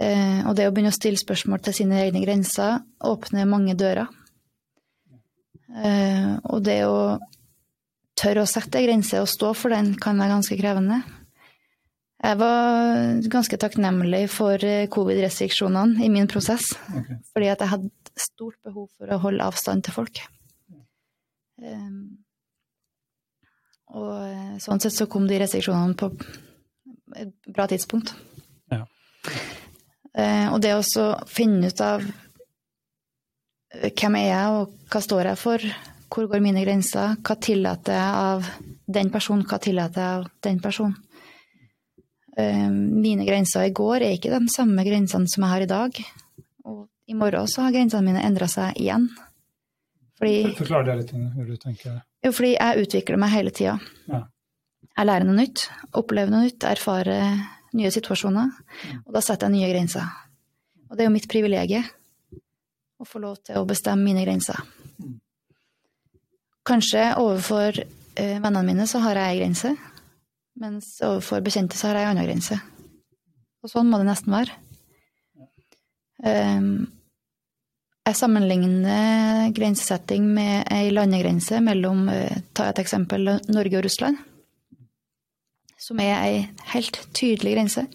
Eh, 0.00 0.40
og 0.48 0.56
det 0.56 0.66
å 0.68 0.72
begynne 0.72 0.92
å 0.92 0.96
stille 0.96 1.20
spørsmål 1.20 1.62
til 1.64 1.76
sine 1.82 2.00
egne 2.06 2.22
grenser 2.24 2.80
åpner 3.04 3.48
mange 3.48 3.76
dører. 3.78 4.08
Eh, 5.70 6.34
og 6.50 6.64
det 6.66 6.82
å 6.88 7.18
tørre 8.20 8.44
å 8.44 8.48
sette 8.48 8.80
ei 8.80 8.88
grense 8.88 9.20
og 9.20 9.30
stå 9.30 9.52
for 9.56 9.72
den 9.72 9.94
kan 10.00 10.18
være 10.20 10.34
ganske 10.36 10.58
krevende. 10.60 11.00
Jeg 12.20 12.36
var 12.36 13.20
ganske 13.32 13.56
takknemlig 13.60 14.26
for 14.32 14.60
eh, 14.66 14.88
covid-restriksjonene 14.92 16.04
i 16.04 16.10
min 16.12 16.28
prosess, 16.28 16.66
fordi 17.32 17.48
at 17.48 17.62
jeg 17.64 17.72
hadde 17.72 17.92
stort 18.20 18.58
behov 18.66 18.88
for 18.96 19.10
å 19.10 19.20
holde 19.24 19.46
avstand 19.46 19.86
til 19.86 19.96
folk. 19.96 20.22
Um, 21.60 22.20
og 23.90 24.12
eh, 24.22 24.56
sånn 24.62 24.80
sett 24.82 24.94
så 24.94 25.08
kom 25.10 25.26
de 25.28 25.40
restriksjonene 25.40 25.96
på 25.98 26.10
et 27.18 27.32
bra 27.50 27.66
tidspunkt. 27.70 28.12
Ja. 28.70 28.84
Uh, 30.14 30.46
og 30.54 30.60
det 30.62 30.74
å 30.76 31.06
finne 31.30 31.70
ut 31.70 31.82
av 31.84 32.04
eh, 32.04 33.90
hvem 33.90 34.18
er 34.20 34.28
jeg, 34.28 34.60
og 34.60 34.92
hva 34.92 35.02
står 35.02 35.32
jeg 35.32 35.40
for, 35.40 35.66
hvor 36.10 36.30
går 36.30 36.42
mine 36.42 36.62
grenser, 36.64 37.18
hva 37.26 37.36
tillater 37.38 37.98
jeg 37.98 38.22
av 38.22 38.48
den 38.90 39.12
personen, 39.14 39.46
hva 39.46 39.60
tillater 39.62 40.02
jeg 40.02 40.22
av 40.22 40.30
den 40.46 40.62
personen. 40.62 40.96
Uh, 42.38 42.70
Mine 42.70 43.26
grenser 43.26 43.66
i 43.66 43.74
går 43.74 44.06
er 44.06 44.14
ikke 44.16 44.30
de 44.32 44.54
samme 44.54 44.86
grensene 44.86 45.28
som 45.30 45.44
jeg 45.44 45.54
har 45.54 45.66
i 45.66 45.70
dag. 45.70 46.02
I 47.10 47.14
morgen 47.18 47.48
så 47.50 47.64
har 47.64 47.74
grensene 47.74 48.06
mine 48.06 48.22
endra 48.22 48.46
seg 48.50 48.76
igjen. 48.78 49.08
Fordi 50.20 50.52
Forklar 50.58 50.84
det 50.86 50.98
litt, 51.00 51.14
hva 51.14 51.46
du 51.48 51.56
tenker. 51.58 52.02
jo, 52.22 52.30
fordi 52.36 52.52
jeg 52.54 52.84
utvikler 52.84 53.18
meg 53.18 53.32
hele 53.34 53.50
tida. 53.56 53.78
Ja. 54.06 54.20
Jeg 54.98 55.08
lærer 55.08 55.26
noe 55.26 55.38
nytt, 55.38 55.64
opplever 55.96 56.30
noe 56.30 56.44
nytt, 56.44 56.66
erfarer 56.68 57.40
nye 57.74 57.90
situasjoner. 57.94 58.50
Og 59.06 59.14
da 59.16 59.22
setter 59.24 59.48
jeg 59.48 59.56
nye 59.56 59.70
grenser. 59.72 60.06
Og 60.90 60.96
det 60.96 61.04
er 61.04 61.08
jo 61.08 61.14
mitt 61.14 61.28
privilegium 61.30 61.88
å 63.00 63.06
få 63.08 63.22
lov 63.22 63.40
til 63.48 63.58
å 63.58 63.66
bestemme 63.66 64.04
mine 64.04 64.22
grenser. 64.26 64.60
Kanskje 66.68 67.06
overfor 67.18 67.80
eh, 67.80 68.36
vennene 68.42 68.66
mine 68.66 68.86
så 68.90 69.00
har 69.02 69.16
jeg 69.16 69.32
ei 69.32 69.40
grense, 69.40 69.74
mens 70.60 70.92
overfor 71.06 71.40
bekjente 71.42 71.78
så 71.80 71.88
har 71.88 71.98
jeg 71.98 72.06
ei 72.06 72.12
anna 72.12 72.26
grense. 72.28 72.58
Og 73.64 73.72
sånn 73.72 73.88
må 73.88 73.98
det 73.98 74.10
nesten 74.10 74.34
være. 74.34 74.58
Um, 76.20 76.90
jeg 78.10 78.18
sammenligner 78.18 79.52
grensesetting 79.54 80.26
med 80.34 80.66
ei 80.72 80.90
landegrense 80.92 81.60
mellom 81.62 82.08
eh, 82.12 82.42
ta 82.56 82.68
et 82.70 82.80
eksempel, 82.82 83.36
Norge 83.52 83.78
og 83.78 83.86
Russland. 83.86 84.18
Som 85.80 86.02
er 86.02 86.16
ei 86.18 86.34
helt 86.74 86.98
tydelig 87.16 87.54
grense. 87.54 87.86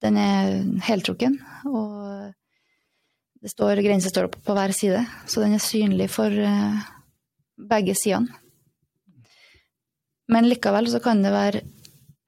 Den 0.00 0.16
er 0.20 0.60
heltrukken, 0.86 1.40
og 1.68 1.96
Det 3.40 3.48
står 3.48 3.80
grense 3.80 4.10
står 4.12 4.26
på, 4.28 4.52
hver 4.52 4.72
side, 4.76 5.00
så 5.24 5.40
den 5.40 5.54
er 5.56 5.62
synlig 5.64 6.10
for 6.12 6.28
eh, 6.28 6.80
begge 7.56 7.94
sidene. 7.96 8.28
Men 10.28 10.44
likevel 10.44 10.90
så 10.92 11.00
kan 11.00 11.22
det 11.24 11.32
være 11.32 11.62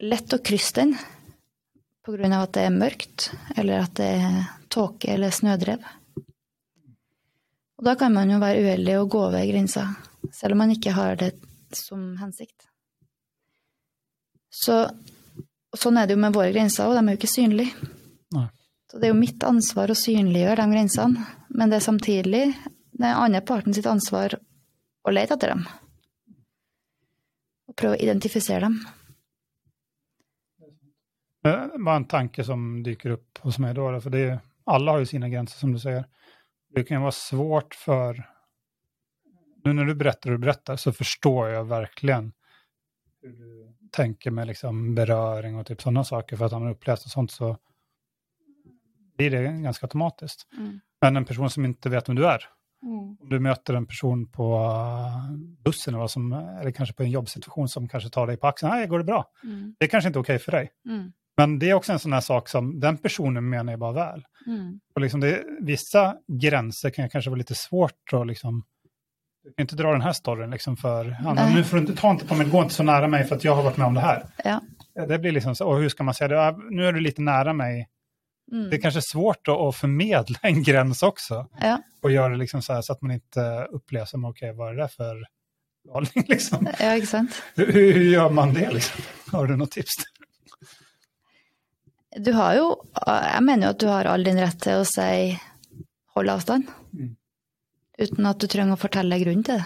lett 0.09 0.33
å 0.33 0.41
krysse 0.41 0.81
den 0.81 0.97
av 2.09 2.47
at 2.47 2.55
det 2.57 2.65
er 2.65 2.73
mørkt, 2.75 3.29
eller 3.55 3.85
at 3.85 3.93
det 4.01 4.09
er 4.25 4.39
tåke 4.73 5.13
eller 5.13 5.31
snødrev. 5.31 5.85
Og 7.83 7.87
da 7.89 7.97
kan 7.99 8.13
man 8.15 8.31
jo 8.31 8.37
være 8.39 8.61
uheldig 8.63 8.93
og 9.01 9.09
gå 9.11 9.21
over 9.27 9.43
grensa, 9.43 9.89
selv 10.31 10.55
om 10.55 10.61
man 10.63 10.71
ikke 10.71 10.93
har 10.95 11.17
det 11.19 11.33
som 11.75 12.13
hensikt. 12.21 12.69
Så 14.55 14.77
sånn 15.75 15.99
er 15.99 16.07
det 16.07 16.15
jo 16.15 16.21
med 16.23 16.37
våre 16.37 16.53
grenser, 16.55 16.87
og 16.87 16.95
de 16.95 17.03
er 17.03 17.17
jo 17.17 17.19
ikke 17.19 17.31
synlige. 17.33 17.89
Nei. 18.37 18.45
Så 18.87 19.01
det 19.01 19.09
er 19.09 19.11
jo 19.11 19.19
mitt 19.19 19.43
ansvar 19.49 19.91
å 19.91 19.99
synliggjøre 19.99 20.63
de 20.63 20.77
grensene, 20.77 21.27
men 21.51 21.73
det 21.73 21.81
er 21.81 21.87
samtidig 21.89 22.45
den 22.93 23.09
andre 23.09 23.43
parten 23.51 23.75
sitt 23.75 23.91
ansvar 23.91 24.39
å 25.03 25.17
lete 25.17 25.35
etter 25.35 25.57
dem. 25.57 25.67
Og 27.67 27.75
prøve 27.83 27.99
å 27.99 28.03
identifisere 28.07 28.63
dem. 28.69 28.79
Det 31.43 31.59
var 31.83 31.99
en 31.99 32.07
tanke 32.07 32.47
som 32.47 32.77
dyker 32.87 33.19
opp 33.19 33.43
hos 33.43 33.59
meg 33.59 33.75
da. 33.75 33.99
For 33.99 34.15
det 34.15 34.27
alle 34.31 34.41
alla 34.71 34.95
har 34.95 35.03
jo 35.03 35.11
sine 35.17 35.35
grenser, 35.35 35.59
som 35.59 35.73
du 35.73 35.83
säger. 35.83 36.05
Det 36.75 36.85
kan 36.85 37.01
vara 37.01 37.13
svårt 37.13 37.75
för, 37.75 38.31
nu 39.65 39.73
när 39.73 39.85
du 39.85 39.95
berättar 39.95 40.31
och 40.31 40.41
berättar 40.41 40.77
så 40.77 40.93
förstår 40.93 41.49
jag 41.49 41.65
verkligen 41.65 42.33
hur 43.23 43.33
du 43.33 43.75
tänker 43.91 44.31
med 44.31 44.47
liksom 44.47 44.95
beröring 44.95 45.57
och 45.57 45.67
typ 45.67 45.83
sådana 45.83 46.05
saker, 46.05 46.37
för 46.37 46.45
att 46.45 46.53
har 46.53 46.61
man 46.61 46.71
upplevt 46.71 47.05
och 47.05 47.11
sånt 47.11 47.31
så 47.31 47.59
blir 49.17 49.31
det 49.31 49.63
ganska 49.63 49.87
automatiskt. 49.87 50.49
Mm. 50.59 50.81
Men 51.01 51.17
en 51.17 51.25
person 51.25 51.51
som 51.51 51.65
inte 51.65 51.89
vet 51.89 52.09
vem 52.09 52.17
du 52.17 52.27
är, 52.27 52.45
om 52.83 53.29
du 53.31 53.41
möter 53.41 53.75
en 53.75 53.87
person 53.87 54.29
på 54.29 54.55
uh, 54.57 55.37
bussen 55.65 55.95
eller, 55.95 56.07
som, 56.07 56.33
eller 56.33 56.71
kanske 56.71 56.95
på 56.95 57.03
en 57.03 57.11
jobbsituation 57.11 57.69
som 57.69 57.89
kanske 57.89 58.11
tar 58.11 58.27
dig 58.27 58.37
på 58.37 58.47
axeln, 58.47 58.73
nej, 58.73 58.87
går 58.87 58.99
det 58.99 59.05
bra? 59.05 59.31
Mm. 59.45 59.75
Det 59.79 59.85
är 59.85 59.89
kanske 59.89 60.09
inte 60.09 60.19
okej 60.19 60.39
för 60.39 60.53
dig. 60.53 60.73
Mm. 60.87 61.13
Men 61.37 61.59
det 61.59 61.71
är 61.71 61.75
också 61.75 61.93
en 61.93 61.99
sån 61.99 62.13
här 62.13 62.21
sak 62.21 62.49
som 62.49 62.81
den 62.81 62.99
personen 62.99 63.49
menar 63.49 63.73
är 63.73 63.77
bara 63.77 63.93
väl. 63.93 64.25
Mm. 64.47 64.81
Och 64.95 65.01
liksom 65.01 65.21
det, 65.21 65.45
vissa 65.61 66.17
gränser 66.29 66.91
kan 66.91 67.11
kanske 67.11 67.31
vara 67.31 67.39
lite 67.39 67.55
svårt 67.55 68.13
att 68.13 68.27
liksom, 68.27 68.65
du 69.45 69.53
kan 69.53 69.65
inte 69.65 69.77
dra 69.77 69.93
den 69.93 70.01
här 70.01 70.13
storyn 70.13 70.51
liksom 70.51 70.77
för, 70.77 71.17
Anna, 71.27 71.55
nu 71.55 71.65
får 71.65 71.77
du 71.77 71.81
inte, 71.81 71.97
ta 71.97 72.11
inte 72.11 72.27
på 72.27 72.35
mig, 72.35 72.49
gå 72.49 72.63
inte 72.63 72.75
så 72.75 72.83
nära 72.83 73.09
mig 73.09 73.25
för 73.25 73.37
att 73.37 73.45
jag 73.45 73.55
har 73.55 73.63
varit 73.63 73.77
med 73.77 73.87
om 73.87 73.95
det 73.95 74.01
här. 74.01 74.27
Ja. 74.45 74.61
Det 75.09 75.19
blir 75.19 75.33
liksom 75.33 75.55
så, 75.55 75.69
och 75.69 75.79
hur 75.79 75.89
ska 75.89 76.05
man 76.05 76.15
säga 76.15 76.29
det, 76.29 76.59
Nå 76.59 76.65
nu 76.71 76.87
är 76.87 76.93
du 76.93 77.01
lite 77.01 77.23
nära 77.23 77.53
mig. 77.53 77.89
Mm. 78.53 78.71
Det 78.71 78.77
är 78.77 78.81
kanske 78.81 79.03
svårt 79.03 79.49
å 79.49 79.69
att 79.69 79.77
förmedla 79.77 80.39
en 80.43 80.63
gräns 80.63 81.03
också. 81.03 81.49
Ja. 81.61 81.83
Och 82.03 82.13
göra 82.13 82.29
det 82.29 82.37
liksom 82.37 82.63
så 82.63 82.73
här 82.73 82.83
så 82.83 82.93
att 82.93 83.03
man 83.03 83.11
inte 83.11 83.67
upplever 83.71 84.07
som, 84.07 84.25
okej, 84.25 84.53
vad 84.53 84.69
är 84.69 84.75
det 84.75 84.83
där 84.83 84.89
för 84.89 85.25
galning 85.89 86.25
liksom? 86.29 86.69
ja, 86.81 86.97
ikke 86.97 87.07
sant? 87.07 87.43
Hur, 87.55 87.73
hur 87.73 88.11
gör 88.11 88.31
man 88.31 88.55
det 88.55 88.71
liksom? 88.71 89.01
Har 89.33 89.47
du 89.47 89.57
något 89.57 89.71
tips? 89.71 89.93
Du 92.17 92.33
har 92.33 92.55
jo 92.55 92.67
Jeg 93.07 93.43
mener 93.43 93.67
jo 93.67 93.71
at 93.71 93.79
du 93.81 93.87
har 93.89 94.05
all 94.11 94.25
din 94.25 94.39
rett 94.41 94.59
til 94.61 94.83
å 94.83 94.85
si 94.89 95.39
hold 96.15 96.29
avstand. 96.29 96.67
Mm. 96.93 97.15
Uten 97.99 98.27
at 98.29 98.39
du 98.43 98.47
trenger 98.47 98.77
å 98.77 98.81
fortelle 98.81 99.19
grunnen 99.23 99.45
til 99.47 99.59
det. 99.61 99.65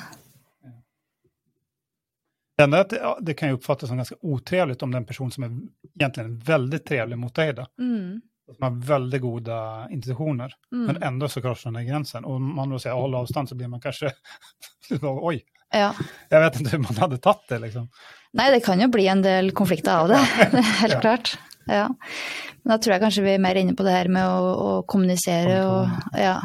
Det 2.57 2.65
enda 2.65 2.81
att 2.81 2.91
det, 2.91 3.17
det 3.21 3.35
kan 3.35 3.49
ju 3.49 3.55
uppfattas 3.55 3.89
som 3.89 3.97
ganske 3.97 4.15
otrevligt 4.23 4.83
om 4.83 4.91
den 4.93 5.05
person 5.05 5.31
som 5.31 5.45
er 5.45 5.51
egentligen 6.01 6.39
veldig 6.39 6.85
trevlig 6.89 7.19
mot 7.19 7.35
deg 7.35 7.57
då, 7.57 7.67
Mm. 7.79 8.21
som 8.55 8.63
har 8.63 8.87
veldig 8.87 9.21
gode 9.21 9.89
intentioner, 9.91 10.53
Mm. 10.73 10.87
men 10.87 11.03
ändå 11.03 11.29
så 11.29 11.43
korsar 11.43 11.71
den 11.71 11.87
grensen 11.87 11.93
gränsen. 11.93 12.25
Och 12.25 12.35
om 12.37 12.55
man 12.57 12.71
då 12.71 12.79
säger 12.79 12.97
håll 12.97 13.15
avstånd 13.15 13.49
så 13.49 13.55
blir 13.55 13.69
man 13.69 13.81
kanskje, 13.81 14.13
oj, 15.03 15.45
Ja. 15.75 15.93
Jeg 16.31 16.41
vet 16.41 16.61
ikke 16.61 16.71
hur 16.71 16.79
man 16.79 16.97
hadde 16.97 17.19
tatt 17.19 17.43
det 17.49 17.59
liksom. 17.59 17.89
Nei, 18.33 18.51
det 18.51 18.61
kan 18.65 18.81
jo 18.81 18.89
bli 18.89 19.07
en 19.09 19.23
del 19.23 19.51
konflikter 19.53 19.93
av 19.99 20.09
det. 20.09 20.21
Det 20.53 20.59
er 20.59 20.63
helt 20.81 20.93
Ja. 20.93 21.01
klart. 21.01 21.39
Ja. 21.67 21.87
Men 22.63 22.73
da 22.73 22.79
tror 22.79 22.95
jeg 22.95 23.03
kanskje 23.05 23.25
vi 23.27 23.35
er 23.35 23.43
mer 23.43 23.59
inne 23.61 23.75
på 23.79 23.87
det 23.87 23.95
her 23.95 24.11
med 24.13 24.27
å, 24.27 24.53
å 24.67 24.71
kommunisere 24.89 25.59
og 25.67 26.19
ja. 26.19 26.39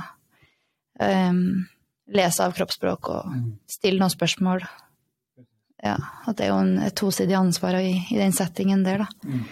Um, 1.01 1.65
lese 2.11 2.45
av 2.45 2.53
kroppsspråk 2.53 3.09
og 3.09 3.35
stille 3.71 4.01
noen 4.01 4.13
spørsmål. 4.13 4.65
Ja, 5.81 5.95
at 6.29 6.37
det 6.37 6.45
er 6.45 6.51
jo 6.51 6.59
en, 6.61 6.75
et 6.85 6.95
tosidig 6.97 7.33
ansvar 7.37 7.79
i, 7.79 7.95
i 8.13 8.19
den 8.19 8.35
settingen 8.35 8.83
der, 8.85 9.01
da. 9.01 9.07
Mm. 9.25 9.45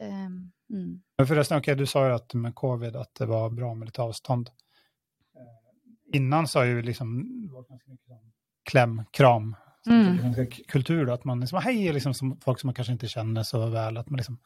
Ehm, 0.00 0.36
mm. 0.70 0.92
Men 1.18 1.58
ok, 1.58 1.72
du 1.78 1.86
sa 1.90 2.04
jo 2.08 2.18
at 2.20 2.36
med 2.38 2.54
covid 2.54 2.96
at 3.00 3.10
det 3.18 3.26
var 3.30 3.50
bra 3.50 3.72
med 3.74 3.90
litt 3.90 3.98
avstånd. 3.98 4.52
Eh, 5.34 6.18
Innan 6.20 6.48
så 6.48 6.60
har 6.60 6.66
ju 6.70 6.82
liksom, 6.82 7.16
det 7.46 7.52
var 7.52 7.66
ganska 7.68 7.90
mycket 7.90 8.20
kläm, 8.70 9.02
kram, 9.10 9.56
Mm. 9.86 10.22
ganska 10.22 10.46
kultur 10.68 11.06
då, 11.06 11.12
att 11.12 11.24
man 11.24 11.40
liksom, 11.40 11.60
hej, 11.62 11.92
liksom 11.92 12.14
som 12.14 12.40
folk 12.40 12.60
som 12.60 12.68
man 12.68 12.74
kanske 12.74 12.92
inte 12.92 13.08
känner 13.08 13.42
så 13.42 13.66
väl, 13.66 13.96
att 13.96 14.10
man 14.10 14.16
liksom 14.16 14.38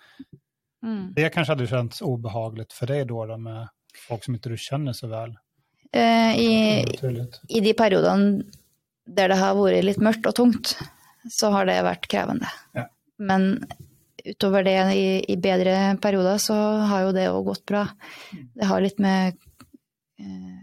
Mm. 0.82 1.12
Det 1.14 1.30
kanske 1.30 1.52
hade 1.52 1.66
känts 1.66 2.00
obehagligt 2.00 2.72
för 2.72 2.86
dig 2.86 3.04
då, 3.04 3.26
då 3.26 3.36
med 3.36 3.68
folk 4.08 4.24
som 4.24 4.34
inte 4.34 4.48
du 4.48 4.56
känner 4.56 4.92
så 4.92 5.06
väl. 5.06 5.38
Uh, 5.96 6.38
i, 6.38 6.84
I 7.48 7.60
de 7.60 7.74
periodene 7.74 8.42
der 9.08 9.28
det 9.32 9.38
har 9.40 9.56
vært 9.56 9.86
litt 9.86 10.02
mørkt 10.04 10.26
og 10.28 10.34
tungt, 10.36 10.74
så 11.32 11.48
har 11.54 11.64
det 11.64 11.78
vært 11.82 12.06
krevende. 12.12 12.48
Ja. 12.76 12.84
Men 13.16 13.64
utover 14.20 14.66
det, 14.66 14.76
i, 14.94 15.06
i 15.32 15.36
bedre 15.40 15.96
perioder, 16.02 16.36
så 16.38 16.54
har 16.90 17.06
jo 17.06 17.14
det 17.16 17.30
òg 17.32 17.48
gått 17.48 17.64
bra. 17.66 17.86
Det 18.52 18.68
har 18.68 18.84
litt 18.84 19.00
med 19.00 19.38
uh, 20.20 20.60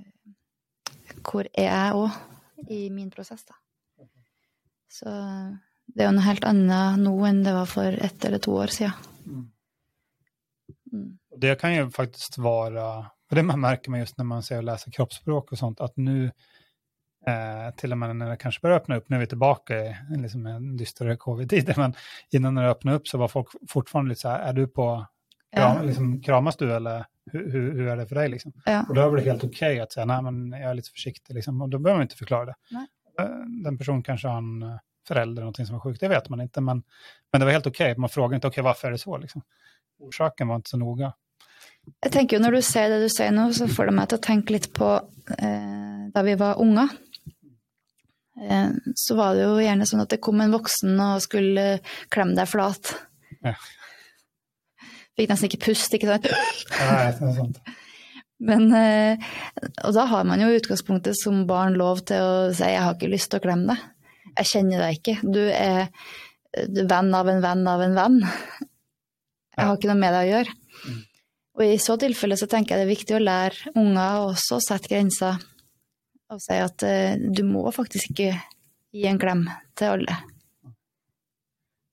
hvor 1.26 1.50
er 1.50 1.72
jeg 1.72 1.98
òg 1.98 2.70
i 2.70 2.86
min 2.94 3.10
prosess, 3.10 3.42
da. 3.50 3.58
Så 4.96 5.12
det 5.92 6.04
er 6.04 6.10
jo 6.10 6.16
noe 6.16 6.26
helt 6.26 6.48
annet 6.48 7.02
nå 7.04 7.14
enn 7.28 7.44
det 7.46 7.54
var 7.56 7.68
for 7.70 8.00
ett 8.08 8.26
eller 8.26 8.42
to 8.44 8.56
år 8.62 8.74
siden. 8.74 8.94
Mm. 9.28 11.18
Och 11.32 11.40
Det 11.40 11.60
kan 11.60 11.76
jo 11.76 11.90
faktisk 11.92 12.38
være 12.38 13.06
og 13.26 13.36
det 13.36 13.44
man 13.44 13.60
merker 13.60 13.92
man 13.92 14.00
just 14.00 14.18
når 14.18 14.26
man 14.26 14.44
ser 14.46 14.62
og 14.62 14.68
leser 14.68 14.94
kroppsspråk 14.94 15.52
og 15.52 15.58
sånt, 15.60 15.82
at 15.82 15.96
nå 15.98 16.30
eh, 17.28 17.72
till 17.78 17.92
och 17.92 17.98
med 17.98 18.16
när 18.16 18.30
det 18.30 18.38
kanske 18.38 18.62
börjar 18.62 18.78
öppna 18.78 18.96
upp, 18.96 19.10
nu 19.10 19.16
är 19.16 19.20
vi 19.20 19.28
tillbaka 19.28 19.80
i 19.86 19.96
liksom 20.18 20.46
en 20.46 20.78
dystrare 20.78 21.18
covid-tid, 21.18 21.74
men 21.78 21.94
innan 22.32 22.56
det 22.56 22.70
öppnade 22.70 22.98
upp 22.98 23.08
så 23.08 23.18
var 23.18 23.28
folk 23.28 23.48
fortfarande 23.70 24.10
lite 24.10 24.22
så 24.22 24.30
här, 24.30 24.40
är 24.40 24.54
du 24.54 24.68
på, 24.68 25.06
kram, 25.56 25.78
Ja. 25.78 25.84
liksom, 25.84 26.22
kramas 26.22 26.58
du 26.58 26.74
eller 26.74 27.06
hur, 27.32 27.52
hur, 27.52 27.88
är 27.88 27.98
det 27.98 28.08
för 28.08 28.16
dig 28.16 28.30
liksom? 28.30 28.54
Ja. 28.66 28.86
Och 28.90 28.96
då 28.96 29.02
är 29.02 29.16
det 29.16 29.22
helt 29.22 29.44
okej 29.44 29.80
att 29.80 29.92
säga, 29.92 30.06
nej 30.06 30.22
men 30.22 30.52
jag 30.52 30.70
är 30.70 30.74
lite 30.74 30.92
försiktig 30.92 31.34
liksom, 31.34 31.62
och 31.62 31.70
då 31.70 31.80
behöver 31.80 31.98
man 31.98 32.06
inte 32.06 32.16
förklara 32.16 32.46
det. 32.46 32.56
Nej. 32.70 32.88
Eh, 33.20 33.64
Den 33.64 33.78
personen 33.78 34.04
kanske 34.04 34.28
har 34.28 34.38
en 34.38 34.64
eh, 34.64 34.78
förälder 35.08 35.42
någonting 35.42 35.66
som 35.66 35.76
är 35.76 35.80
sjukt, 35.80 36.00
det 36.00 36.08
vet 36.08 36.30
man 36.30 36.42
inte, 36.42 36.62
men, 36.62 36.84
men 37.32 37.40
det 37.42 37.46
var 37.46 37.52
helt 37.52 37.68
okej, 37.68 37.98
man 37.98 38.10
frågade 38.10 38.36
inte, 38.36 38.48
okej 38.48 38.64
varför 38.64 38.88
är 38.88 38.92
det 38.92 38.98
så 38.98 39.18
liksom? 39.18 39.42
Orsaken 40.00 40.48
var 40.48 40.56
inte 40.56 40.70
så 40.70 40.78
noga. 40.78 41.14
Jeg 42.02 42.12
tenker 42.12 42.38
jo 42.38 42.42
Når 42.44 42.52
du 42.52 42.62
ser 42.62 42.90
det 42.90 43.02
du 43.04 43.10
sier 43.10 43.32
nå, 43.32 43.54
så 43.54 43.68
får 43.70 43.86
det 43.86 43.94
meg 43.94 44.10
til 44.10 44.18
å 44.18 44.26
tenke 44.26 44.56
litt 44.56 44.72
på 44.74 44.90
eh, 45.38 46.10
da 46.14 46.24
vi 46.26 46.34
var 46.36 46.58
unger. 46.62 46.90
Eh, 48.42 48.70
så 48.96 49.16
var 49.16 49.36
det 49.36 49.46
jo 49.46 49.62
gjerne 49.62 49.86
sånn 49.86 50.02
at 50.02 50.10
det 50.10 50.22
kom 50.26 50.42
en 50.42 50.54
voksen 50.56 51.00
og 51.00 51.22
skulle 51.24 51.66
klemme 52.10 52.36
deg 52.36 52.50
flat. 52.50 52.96
Ja. 53.46 53.54
Fikk 55.16 55.30
nesten 55.30 55.48
ikke 55.48 55.64
pust, 55.70 55.94
ikke 55.94 56.10
sant. 56.10 56.28
Nej, 56.82 57.14
det 57.20 57.26
är 57.26 57.34
sant. 57.38 57.62
Men, 58.44 58.68
eh, 58.76 59.18
og 59.86 59.94
da 59.96 60.06
har 60.12 60.26
man 60.28 60.42
jo 60.44 60.50
i 60.52 60.60
utgangspunktet 60.60 61.16
som 61.16 61.46
barn 61.48 61.78
lov 61.80 62.04
til 62.06 62.20
å 62.20 62.54
si 62.54 62.64
'jeg 62.64 62.82
har 62.84 62.96
ikke 62.96 63.12
lyst 63.12 63.32
til 63.32 63.40
å 63.40 63.44
klemme 63.44 63.74
deg'. 63.74 63.84
Jeg 64.38 64.46
kjenner 64.46 64.78
deg 64.78 65.00
ikke. 65.00 65.32
Du 65.32 65.40
er 65.40 65.90
er 66.56 66.88
venn 66.88 67.14
av 67.16 67.30
en 67.30 67.42
venn 67.42 67.68
av 67.68 67.82
en 67.82 67.96
venn. 67.96 68.22
Jeg 69.56 69.68
har 69.68 69.76
ikke 69.78 69.92
noe 69.92 70.00
med 70.00 70.14
deg 70.16 70.28
å 70.28 70.32
gjøre. 70.34 70.56
Og 71.56 71.64
i 71.64 71.78
så 71.80 71.96
tilfelle 72.00 72.38
så 72.40 72.48
tenker 72.52 72.76
jeg 72.76 72.84
det 72.84 72.88
er 72.88 72.96
viktig 72.96 73.16
å 73.16 73.24
lære 73.24 73.76
unger 73.76 74.26
også 74.32 74.58
å 74.58 74.64
sette 74.64 74.92
grenser. 74.92 75.40
Og 76.34 76.42
si 76.44 76.58
at 76.60 76.84
eh, 76.84 77.16
du 77.16 77.44
må 77.48 77.64
faktisk 77.72 78.12
ikke 78.12 78.34
gi 78.96 79.06
en 79.08 79.20
klem 79.22 79.46
til 79.78 79.96
alle. 79.96 80.18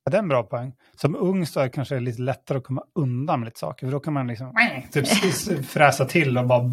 Ja, 0.04 0.10
det 0.10 0.16
är 0.16 0.22
en 0.22 0.28
bra 0.28 0.42
poäng. 0.42 0.72
Som 0.96 1.16
ung 1.16 1.46
så 1.46 1.60
är 1.60 1.64
det 1.64 1.70
kanske 1.70 2.00
lite 2.00 2.22
lättare 2.22 2.58
att 2.58 2.64
komma 2.64 2.82
undan 2.94 3.40
med 3.40 3.46
lite 3.46 3.58
saker, 3.58 3.86
för 3.86 3.92
då 3.92 4.00
kan 4.00 4.12
man 4.12 4.26
liksom 4.26 4.54
typ 4.92 5.06
fräsa 5.66 6.04
till 6.04 6.38
och 6.38 6.46
bara 6.46 6.72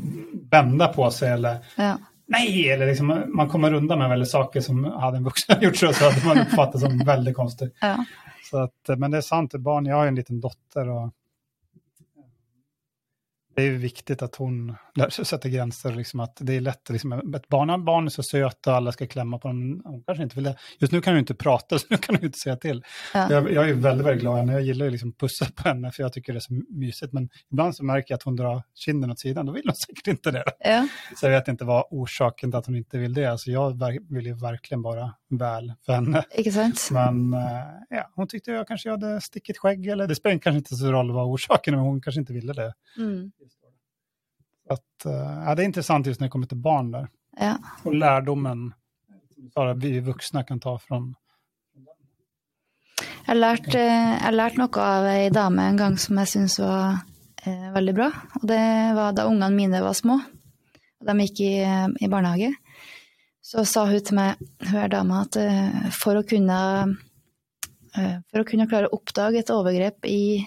vända 0.52 0.88
på 0.88 1.12
sig 1.12 1.30
eller 1.32 1.58
Ja. 1.78 1.98
nej, 2.26 2.70
eller 2.70 2.86
liksom 2.88 3.24
man 3.28 3.50
kommer 3.50 3.74
undan 3.74 4.00
med 4.00 4.10
väldigt 4.10 4.30
saker 4.30 4.62
som 4.62 4.84
hade 4.84 5.18
en 5.18 5.24
vuxen 5.24 5.58
gjort 5.62 5.76
så, 5.76 5.94
så 5.94 6.04
hade 6.10 6.26
man 6.28 6.40
uppfattat 6.48 6.82
som 6.82 6.98
väldigt 6.98 7.36
konstigt. 7.36 7.76
ja. 7.82 8.06
Så 8.50 8.58
att, 8.58 8.98
men 9.00 9.12
det 9.12 9.18
är 9.18 9.22
sant, 9.22 9.54
barn, 9.54 9.86
jag 9.86 9.96
har 9.96 10.04
jo 10.04 10.08
en 10.08 10.16
liten 10.16 10.40
dotter 10.42 10.90
och 10.90 11.12
det 13.56 13.62
är 13.64 13.72
jo 13.72 13.78
viktigt 13.78 14.22
att 14.22 14.36
hon 14.36 14.76
sig 15.10 15.26
sätta 15.26 15.50
gränser. 15.50 15.92
Liksom 15.92 16.20
att 16.20 16.38
det 16.40 16.56
är 16.56 16.62
lätt, 16.62 16.90
liksom, 16.90 17.34
ett 17.36 17.48
barn, 17.48 17.86
barn 17.86 18.10
så 18.10 18.20
så 18.24 18.30
söta, 18.30 18.76
alla 18.76 18.92
ska 18.92 19.08
klämma 19.08 19.38
på 19.38 19.48
dem. 19.48 19.82
Hon 19.86 20.04
kanske 20.04 20.24
inte 20.24 20.36
vill 20.36 20.44
det. 20.44 20.56
Just 20.80 20.94
nu 20.94 21.02
kan 21.02 21.14
hon 21.14 21.20
inte 21.20 21.34
prata, 21.34 21.80
så 21.80 21.86
nu 21.90 21.98
kan 21.98 22.16
hon 22.16 22.26
inte 22.26 22.40
säga 22.40 22.56
till. 22.56 22.84
Ja. 23.14 23.32
Jag, 23.32 23.52
jag 23.52 23.70
är 23.70 23.74
väldigt, 23.74 24.08
väldigt 24.08 24.22
glad 24.22 24.38
henne. 24.38 24.54
Jag 24.54 24.62
gillar 24.62 24.86
ju 24.86 24.92
liksom 24.92 25.14
pussa 25.14 25.46
på 25.56 25.68
henne, 25.68 25.92
för 25.92 26.04
jag 26.04 26.14
tycker 26.14 26.34
det 26.34 26.38
är 26.38 26.40
så 26.40 26.54
mysigt. 26.70 27.14
Men 27.14 27.30
ibland 27.52 27.76
så 27.76 27.84
märker 27.84 28.12
jag 28.12 28.18
att 28.18 28.24
hon 28.24 28.36
drar 28.36 28.64
kinden 28.76 29.12
åt 29.12 29.20
sidan, 29.20 29.46
då 29.46 29.52
vill 29.52 29.64
hon 29.66 29.76
säkert 29.88 30.08
inte 30.08 30.32
det. 30.32 30.44
Ja. 30.60 30.88
Så 31.16 31.26
jag 31.26 31.32
vet 31.32 31.48
inte 31.48 31.66
vad 31.66 31.84
orsaken 31.90 32.52
till 32.52 32.58
att 32.58 32.66
hon 32.66 32.76
inte 32.76 32.98
vill 32.98 33.14
det. 33.14 33.26
Alltså 33.26 33.52
jag 33.52 33.70
vil 33.70 34.00
vill 34.10 34.26
ju 34.26 34.34
verkligen 34.34 34.82
bara 34.82 35.14
väl 35.30 35.74
för 35.86 35.94
henne. 35.94 36.24
Ikke 36.38 36.52
sant? 36.52 36.90
Men 36.92 37.34
eh, 37.34 37.40
ja, 37.90 38.12
hon 38.16 38.28
tyckte 38.28 38.52
jag 38.52 38.68
kanske 38.68 38.90
hade 38.90 39.22
stickigt 39.22 39.60
skägg, 39.60 39.88
eller 39.88 40.08
det 40.08 40.16
spelar 40.16 40.38
kanske 40.38 40.58
inte 40.58 40.76
så 40.76 40.92
roll 40.92 41.12
vad 41.12 41.26
orsaken 41.26 41.76
men 41.76 41.84
hon 41.84 42.02
kanske 42.02 42.20
inte 42.20 42.34
ville 42.34 42.54
det. 42.54 42.74
Mm. 42.98 43.32
Att, 44.70 45.06
eh, 45.06 45.44
ja, 45.46 45.56
det 45.56 45.64
är 45.64 45.66
intressant 45.66 46.08
just 46.08 46.20
när 46.20 46.28
det 46.28 46.32
kommer 46.32 46.48
till 46.48 46.58
barn 46.58 46.92
där. 46.92 47.10
Ja. 47.40 47.58
Och 47.84 47.94
lärdomen 47.94 48.74
bara 49.56 49.74
vi 49.74 50.00
vuxna 50.00 50.44
kan 50.44 50.60
ta 50.60 50.80
från... 50.80 51.16
Jeg 53.26 53.36
har 53.36 53.40
lært, 53.40 53.76
eh, 53.76 54.12
jeg 54.16 54.26
har 54.26 54.34
lært 54.34 54.58
noe 54.58 54.82
av 54.82 55.06
ei 55.06 55.30
dame 55.30 55.68
en 55.70 55.78
gang 55.78 55.98
som 56.02 56.18
jeg 56.18 56.32
syns 56.32 56.56
var 56.60 56.98
eh, 57.46 57.68
veldig 57.76 57.94
bra. 57.94 58.08
Og 58.40 58.48
det 58.50 58.62
var 58.98 59.14
da 59.14 59.28
ungene 59.30 59.54
mine 59.54 59.82
var 59.86 59.94
små, 59.94 60.16
og 61.00 61.06
de 61.06 61.16
gikk 61.28 61.44
i, 61.46 61.52
eh, 61.62 61.86
i 62.02 62.10
barnehage. 62.10 62.50
Så 63.46 63.64
sa 63.70 63.86
hun 63.86 64.02
til 64.02 64.18
meg, 64.18 64.42
hun 64.66 64.80
er 64.82 64.90
dama, 64.90 65.22
at 65.28 65.38
eh, 65.38 65.92
for 65.94 66.18
å 66.18 66.26
kunne 66.26 66.58
eh, 67.96 68.18
for 68.32 68.42
å 68.42 68.48
kunne 68.50 68.68
klare 68.72 68.90
å 68.90 68.98
oppdage 68.98 69.44
et 69.44 69.54
overgrep 69.54 70.10
i 70.10 70.42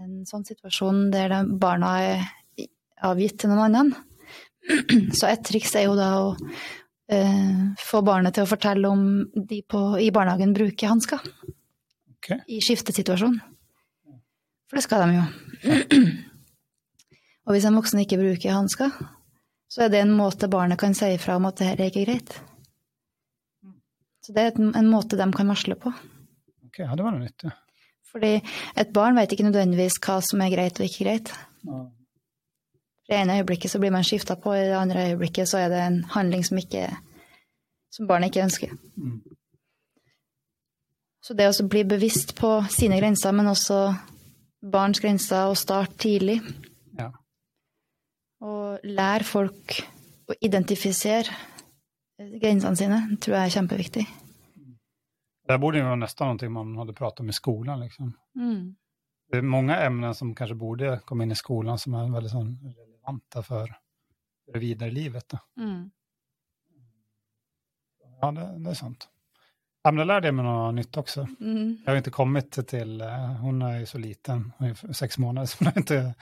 en 0.00 0.20
sånn 0.28 0.44
situasjon 0.44 1.08
der 1.14 1.32
de 1.32 1.40
barna 1.60 1.94
er 2.04 2.28
avgitt 3.06 3.38
til 3.40 3.52
noen 3.52 3.64
annen, 3.68 3.94
så 5.18 5.30
et 5.30 5.44
triks 5.46 5.74
er 5.78 5.86
jo 5.88 5.96
da 5.98 6.10
å 6.20 6.26
eh, 7.10 7.62
få 7.80 8.02
barnet 8.06 8.36
til 8.36 8.46
å 8.46 8.50
fortelle 8.50 8.90
om 8.90 9.06
de 9.34 9.62
på, 9.62 9.80
i 10.00 10.10
barnehagen 10.14 10.54
bruker 10.56 10.92
hansker 10.92 11.24
Okay. 12.20 12.36
i 12.52 12.58
skiftesituasjon. 12.60 13.38
For 14.68 14.76
det 14.76 14.82
skal 14.84 15.06
de 15.08 15.14
jo. 15.16 15.22
Og 17.48 17.56
hvis 17.56 17.64
en 17.64 17.78
voksen 17.78 18.02
ikke 18.02 18.18
bruker 18.20 18.52
hansker, 18.52 18.92
så 19.70 19.86
er 19.86 19.92
det 19.92 20.02
en 20.04 20.12
måte 20.14 20.50
barnet 20.52 20.78
kan 20.78 20.92
si 20.94 21.08
ifra 21.14 21.38
om 21.40 21.48
at 21.48 21.56
det 21.58 21.70
her 21.70 21.80
er 21.80 21.88
ikke 21.90 22.04
greit. 22.04 22.34
Så 24.20 24.34
det 24.36 24.44
er 24.44 24.60
en 24.60 24.90
måte 24.92 25.16
de 25.16 25.26
kan 25.32 25.48
varsle 25.48 25.78
på. 25.80 25.90
ok, 26.68 26.82
ja, 26.84 26.92
det 26.92 27.06
var 27.06 27.16
noe 27.16 27.24
nytt. 27.24 27.48
Ja. 27.48 27.56
Fordi 28.10 28.32
et 28.82 28.92
barn 28.94 29.16
vet 29.16 29.32
ikke 29.32 29.46
nødvendigvis 29.46 29.96
hva 30.04 30.18
som 30.26 30.42
er 30.44 30.52
greit 30.52 30.78
og 30.78 30.86
ikke 30.86 31.06
greit. 31.06 31.32
I 31.64 31.99
det 33.10 33.18
ene 33.18 33.40
øyeblikket 33.40 33.70
så 33.70 33.80
blir 33.82 33.90
man 33.90 34.06
skifta 34.06 34.36
på, 34.38 34.54
i 34.54 34.68
det 34.68 34.76
andre 34.78 35.08
øyeblikket 35.08 35.48
så 35.50 35.58
er 35.58 35.68
det 35.72 35.82
en 35.82 36.04
handling 36.14 36.44
som, 36.46 36.58
ikke, 36.58 36.86
som 37.90 38.06
barnet 38.06 38.30
ikke 38.30 38.44
ønsker. 38.44 38.74
Mm. 38.96 39.16
Så 41.20 41.34
det 41.34 41.48
å 41.50 41.66
bli 41.68 41.82
bevisst 41.84 42.36
på 42.38 42.52
sine 42.70 43.00
grenser, 43.00 43.34
men 43.34 43.50
også 43.50 43.80
barns 44.72 45.02
grenser, 45.02 45.50
og 45.50 45.58
starte 45.58 45.98
tidlig. 46.06 46.38
Ja. 46.98 47.10
Og 48.46 48.86
lære 48.86 49.26
folk 49.26 49.80
å 50.30 50.36
identifisere 50.40 51.34
grensene 52.40 52.78
sine, 52.78 53.00
tror 53.18 53.36
jeg 53.36 53.50
er 53.50 53.56
kjempeviktig. 53.58 54.06
Det 55.46 55.52
här 55.52 55.58
borde 55.58 55.78
jo 55.78 55.96
nästan 55.96 56.26
någonting 56.26 56.52
man 56.52 56.76
hadde 56.76 56.92
pratet 56.92 57.20
om 57.20 57.28
i 57.28 57.32
skolen, 57.32 57.80
Liksom. 57.80 58.14
Det 59.30 59.38
er 59.38 59.42
mange 59.42 59.74
emner 59.74 60.12
som 60.12 60.34
kanskje 60.34 60.56
borde 60.58 61.00
komme 61.06 61.24
inn 61.24 61.32
i 61.32 61.38
skolen, 61.38 61.78
som 61.78 61.94
er 61.94 62.08
veldig 62.10 62.30
sån, 62.30 62.48
relevanta 63.10 63.42
för 63.42 63.74
det 64.52 64.58
vidare 64.58 64.90
livet. 64.90 65.32
Mm. 65.56 65.90
Ja, 68.20 68.30
det, 68.32 68.58
det 68.58 68.70
är 68.70 68.74
sant. 68.74 69.08
Ja, 69.82 69.90
men 69.90 69.98
det 69.98 70.04
lärde 70.04 70.28
jag 70.28 70.34
mig 70.34 70.44
något 70.44 70.74
nytt 70.74 70.96
också. 70.96 71.26
Jag 71.84 71.92
har 71.92 71.96
inte 71.96 72.10
kommit 72.10 72.68
till, 72.68 73.00
eh, 73.00 73.26
hon 73.36 73.62
är 73.62 73.78
ju 73.78 73.86
så 73.86 73.98
liten, 73.98 74.52
hon 74.58 74.68
är 74.68 74.92
sex 74.92 75.18
månader, 75.18 75.46
så 75.46 75.56
hon 75.64 75.68
är, 75.68 75.78
inte, 75.78 76.14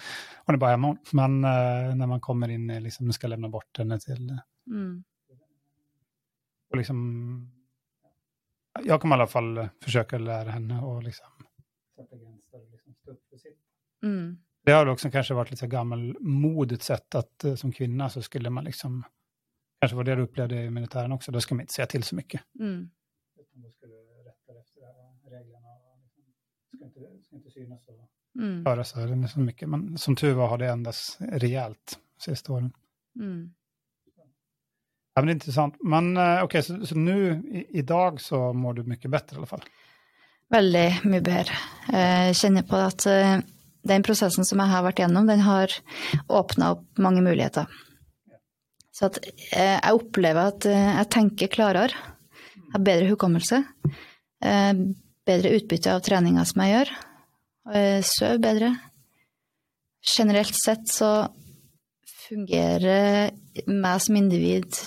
hon 0.47 0.55
är 0.55 0.59
bara 0.59 0.71
hemma. 0.71 0.97
Men 1.13 1.45
eh, 1.45 1.95
när 1.97 2.07
man 2.07 2.21
kommer 2.21 2.49
in, 2.49 2.67
liksom, 2.83 3.13
ska 3.13 3.27
lämna 3.27 3.49
bort 3.49 3.79
henne 3.79 4.01
till, 4.01 4.39
Mm. 4.67 5.05
och 6.71 6.77
liksom, 6.77 7.51
jag 8.85 9.01
kommer 9.01 9.17
i 9.17 9.19
alla 9.21 9.27
fall 9.27 9.69
försöka 9.83 10.19
lära 10.19 10.51
henne 10.51 10.81
och 10.83 11.03
liksom 11.03 11.27
sätta 11.97 12.17
gränser 12.17 12.63
och 12.65 12.71
liksom 12.71 12.95
stå 12.95 13.11
upp 13.11 13.29
för 13.31 13.37
sitt. 13.37 13.59
Det 14.69 14.75
har 14.75 14.87
också 14.87 15.11
kanske 15.11 15.35
varit 15.35 15.51
lite 15.51 15.61
så 15.61 15.67
gammalmodigt 15.67 16.83
sätt 16.83 17.15
att 17.15 17.45
eh, 17.45 17.55
som 17.55 17.73
kvinna 17.73 18.11
så 18.11 18.23
skulle 18.23 18.51
man 18.51 18.65
liksom, 18.65 19.05
kanske 19.81 19.97
var 19.97 20.05
det 20.05 20.15
du 20.15 20.23
upplevde 20.23 20.63
i 20.63 20.71
militären 20.71 21.13
också, 21.13 21.33
då 21.33 21.41
ska 21.41 21.55
man 21.55 21.61
inte 21.61 21.73
säga 21.73 21.87
till 21.87 22.03
så 22.03 22.15
mycket. 22.15 22.41
Mm. 22.61 22.91
då 23.37 23.71
ska 23.71 23.87
du 23.87 23.93
rätta 24.25 24.61
efter 24.61 24.81
det 24.81 24.87
här 24.87 25.39
reglerna. 25.39 25.69
och 25.69 25.99
Liksom, 26.73 26.91
ska, 26.91 27.01
inte, 27.01 27.25
ska 27.25 27.37
inte 27.37 27.51
synas 27.51 27.89
och 28.79 28.87
så, 28.87 28.99
mye, 28.99 29.29
så 29.29 29.41
mycket. 29.41 29.69
Men 29.69 29.99
som 29.99 30.17
tur 30.17 30.33
var 30.33 30.49
har 30.49 30.59
det 30.59 30.67
ändrats 30.67 31.19
rejält 31.21 31.99
de 32.17 32.23
sista 32.25 32.53
åren. 32.53 32.73
Ja, 35.15 35.23
men 35.23 35.27
det 35.27 35.31
är 35.31 35.35
intressant. 35.35 35.77
Men 35.81 36.17
ok, 36.17 36.45
okej, 36.45 36.63
så, 36.63 36.87
så 36.87 36.95
nu 36.95 37.33
i, 37.33 37.79
idag 37.79 38.21
så 38.21 38.53
mår 38.53 38.75
du 38.75 38.83
mycket 38.83 39.11
bättre 39.11 39.35
i 39.35 39.39
alla 39.39 39.47
fall? 39.47 39.65
Veldig 40.51 41.01
mye 41.05 41.21
bedre. 41.21 41.57
Jeg 41.93 42.37
kjenner 42.37 42.63
på 42.63 42.77
at 42.77 43.05
eh, 43.07 43.41
den 43.89 44.05
prosessen 44.07 44.47
som 44.47 44.61
jeg 44.63 44.73
har 44.73 44.85
vært 44.87 45.03
gjennom, 45.03 45.29
den 45.29 45.43
har 45.45 45.73
åpna 46.29 46.73
opp 46.77 47.03
mange 47.03 47.23
muligheter. 47.25 47.69
Så 48.95 49.09
at 49.09 49.21
eh, 49.23 49.77
jeg 49.77 49.95
opplever 49.95 50.53
at 50.53 50.67
eh, 50.69 50.93
jeg 50.99 51.11
tenker 51.15 51.53
klarere, 51.53 52.07
har 52.73 52.85
bedre 52.85 53.09
hukommelse, 53.13 53.63
eh, 54.45 54.73
bedre 55.29 55.53
utbytte 55.59 55.93
av 55.95 56.03
treninga 56.05 56.45
som 56.49 56.65
jeg 56.65 56.75
gjør, 56.75 56.97
sover 58.09 58.39
bedre. 58.41 58.71
Generelt 60.17 60.57
sett 60.57 60.89
så 60.89 61.11
fungerer 62.29 63.29
meg 63.69 64.01
som 64.01 64.17
individ 64.17 64.79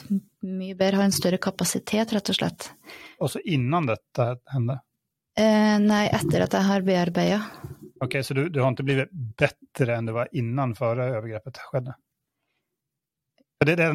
mye 0.41 0.75
bedre, 0.77 0.97
har 0.97 1.05
en 1.05 1.13
større 1.13 1.37
kapasitet, 1.41 2.13
rett 2.15 2.31
og 2.33 2.37
slett. 2.37 2.71
Også 3.21 3.37
så 3.37 3.43
innan 3.53 3.89
dette 3.89 4.27
hender? 4.53 4.81
Eh, 5.37 5.77
nei, 5.79 6.07
etter 6.11 6.45
at 6.47 6.57
jeg 6.57 6.67
har 6.67 6.85
bearbeida. 6.85 7.39
Okej, 8.03 8.23
så 8.23 8.33
du, 8.33 8.49
du 8.49 8.61
har 8.61 8.67
inte 8.67 8.83
blivit 8.83 9.11
bättre 9.11 9.95
än 9.95 10.05
du 10.05 10.13
var 10.13 10.27
innan 10.31 10.75
före 10.75 11.05
övergreppet 11.05 11.57
skedde? 11.57 11.95
Det 13.65 13.75
det, 13.75 13.93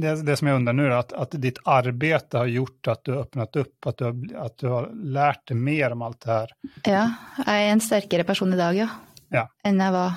det, 0.00 0.22
det 0.22 0.36
som 0.36 0.48
jag 0.48 0.56
undrar 0.56 0.72
nu, 0.72 0.86
är 0.86 0.90
att, 0.90 1.12
att 1.12 1.30
ditt 1.30 1.58
arbete 1.64 2.38
har 2.38 2.46
gjort 2.46 2.86
att 2.86 3.04
du 3.04 3.12
har 3.12 3.20
öppnat 3.20 3.56
upp, 3.56 3.86
att 3.86 3.96
du 3.96 4.04
har, 4.04 4.36
att 4.36 4.58
du 4.58 4.68
har 4.68 4.90
lärt 4.94 5.48
dig 5.48 5.56
mer 5.56 5.90
om 5.92 6.02
allt 6.02 6.20
det 6.20 6.30
här 6.30 6.50
Ja, 6.84 7.10
jeg 7.46 7.68
er 7.68 7.72
en 7.72 7.80
sterkere 7.80 8.24
person 8.24 8.52
i 8.52 8.56
dag, 8.56 8.74
ja. 8.74 8.88
Ja. 9.28 9.48
Enn 9.64 9.80
jeg 9.80 9.92
var. 9.92 10.12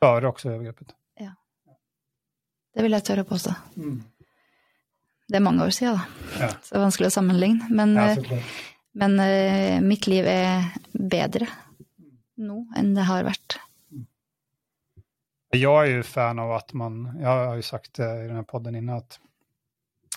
före 0.00 0.28
också 0.28 0.50
övergreppet. 0.50 0.88
Det 2.76 2.82
vil 2.82 2.92
jeg 2.92 3.04
tørre 3.04 3.24
påstå. 3.24 3.54
Det 5.28 5.36
er 5.36 5.40
mange 5.40 5.64
år 5.64 5.70
siden, 5.72 5.96
da. 5.96 6.02
Ja. 6.40 6.48
Så 6.62 6.74
det 6.74 6.76
er 6.76 6.82
vanskelig 6.84 7.08
å 7.08 7.14
sammenligne. 7.14 7.68
Men, 7.70 7.94
Ja, 7.96 8.10
eh, 8.10 8.42
men 8.92 9.20
uh, 9.20 9.80
mitt 9.80 10.06
liv 10.06 10.26
er 10.28 10.68
bedre 10.92 11.48
nå 12.36 12.66
enn 12.76 12.94
det 12.94 13.02
har 13.08 13.24
vært. 13.24 13.58
Jag 15.50 15.82
är 15.82 15.90
ju 15.90 16.02
fan 16.02 16.38
av 16.38 16.52
att 16.52 16.72
man, 16.72 17.18
jag 17.20 17.46
har 17.46 17.54
ju 17.54 17.62
sagt 17.62 17.98
i 17.98 18.02
den 18.02 18.36
här 18.36 18.42
podden 18.42 18.74
innan, 18.74 18.96
att, 18.96 19.20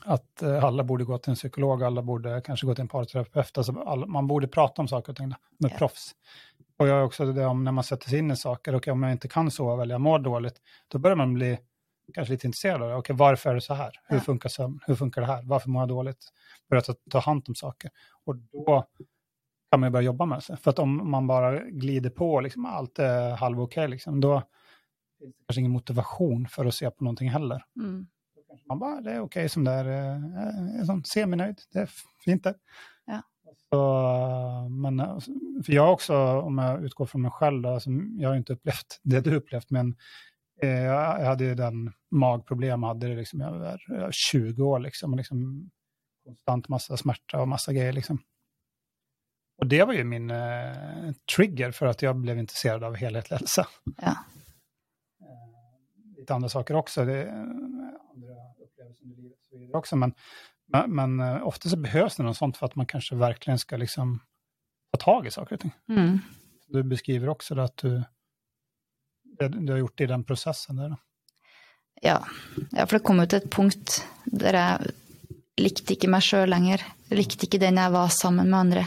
att 0.06 0.42
eh, 0.42 0.64
alla 0.64 0.84
borde 0.84 1.04
gå 1.04 1.18
till 1.18 1.30
en 1.30 1.36
psykolog, 1.36 1.84
alla 1.84 2.02
borde 2.02 2.42
kanske 2.42 2.66
gå 2.66 2.76
till 2.76 2.82
en 2.82 2.88
parterapeut, 2.88 3.58
alltså 3.58 3.80
alla, 3.86 4.06
man 4.06 4.28
borde 4.28 4.48
prata 4.48 4.82
om 4.82 4.88
saker 4.88 5.12
och 5.12 5.18
ting 5.18 5.28
med 5.58 5.72
Ja. 5.72 5.78
proffs. 5.78 6.12
Och 6.78 6.88
jag 6.88 6.96
har 6.96 7.04
också 7.04 7.26
det 7.34 7.46
om 7.46 7.64
när 7.64 7.72
man 7.72 7.84
sätter 7.84 8.10
sig 8.10 8.20
in 8.20 8.32
i 8.32 8.36
saker, 8.36 8.76
okej 8.76 8.92
om 8.94 9.04
jag 9.04 9.12
inte 9.12 9.28
kan 9.28 9.52
sova 9.52 9.84
eller 9.84 9.94
jag 9.94 10.02
mår 10.02 10.20
dåligt, 10.20 10.62
då 10.88 10.98
börjar 10.98 11.16
man 11.18 11.34
bli 11.34 11.60
kanske 12.14 12.32
lite 12.34 12.48
intresserad 12.48 12.82
av 12.82 12.90
det. 12.90 12.96
Okej, 12.96 13.16
varför 13.16 13.50
är 13.50 13.56
det 13.56 13.62
så 13.62 13.74
här? 13.74 13.92
Hur 14.08 14.18
Ja. 14.18 14.22
funkar 14.24 14.50
sömn? 14.50 14.80
Hur 14.88 14.96
funkar 14.96 15.22
det 15.22 15.28
här? 15.28 15.44
Varför 15.44 15.70
mår 15.70 15.82
jag 15.82 15.90
dåligt? 15.90 16.26
Börja 16.70 16.82
ta, 16.82 16.94
ta 17.10 17.20
hand 17.20 17.46
om 17.48 17.56
saker. 17.56 17.92
Och 18.26 18.36
då 18.36 18.88
kan 19.72 19.80
man 19.80 19.92
börja 19.92 20.06
jobba 20.06 20.26
med 20.26 20.44
sig. 20.44 20.58
För 20.58 20.72
att 20.72 20.80
om 20.80 21.12
man 21.12 21.28
bara 21.28 21.60
glider 21.60 22.10
på, 22.10 22.42
liksom, 22.42 22.66
allt 22.66 23.00
är 23.00 23.36
halv 23.36 23.62
okej, 23.62 23.88
liksom, 23.88 24.20
då 24.22 24.44
finns 25.20 25.36
det 25.36 25.44
kanske 25.48 25.60
ingen 25.60 25.72
motivation 25.72 26.48
för 26.48 26.66
att 26.66 26.74
se 26.74 26.92
på 26.92 27.04
någonting 27.04 27.30
heller. 27.30 27.64
Mm. 27.76 28.08
Man 28.68 28.80
bara, 28.80 29.02
det 29.02 29.12
är 29.12 29.20
okej 29.20 29.50
som 29.50 29.64
det 29.64 29.72
är, 29.72 29.86
eh, 29.86 30.72
jag 30.72 30.82
är 30.82 30.86
sån 30.86 31.04
seminöjd, 31.04 31.60
det 31.74 31.80
är 31.80 31.90
fint 32.26 32.44
det. 32.44 32.56
Ja. 33.06 33.22
Så, 33.70 34.70
men 34.70 35.00
eh, 35.00 35.20
för 35.66 35.74
jag 35.74 35.94
också, 35.94 36.16
om 36.42 36.58
jag 36.58 36.86
utgår 36.86 37.06
från 37.06 37.22
mig 37.22 37.32
själv, 37.32 37.66
alltså, 37.66 37.90
jag 38.18 38.30
har 38.30 38.36
inte 38.36 38.54
upplevt 38.54 39.00
det 39.04 39.22
du 39.22 39.36
upplevt, 39.36 39.70
men 39.70 39.96
eh, 40.62 40.70
jag 40.70 41.26
hade 41.26 41.44
ju 41.44 41.56
den 41.56 41.92
magproblem, 42.12 42.84
hade 42.84 43.08
det 43.08 43.16
liksom 43.16 43.42
över 43.42 43.82
20 44.12 44.64
år, 44.64 44.80
liksom, 44.80 45.12
och 45.12 45.18
liksom 45.18 45.70
konstant 46.26 46.68
massa 46.68 46.98
smärta 46.98 47.42
och 47.42 47.48
massa 47.48 47.74
grejer. 47.74 47.94
Liksom. 47.94 48.20
Och 49.60 49.68
det 49.68 49.84
var 49.84 49.94
ju 49.94 50.04
min 50.04 50.32
eh, 50.32 51.12
trigger 51.36 51.72
för 51.72 51.86
att 51.86 52.02
jag 52.02 52.16
blev 52.16 52.40
intresserad 52.40 52.84
av 52.84 52.96
helhetlig 52.96 53.38
hälsa. 53.38 53.68
Ja. 54.02 54.16
lite 56.30 56.36
andra 56.36 56.50
saker 56.50 56.76
också. 56.76 57.06
Det 57.06 57.14
är 57.14 57.28
andra 57.28 58.34
upplevelser 58.64 59.06
i 59.06 59.16
livet 59.16 59.38
och 59.40 59.48
så 59.50 59.58
vidare 59.58 59.78
också. 59.78 59.96
Men, 59.96 60.14
men, 60.68 60.96
men 60.96 61.20
eh, 61.20 61.48
ofta 61.48 61.70
så 61.70 61.78
behövs 61.78 62.16
det 62.16 62.24
något 62.24 62.38
sånt 62.38 62.58
för 62.58 62.66
att 62.66 62.76
man 62.76 62.86
kanske 62.86 63.16
verkligen 63.16 63.60
ska 63.60 63.78
liksom 63.78 64.20
ta 64.92 64.98
tag 64.98 65.28
i 65.28 65.32
saker 65.32 65.56
och 65.56 65.62
ting. 65.62 65.72
Mm. 65.90 66.20
Du 66.68 66.84
beskriver 66.84 67.30
också 67.30 67.56
det 67.56 67.64
att 67.64 67.78
du, 67.78 68.04
det 69.40 69.48
du 69.48 69.72
har 69.72 69.80
gjort 69.80 69.98
det 69.98 70.04
i 70.04 70.08
den 70.08 70.24
prosessen 70.24 70.76
der. 70.76 70.96
Ja. 72.02 72.26
ja, 72.72 72.86
for 72.86 72.98
det 72.98 73.04
kom 73.04 73.20
jo 73.20 73.26
til 73.28 73.42
et 73.42 73.50
punkt 73.52 73.98
der 74.24 74.56
jeg 74.56 74.94
likte 75.60 75.96
ikke 75.96 76.08
meg 76.08 76.24
sjøl 76.24 76.48
lenger. 76.48 76.86
Jeg 77.10 77.20
likte 77.20 77.48
ikke 77.48 77.60
den 77.60 77.82
jeg 77.82 77.92
var 77.92 78.14
sammen 78.14 78.48
med 78.48 78.60
andre. 78.60 78.86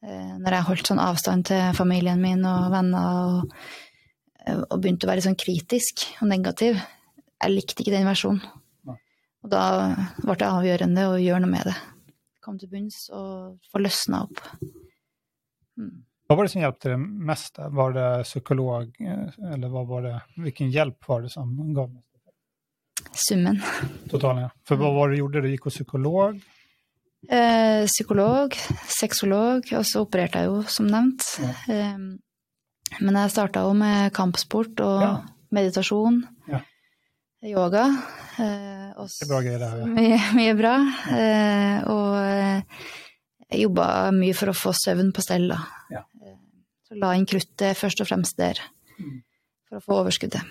Eh, 0.00 0.34
Når 0.40 0.56
jeg 0.56 0.68
holdt 0.70 0.90
sånn 0.90 1.02
avstand 1.02 1.46
til 1.50 1.76
familien 1.76 2.20
min 2.22 2.44
og 2.48 2.70
venner 2.72 3.20
og, 3.20 3.54
eh, 4.46 4.62
og 4.62 4.78
begynte 4.80 5.08
å 5.08 5.12
være 5.12 5.26
sånn 5.26 5.38
kritisk 5.40 6.06
og 6.22 6.30
negativ. 6.32 6.80
Jeg 7.40 7.54
likte 7.54 7.84
ikke 7.84 7.96
den 7.96 8.08
versjonen. 8.08 8.42
Og 9.40 9.48
da 9.48 9.64
ble 10.20 10.36
det 10.36 10.48
avgjørende 10.48 11.06
å 11.08 11.16
gjøre 11.16 11.40
noe 11.44 11.52
med 11.54 11.70
det. 11.70 11.76
Kom 12.44 12.58
til 12.60 12.68
bunns 12.72 13.06
og 13.16 13.56
få 13.72 13.80
løsna 13.80 14.24
opp. 14.26 14.40
Mm. 15.80 16.04
Hva 16.28 16.36
var 16.36 16.46
det 16.46 16.52
som 16.52 16.62
hjalp 16.62 16.76
dere 16.84 16.98
mest? 17.00 17.58
Var 17.58 17.94
det 17.96 18.08
psykolog 18.28 19.00
eh, 19.02 19.38
eller 19.54 20.02
det, 20.04 20.14
hvilken 20.44 20.72
hjelp 20.72 21.08
var 21.08 21.24
det 21.24 21.32
som 21.32 21.48
mest? 21.56 21.98
Summen. 23.16 23.60
Totalen, 24.12 24.44
ja. 24.44 24.50
For 24.68 24.80
hva 24.80 24.92
var 24.94 25.08
det 25.08 25.16
du 25.16 25.22
gjorde? 25.22 25.42
Du 25.44 25.48
gikk 25.50 25.68
hos 25.70 25.78
psykolog? 25.80 26.36
Eh, 27.28 27.84
psykolog, 27.86 28.54
sexolog, 28.88 29.66
og 29.76 29.84
så 29.84 30.00
opererte 30.06 30.40
jeg 30.40 30.48
jo, 30.48 30.62
som 30.72 30.86
nevnt. 30.88 31.26
Eh, 31.68 31.98
men 33.00 33.18
jeg 33.20 33.30
starta 33.34 33.60
jo 33.66 33.74
med 33.76 34.12
kampsport 34.16 34.80
og 34.80 35.02
Ja. 35.02 35.10
meditasjon, 35.52 36.22
Ja. 36.48 36.60
yoga. 37.44 37.84
Eh, 38.38 38.92
og 38.96 39.06
Det 39.08 39.22
er 39.22 39.28
bra 39.28 39.40
greier, 39.42 39.58
det 39.58 39.68
her. 39.70 39.78
Ja. 39.78 39.86
mye, 39.86 40.18
mye 40.34 40.54
bra. 40.56 40.74
Eh, 41.12 41.84
og 41.84 42.16
eh, 42.16 42.62
jeg 43.52 43.60
jobba 43.68 44.10
mye 44.12 44.34
for 44.34 44.46
å 44.48 44.56
få 44.56 44.72
søvn 44.72 45.12
på 45.12 45.22
stell, 45.22 45.48
da. 45.48 45.58
Ja. 45.90 46.04
Eh, 46.24 46.36
Så 46.88 46.96
la 46.98 47.12
inn 47.14 47.26
kruttet 47.26 47.76
først 47.76 48.00
og 48.00 48.08
fremst 48.08 48.36
der, 48.36 48.58
Mm. 48.98 49.22
for 49.68 49.76
å 49.78 49.82
få 49.84 50.00
overskuddet. 50.04 50.42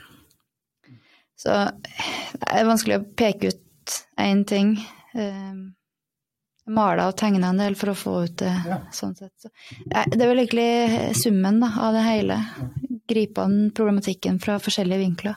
Så 1.36 1.49
det 1.74 2.47
er 2.47 2.63
vanskelig 2.65 2.99
å 2.99 3.15
peke 3.15 3.47
ut 3.47 4.05
én 4.17 4.45
ting. 4.45 4.78
Eh, 5.15 5.53
mala 6.70 7.07
og 7.09 7.15
tegna 7.17 7.49
en 7.49 7.57
del 7.61 7.76
for 7.76 7.91
å 7.91 7.97
få 7.97 8.13
ut 8.26 8.38
det, 8.38 8.53
Ja. 8.67 8.78
sånn 8.91 9.15
sett. 9.17 9.34
Så, 9.41 9.49
eh, 9.95 10.05
det 10.11 10.22
er 10.22 10.28
vel 10.34 10.39
egentlig 10.45 11.15
summen 11.15 11.59
da, 11.59 11.72
av 11.80 11.93
det 11.93 12.03
hele. 12.05 12.38
Gripe 13.09 13.41
an 13.41 13.72
problematikken 13.76 14.39
fra 14.39 14.59
forskjellige 14.59 14.99
vinkler. 15.05 15.36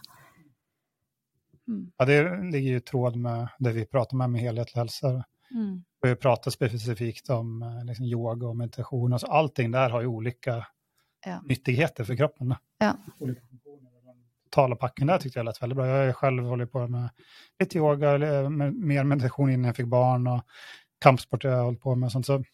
Ja, 1.99 2.05
det 2.05 2.23
ligger 2.53 2.71
ju 2.71 2.77
i 2.77 2.81
tråd 2.81 3.17
med 3.17 3.49
det 3.59 3.73
vi 3.73 3.85
prater 3.87 4.17
med 4.17 4.31
med 4.31 4.41
helhetlig 4.43 4.77
helse. 4.81 5.25
Mm. 5.55 5.83
Vi 6.03 6.15
prater 6.17 6.51
spesifikt 6.51 7.31
om 7.31 7.63
eh, 7.63 7.85
liksom, 7.85 8.07
yoga 8.07 8.49
og 8.49 8.57
meditasjon. 8.57 9.13
Altså, 9.13 9.27
allting 9.31 9.71
der 9.73 9.91
har 9.91 10.03
jo 10.03 10.17
ulike 10.19 10.65
Ja. 11.27 11.41
nyttigheter 11.49 12.05
for 12.05 12.17
kroppen. 12.17 12.55
Ja. 12.81 12.97
Talepakken 14.51 15.07
der 15.07 15.19
syntes 15.19 15.37
jeg 15.37 15.45
lät 15.45 15.63
väldigt 15.63 15.77
bra. 15.77 15.87
Jeg 15.87 16.15
har 16.21 16.43
holder 16.43 16.67
på 16.67 16.89
med 16.89 17.11
litt 17.61 17.77
yoga, 17.77 18.11
eller 18.15 18.49
med, 18.51 18.75
mer 18.75 19.05
meditasjon 19.05 19.51
innen 19.51 19.65
jeg 19.71 19.77
fikk 19.77 19.89
barn 19.89 20.27
och 20.27 20.43
kampsport 21.03 21.45
har 21.45 21.51
holdt 21.51 21.65
hållit 21.65 21.81
på 21.81 21.95
med. 21.95 22.13
Sånt, 22.13 22.27
så 22.27 22.33
jag 22.33 22.45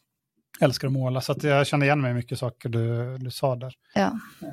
älskar 0.60 0.88
att 0.88 0.92
måla, 0.92 1.20
så 1.20 1.32
att 1.32 1.42
jag 1.42 1.66
kände 1.66 1.86
igen 1.86 2.00
mig 2.00 2.10
i 2.10 2.14
mycket 2.14 2.38
saker 2.38 2.68
du, 2.68 3.18
du 3.18 3.30
sa 3.30 3.56
där. 3.56 3.74
Ja. 3.94 4.06
Eh, 4.42 4.48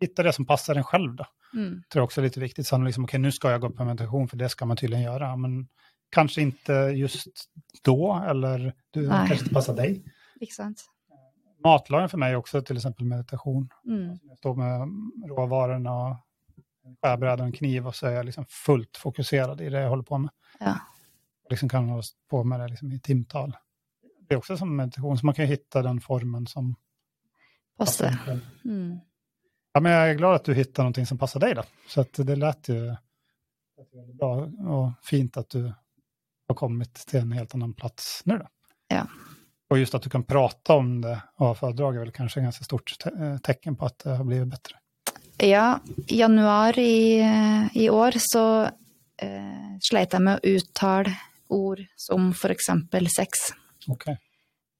hitta 0.00 0.22
det 0.22 0.32
som 0.32 0.46
passar 0.46 0.74
en 0.74 0.84
själv 0.84 1.14
då. 1.14 1.26
Mm. 1.54 1.82
tror 1.92 2.00
jag 2.00 2.04
också 2.04 2.20
är 2.20 2.22
lite 2.22 2.40
viktigt. 2.40 2.66
Sen 2.66 2.84
liksom, 2.84 3.04
okej, 3.04 3.20
nu 3.20 3.32
ska 3.32 3.50
jag 3.50 3.60
gå 3.60 3.70
på 3.70 3.84
meditation 3.84 4.28
för 4.28 4.36
det 4.36 4.48
ska 4.48 4.66
man 4.66 4.76
tydligen 4.76 5.04
göra. 5.04 5.36
Men 5.36 5.68
kanske 6.10 6.40
inte 6.42 6.72
just 6.72 7.26
då 7.82 8.24
eller 8.28 8.74
du 8.90 9.08
Nej. 9.08 9.28
kanske 9.28 9.44
inte 9.44 9.54
passar 9.54 9.76
dig. 9.76 10.04
Ikke 10.40 10.54
sant? 10.54 10.84
Matlagning 11.64 12.08
för 12.08 12.18
mig 12.18 12.36
också 12.36 12.62
till 12.62 12.76
exempel 12.76 13.04
meditation. 13.04 13.68
Mm. 13.86 14.18
Jag 14.22 14.38
står 14.38 14.54
med 14.54 14.88
råvarorna 15.28 15.92
och 15.92 16.16
en 16.84 16.96
skärbräda 17.02 17.42
och 17.42 17.46
en 17.46 17.52
kniv 17.52 17.86
och 17.86 17.94
så 17.94 18.06
är 18.06 18.10
jag 18.10 18.26
liksom 18.26 18.44
fullt 18.48 18.96
fokuserad 18.96 19.60
i 19.60 19.68
det 19.68 19.80
jag 19.80 19.88
håller 19.88 20.02
på 20.02 20.18
med. 20.18 20.30
Ja. 20.58 20.76
Liksom 21.50 21.68
kan 21.68 21.88
hålla 21.88 22.02
på 22.30 22.44
med 22.44 22.60
det 22.60 22.68
liksom 22.68 22.92
i 22.92 23.00
timtal. 23.00 23.56
Det 24.28 24.34
är 24.34 24.38
också 24.38 24.56
som 24.56 24.76
meditation, 24.76 25.18
så 25.18 25.26
man 25.26 25.34
kan 25.34 25.46
hitta 25.46 25.82
den 25.82 26.00
formen 26.00 26.46
som 26.46 26.74
passar 27.78 28.10
Passe. 28.10 28.30
en. 28.30 28.40
Mm. 28.64 28.98
Ja, 29.72 29.80
men 29.80 29.92
jag 29.92 30.10
är 30.10 30.14
glad 30.14 30.34
att 30.34 30.44
du 30.44 30.54
hittar 30.54 30.82
någonting 30.82 31.06
som 31.06 31.18
passar 31.18 31.40
dig 31.40 31.54
då. 31.54 31.62
Så 31.88 32.00
att 32.00 32.12
det 32.12 32.36
lät 32.36 32.68
ju 32.68 32.86
lät 33.76 33.94
ju 33.94 33.98
väldigt 33.98 34.16
bra 34.16 34.36
och 34.74 34.92
fint 35.02 35.36
att 35.36 35.50
du 35.50 35.72
har 36.48 36.54
kommit 36.54 36.94
till 36.94 37.20
en 37.20 37.32
helt 37.32 37.54
annan 37.54 37.72
plats 37.72 38.22
nu 38.24 38.38
då. 38.38 38.46
Ja. 38.88 39.06
Och 39.70 39.78
just 39.78 39.94
att 39.94 40.02
du 40.02 40.10
kan 40.10 40.24
prata 40.24 40.74
om 40.74 41.00
det 41.00 41.22
och 41.34 41.58
föredrag 41.58 41.96
är 41.96 42.00
väl 42.00 42.10
kanske 42.10 42.40
ett 42.40 42.44
ganska 42.44 42.64
stort 42.64 42.98
te 42.98 43.10
eh, 43.24 43.38
tecken 43.38 43.76
på 43.76 43.86
att 43.86 43.98
det 43.98 44.10
har 44.10 44.24
blivit 44.24 44.48
bättre. 44.48 44.76
Ja, 45.36 45.80
i 46.06 46.18
januar 46.18 46.78
i, 46.78 47.24
i 47.74 47.90
år 47.90 48.14
så 48.18 48.62
eh, 49.16 49.78
sleit 49.80 50.12
jeg 50.12 50.22
med 50.22 50.36
å 50.36 50.46
uttale 50.46 51.14
ord 51.54 51.82
som 51.98 52.30
for 52.36 52.54
eksempel 52.54 53.08
sex 53.12 53.50
Okay. 53.88 54.14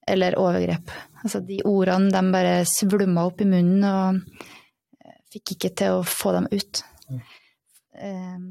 eller 0.06 0.36
overgrep. 0.38 0.90
Altså 1.22 1.40
de 1.40 1.60
ordene, 1.64 2.10
de 2.12 2.32
bare 2.32 2.64
svulma 2.68 3.24
opp 3.30 3.40
i 3.40 3.48
munnen 3.48 3.84
og 3.88 4.18
eh, 5.00 5.14
fikk 5.32 5.54
ikke 5.56 5.70
til 5.80 6.00
å 6.00 6.06
få 6.06 6.34
dem 6.36 6.48
ut. 6.52 6.82
Mm. 7.08 7.22
Um, 8.00 8.44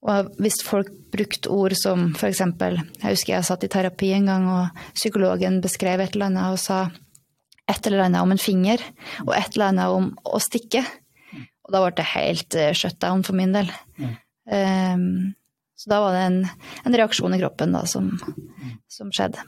og 0.00 0.30
hvis 0.40 0.62
folk 0.64 0.88
brukte 1.12 1.52
ord 1.52 1.74
som 1.78 2.06
for 2.18 2.30
eksempel 2.30 2.78
Jeg 2.80 3.14
husker 3.14 3.34
jeg 3.34 3.46
satt 3.46 3.62
i 3.64 3.68
terapi 3.70 4.10
en 4.16 4.30
gang, 4.30 4.46
og 4.48 4.80
psykologen 4.96 5.60
beskrev 5.64 6.00
et 6.00 6.16
eller 6.16 6.30
annet 6.30 6.54
og 6.54 6.60
sa 6.60 6.86
et 7.70 7.86
eller 7.86 8.06
annet 8.06 8.24
om 8.24 8.32
en 8.34 8.40
finger, 8.40 8.82
og 9.26 9.34
et 9.36 9.52
eller 9.54 9.70
annet 9.70 9.94
om 9.94 10.08
å 10.26 10.40
stikke. 10.42 10.82
Og 11.66 11.74
da 11.74 11.82
ble 11.84 11.92
det 12.00 12.08
helt 12.16 12.56
eh, 12.58 12.72
shutdown 12.74 13.22
for 13.26 13.38
min 13.38 13.52
del. 13.54 13.70
Mm. 14.00 14.16
Eh, 14.56 15.04
så 15.80 15.88
da 15.94 15.98
var 16.04 16.12
det 16.16 16.22
en, 16.28 16.38
en 16.84 16.96
reaksjon 17.00 17.32
i 17.36 17.40
kroppen 17.40 17.72
da, 17.72 17.80
som, 17.88 18.10
som 18.92 19.10
skjedde. 19.16 19.40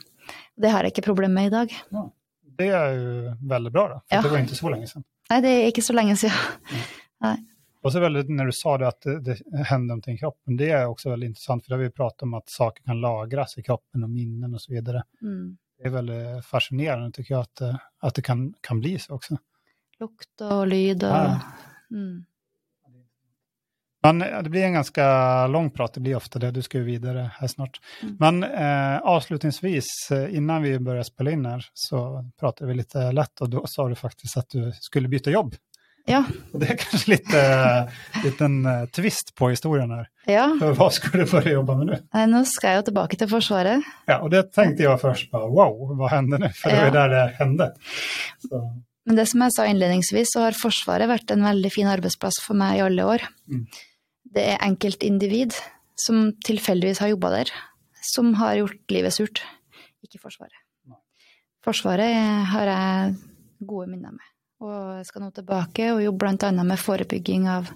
Det 0.57 0.71
har 0.73 0.85
jeg 0.87 0.95
ikke 0.95 1.05
problemer 1.11 1.35
med 1.37 1.51
i 1.51 1.53
dag. 1.53 1.73
Ja. 1.93 2.07
Det 2.57 2.69
er 2.73 2.95
jo 2.97 3.33
veldig 3.49 3.71
bra 3.73 3.83
da. 3.91 3.97
For 4.07 4.15
Ja. 4.17 4.21
det 4.25 4.31
var 4.33 4.41
ikke 4.45 4.57
så 4.61 4.71
lenge 4.73 4.87
siden. 4.89 5.05
Nei, 5.29 5.39
det 5.45 5.51
er 5.53 5.67
ikke 5.71 5.83
så 5.85 5.93
lenge 5.97 6.15
siden. 6.19 7.45
Og 7.83 7.91
så 7.91 7.99
veldig, 7.99 8.21
når 8.31 8.47
du 8.47 8.55
sa 8.55 8.73
det 8.79 8.87
at 8.87 9.05
det, 9.05 9.15
det 9.25 9.65
händer 9.67 9.97
noe 9.99 10.13
i 10.13 10.19
kroppen, 10.19 10.55
det 10.59 10.69
er 10.71 10.85
også 10.87 11.09
veldig 11.11 11.27
interessant. 11.33 11.65
For 11.65 11.73
da 11.73 11.77
har 11.79 11.83
vi 11.83 11.95
pratet 11.97 12.23
om 12.27 12.35
at 12.37 12.49
saker 12.53 12.85
kan 12.87 13.01
lagres 13.03 13.57
i 13.59 13.63
kroppen 13.65 14.05
og 14.07 14.11
minnen 14.13 14.53
osv. 14.55 14.69
så 14.69 14.75
vidare. 14.77 15.01
Mm. 15.21 15.49
Det 15.77 15.89
er 15.89 15.95
veldig 15.97 16.19
fascinerende, 16.47 17.11
tycker 17.17 17.35
jeg, 17.35 17.49
at, 17.49 17.63
det- 18.05 18.13
det 18.15 18.23
kan, 18.23 18.45
kan 18.63 18.79
bli 18.79 18.93
så 19.03 19.17
også. 19.17 19.35
Lukt 19.99 20.45
og 20.47 20.61
lyd 20.71 21.03
og 21.03 21.17
Ja. 21.17 21.41
mm. 21.91 22.25
Men 24.03 24.21
eh, 24.21 24.43
det 24.43 24.49
blir 24.49 24.63
en 24.63 24.73
ganska 24.73 25.47
lång 25.47 25.71
prat, 25.71 25.93
det 25.93 25.99
blir 25.99 26.15
ofta 26.15 26.39
det. 26.39 26.51
Du 26.51 26.61
ska 26.61 26.77
ju 26.77 26.83
vidare 26.83 27.31
här 27.39 27.47
snart. 27.47 27.79
Mm. 28.01 28.15
Men 28.19 28.43
eh, 28.43 28.97
avslutningsvis, 29.01 29.85
eh, 30.11 30.35
innan 30.35 30.61
vi 30.61 30.79
börjar 30.79 31.03
spela 31.03 31.31
in 31.31 31.45
här, 31.45 31.65
så 31.73 32.25
pratade 32.39 32.71
vi 32.71 32.77
lite 32.77 33.11
lätt 33.11 33.41
och 33.41 33.49
då 33.49 33.63
sa 33.67 33.89
du 33.89 33.95
faktiskt 33.95 34.37
att 34.37 34.49
du 34.49 34.71
skulle 34.81 35.07
byta 35.07 35.31
jobb. 35.31 35.55
Ja. 36.05 36.23
Och 36.51 36.59
det 36.59 36.69
är 36.69 36.77
kanske 36.77 37.11
lite 37.11 37.39
eh, 37.41 38.23
liten 38.23 38.67
twist 38.95 39.35
på 39.35 39.49
historien 39.49 39.91
här. 39.91 40.07
ja. 40.25 40.57
För 40.59 40.71
vad 40.71 40.93
ska 40.93 41.17
du 41.17 41.25
börja 41.25 41.51
jobba 41.51 41.77
med 41.77 41.85
nu? 41.85 41.97
Nei, 42.13 42.25
nå 42.27 42.43
skal 42.45 42.69
jeg 42.69 42.81
jo 42.81 42.87
tilbake 42.89 43.15
til 43.17 43.29
Forsvaret. 43.31 43.83
Ja, 44.05 44.19
och 44.19 44.29
det 44.29 44.43
tänkte 44.43 44.83
jag 44.83 45.01
först, 45.01 45.31
bara, 45.31 45.47
wow, 45.47 45.97
vad 45.97 46.11
hände 46.11 46.37
nu? 46.37 46.49
För 46.49 46.69
det 46.69 46.75
var 46.75 46.85
ju 46.85 46.91
der 46.91 47.09
där 47.09 47.25
det 47.25 47.35
hände. 47.37 47.71
Så, 48.49 48.83
Men 49.05 49.15
det 49.15 49.25
som 49.25 49.41
jeg 49.41 49.53
sa 49.53 49.65
innledningsvis, 49.67 50.31
så 50.33 50.45
har 50.45 50.55
Forsvaret 50.55 51.09
vært 51.11 51.31
en 51.31 51.43
veldig 51.43 51.71
fin 51.73 51.89
arbeidsplass 51.91 52.39
for 52.43 52.55
meg 52.55 52.77
i 52.77 52.83
alle 52.85 53.07
år. 53.15 53.25
Mm. 53.51 53.65
Det 54.33 54.43
er 54.53 54.61
enkeltindivid 54.65 55.55
som 55.99 56.31
tilfeldigvis 56.45 57.03
har 57.03 57.13
jobba 57.13 57.29
der, 57.35 57.51
som 58.01 58.33
har 58.39 58.57
gjort 58.57 58.93
livet 58.93 59.13
surt, 59.15 59.43
ikke 60.03 60.21
Forsvaret. 60.21 60.57
Forsvaret 61.63 62.49
har 62.51 62.67
jeg 62.67 63.13
gode 63.63 63.87
minner 63.87 64.11
med, 64.11 64.25
og 64.65 64.97
jeg 64.99 65.07
skal 65.07 65.23
nå 65.23 65.29
tilbake 65.35 65.91
og 65.93 66.03
jobbe 66.03 66.33
annet 66.33 66.67
med 66.67 66.81
forebygging 66.81 67.47
av 67.47 67.69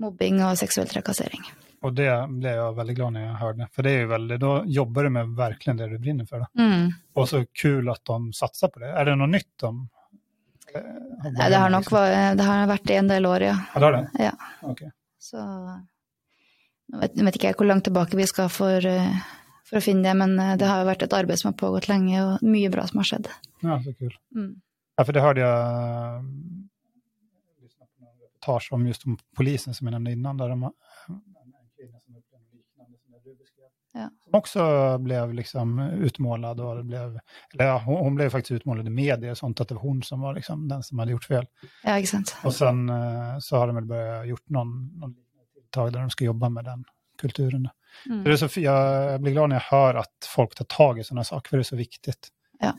mobbing 0.00 0.40
og 0.42 0.56
seksuell 0.58 0.88
trakassering. 0.90 1.44
Og 1.86 1.94
det 1.96 2.08
ble 2.28 2.50
jeg 2.56 2.76
veldig 2.76 2.96
glad 2.96 3.14
når 3.14 3.22
jeg 3.22 3.38
hørte, 3.40 3.68
for 3.76 3.86
det 3.86 3.92
er 3.92 4.02
jo 4.02 4.10
veldig, 4.10 4.38
da 4.42 4.50
jobber 4.80 5.06
du 5.06 5.12
med 5.14 5.30
virkelig 5.38 5.76
det 5.78 5.88
du 5.92 5.96
brinner 6.02 6.28
for. 6.28 6.44
Mm. 6.60 6.90
Og 7.16 7.28
så 7.30 7.44
kul 7.56 7.88
at 7.92 8.02
de 8.10 8.18
satser 8.36 8.72
på 8.72 8.82
det. 8.82 8.90
Er 8.90 9.08
det 9.08 9.16
noe 9.20 9.30
nytt 9.30 9.48
de 9.62 9.70
eh, 10.74 10.90
har 11.22 11.36
Nei, 11.38 11.46
det 11.46 11.60
har 11.62 11.72
nok 11.72 11.92
vært, 11.94 12.18
det 12.40 12.48
har 12.50 12.68
vært 12.68 12.92
i 12.92 12.98
en 13.00 13.12
del 13.12 13.28
år, 13.30 13.46
ja. 13.48 13.54
Ja, 13.70 13.80
det 13.80 13.88
har 13.88 13.96
det? 13.96 14.26
Ja. 14.26 14.34
Okej. 14.72 14.92
Så 15.20 15.36
nå 16.90 16.98
vet, 17.02 17.14
vet 17.20 17.36
ikke 17.36 17.50
jeg 17.52 17.58
hvor 17.60 17.68
langt 17.68 17.84
tilbake 17.86 18.16
vi 18.18 18.24
skal 18.26 18.48
for, 18.50 18.80
eh, 18.88 19.20
for 19.68 19.78
å 19.78 19.84
finne 19.84 20.02
det, 20.08 20.14
men 20.16 20.32
eh, 20.40 20.56
det 20.58 20.66
har 20.70 20.80
jo 20.82 20.88
vært 20.88 21.04
et 21.06 21.12
arbeid 21.20 21.38
som 21.42 21.50
har 21.52 21.58
pågått 21.60 21.86
lenge, 21.92 22.16
og 22.24 22.42
mye 22.46 22.70
bra 22.72 22.86
som 22.88 23.02
har 23.02 23.08
skjedd. 23.12 23.28
Ja, 23.62 23.76
så 23.84 23.92
kul. 23.98 24.14
Mm. 24.34 24.54
Ja, 24.98 25.04
for 25.04 25.12
det 25.16 25.22
hørte 25.24 25.44
jeg 25.44 25.52
eh, 25.54 26.22
reportage 28.24 28.72
om 28.74 28.86
just 28.88 29.06
om 29.06 29.18
polisen 29.36 29.74
som 29.76 29.86
jeg 29.86 29.94
nevnte 29.98 30.12
innan. 30.16 30.36
der 30.40 30.48
de, 30.48 30.62
har- 30.62 30.74
en 31.08 31.68
kvinna 31.76 31.98
som 32.00 32.16
upplevde 32.16 32.44
något 32.44 32.54
liknande 32.56 32.96
som 33.04 33.12
du 33.24 33.34
beskrev. 33.36 33.68
Ja. 33.92 34.10
Som 34.24 34.34
också 34.34 34.98
blev 34.98 35.34
liksom 35.34 35.78
utmålad 35.80 36.60
och 36.60 36.76
det 36.76 36.82
blev, 36.82 37.18
eller 37.54 37.64
ja, 37.64 37.82
hon, 37.86 37.96
hon 37.96 38.14
blev 38.14 38.30
faktiskt 38.30 38.50
utmålad 38.50 38.86
i 38.86 38.90
media 38.90 39.30
och 39.30 39.38
sånt, 39.38 39.60
att 39.60 39.68
det 39.68 39.74
var 39.74 39.82
hon 39.82 40.02
som 40.02 40.20
var 40.20 40.34
liksom 40.34 40.68
den 40.68 40.82
som 40.82 40.98
hade 40.98 41.10
gjort 41.12 41.24
fel. 41.24 41.46
Ja, 41.82 42.06
sant. 42.06 42.36
Och 42.44 42.54
sen 42.54 42.88
eh, 42.88 43.38
så 43.40 43.56
har 43.56 43.66
de 43.66 43.76
väl 43.76 43.84
börjat 43.84 44.28
gjort 44.28 44.48
någon, 44.48 44.98
någon 44.98 45.14
tilltag 45.54 45.92
där 45.92 46.00
de 46.00 46.10
ska 46.10 46.24
jobba 46.24 46.48
med 46.48 46.64
den 46.64 46.84
kulturen. 47.18 47.68
Mm. 48.06 48.24
Det 48.24 48.32
är 48.32 48.36
så, 48.48 48.60
jag, 48.60 49.20
blir 49.20 49.32
glad 49.32 49.48
när 49.48 49.56
jag 49.56 49.78
hör 49.78 49.94
att 49.94 50.28
folk 50.36 50.54
tar 50.54 50.64
tag 50.64 50.98
i 50.98 51.04
sådana 51.04 51.24
saker, 51.24 51.48
för 51.50 51.56
det 51.56 51.60
är 51.60 51.64
så 51.64 51.76
viktigt. 51.76 52.28
Ja. 52.58 52.72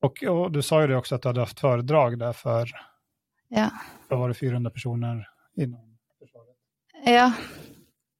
Och, 0.00 0.22
och 0.22 0.52
du 0.52 0.62
sa 0.62 0.80
ju 0.80 0.86
det 0.86 0.96
också 0.96 1.14
att 1.14 1.22
du 1.22 1.28
hade 1.28 1.40
haft 1.40 1.60
föredrag 1.60 2.18
där 2.18 2.32
för, 2.32 2.70
Ja. 3.48 3.70
vad 4.08 4.18
var 4.18 4.28
det, 4.28 4.34
400 4.34 4.70
personer 4.70 5.28
inom 5.56 5.98
försvaret. 6.18 6.56
ja. 7.04 7.32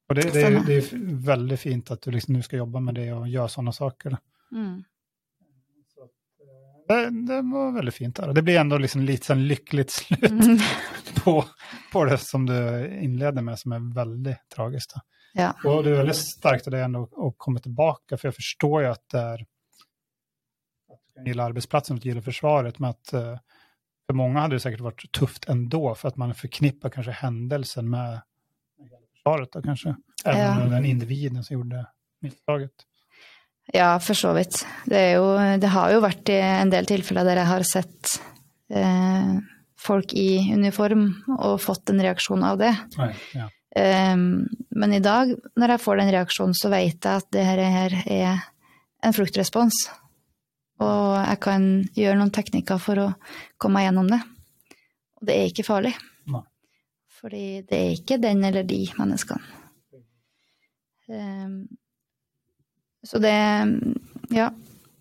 Och 0.09 0.15
det, 0.15 0.33
det, 0.33 0.43
är, 0.43 0.67
det 0.67 0.75
är 0.75 1.17
väldigt 1.25 1.61
fint 1.61 1.91
att 1.91 2.03
du 2.03 2.11
liksom 2.11 2.35
nu 2.35 2.43
ska 2.43 2.57
jobba 2.57 2.81
med 2.81 2.95
det 2.95 3.13
och 3.13 3.29
göra 3.29 3.49
sådana 3.49 3.73
saker. 3.73 4.17
Mm. 4.53 4.85
Det, 6.89 7.11
det 7.27 7.43
var 7.43 7.73
väldigt 7.73 7.95
fint. 7.95 8.17
Där. 8.17 8.33
Det 8.33 8.43
blir 8.43 8.59
ändå 8.59 8.79
liksom 8.79 9.03
lite 9.03 9.27
sån 9.27 9.49
lyckligt 9.49 9.91
slut 9.91 10.31
Mm. 10.31 10.59
på, 11.25 11.45
på 11.93 12.05
det 12.05 12.19
som 12.19 12.47
du 12.47 12.89
inledde 13.03 13.43
med 13.43 13.59
som 13.59 13.73
är 13.73 13.95
väldigt 13.95 14.49
tragiskt. 14.55 14.95
Ja. 15.33 15.55
Och 15.65 15.85
det 15.85 15.91
är 15.91 15.95
väldigt 15.95 16.17
starkt 16.17 16.67
av 16.67 16.71
dig 16.71 16.83
ändå 16.83 17.03
att 17.03 17.35
komma 17.37 17.59
tillbaka, 17.59 18.17
för 18.17 18.29
jag 18.29 18.35
förstår 18.35 18.83
ju 18.83 18.89
att 18.89 19.09
det 19.09 19.19
är 19.19 19.43
att 20.93 21.01
du 21.07 21.15
kan 21.15 21.27
gilla 21.27 21.45
arbetsplatsen 21.45 21.97
och 21.97 22.07
gillar 22.07 22.21
försvaret, 22.21 22.79
men 22.79 22.91
att 22.91 23.13
eh, 23.13 23.39
för 24.07 24.15
många 24.15 24.41
hade 24.41 24.57
det 24.57 24.61
säkert 24.61 24.81
varit 24.81 25.13
tufft 25.13 25.49
ändå, 25.49 25.95
för 25.95 26.09
att 26.09 26.17
man 26.17 26.35
förknippar 26.35 26.89
kanske 26.89 27.13
händelsen 27.13 27.91
med 27.91 28.21
med 29.27 29.49
da, 29.53 29.63
kanskje. 29.63 29.97
Även 30.25 30.41
Ja. 30.41 30.69
den 30.77 30.85
individen 30.85 31.45
som 31.45 31.55
gjorde 31.55 31.87
misstaget. 32.23 32.73
Ja, 33.73 33.99
for 34.01 34.15
så 34.15 34.33
vidt. 34.33 34.67
Det, 34.87 35.13
jo, 35.13 35.35
det 35.59 35.69
har 35.69 35.91
jo 35.93 36.01
vært 36.01 36.29
i 36.31 36.37
en 36.39 36.71
del 36.71 36.87
tilfeller 36.87 37.25
der 37.27 37.41
jeg 37.43 37.47
har 37.51 37.63
sett 37.67 38.13
eh, 38.71 39.33
folk 39.79 40.13
i 40.15 40.53
uniform 40.55 41.09
og 41.39 41.61
fått 41.61 41.91
en 41.91 42.01
reaksjon 42.03 42.45
av 42.47 42.59
det. 42.63 42.73
Nei, 42.99 43.11
ja. 43.35 43.49
Eh, 43.77 44.17
men 44.71 44.93
i 44.95 45.01
dag, 45.03 45.35
når 45.57 45.69
jeg 45.75 45.81
får 45.83 45.97
den 46.01 46.13
reaksjonen, 46.15 46.55
så 46.55 46.71
vet 46.71 46.95
jeg 47.03 47.23
at 47.23 47.31
det 47.35 47.45
her 47.45 47.59
er 48.07 48.39
en 49.03 49.13
fluktrespons. 49.13 49.89
Og 50.79 51.17
jeg 51.27 51.39
kan 51.41 51.63
gjøre 51.97 52.19
noen 52.21 52.31
teknikker 52.35 52.79
for 52.83 53.01
å 53.01 53.13
komme 53.59 53.81
meg 53.81 53.87
gjennom 53.89 54.11
det. 54.13 54.19
Og 55.17 55.27
det 55.29 55.37
er 55.37 55.47
ikke 55.51 55.65
farlig. 55.67 55.95
Fordi 57.27 57.65
det 57.67 57.79
er 57.79 57.95
ikke 57.97 58.21
den 58.23 58.45
eller 58.47 58.63
de 58.63 58.85
menneskene. 58.95 59.43
Eh, 61.11 61.49
så 63.03 63.19
det 63.19 63.35
Ja. 64.31 64.51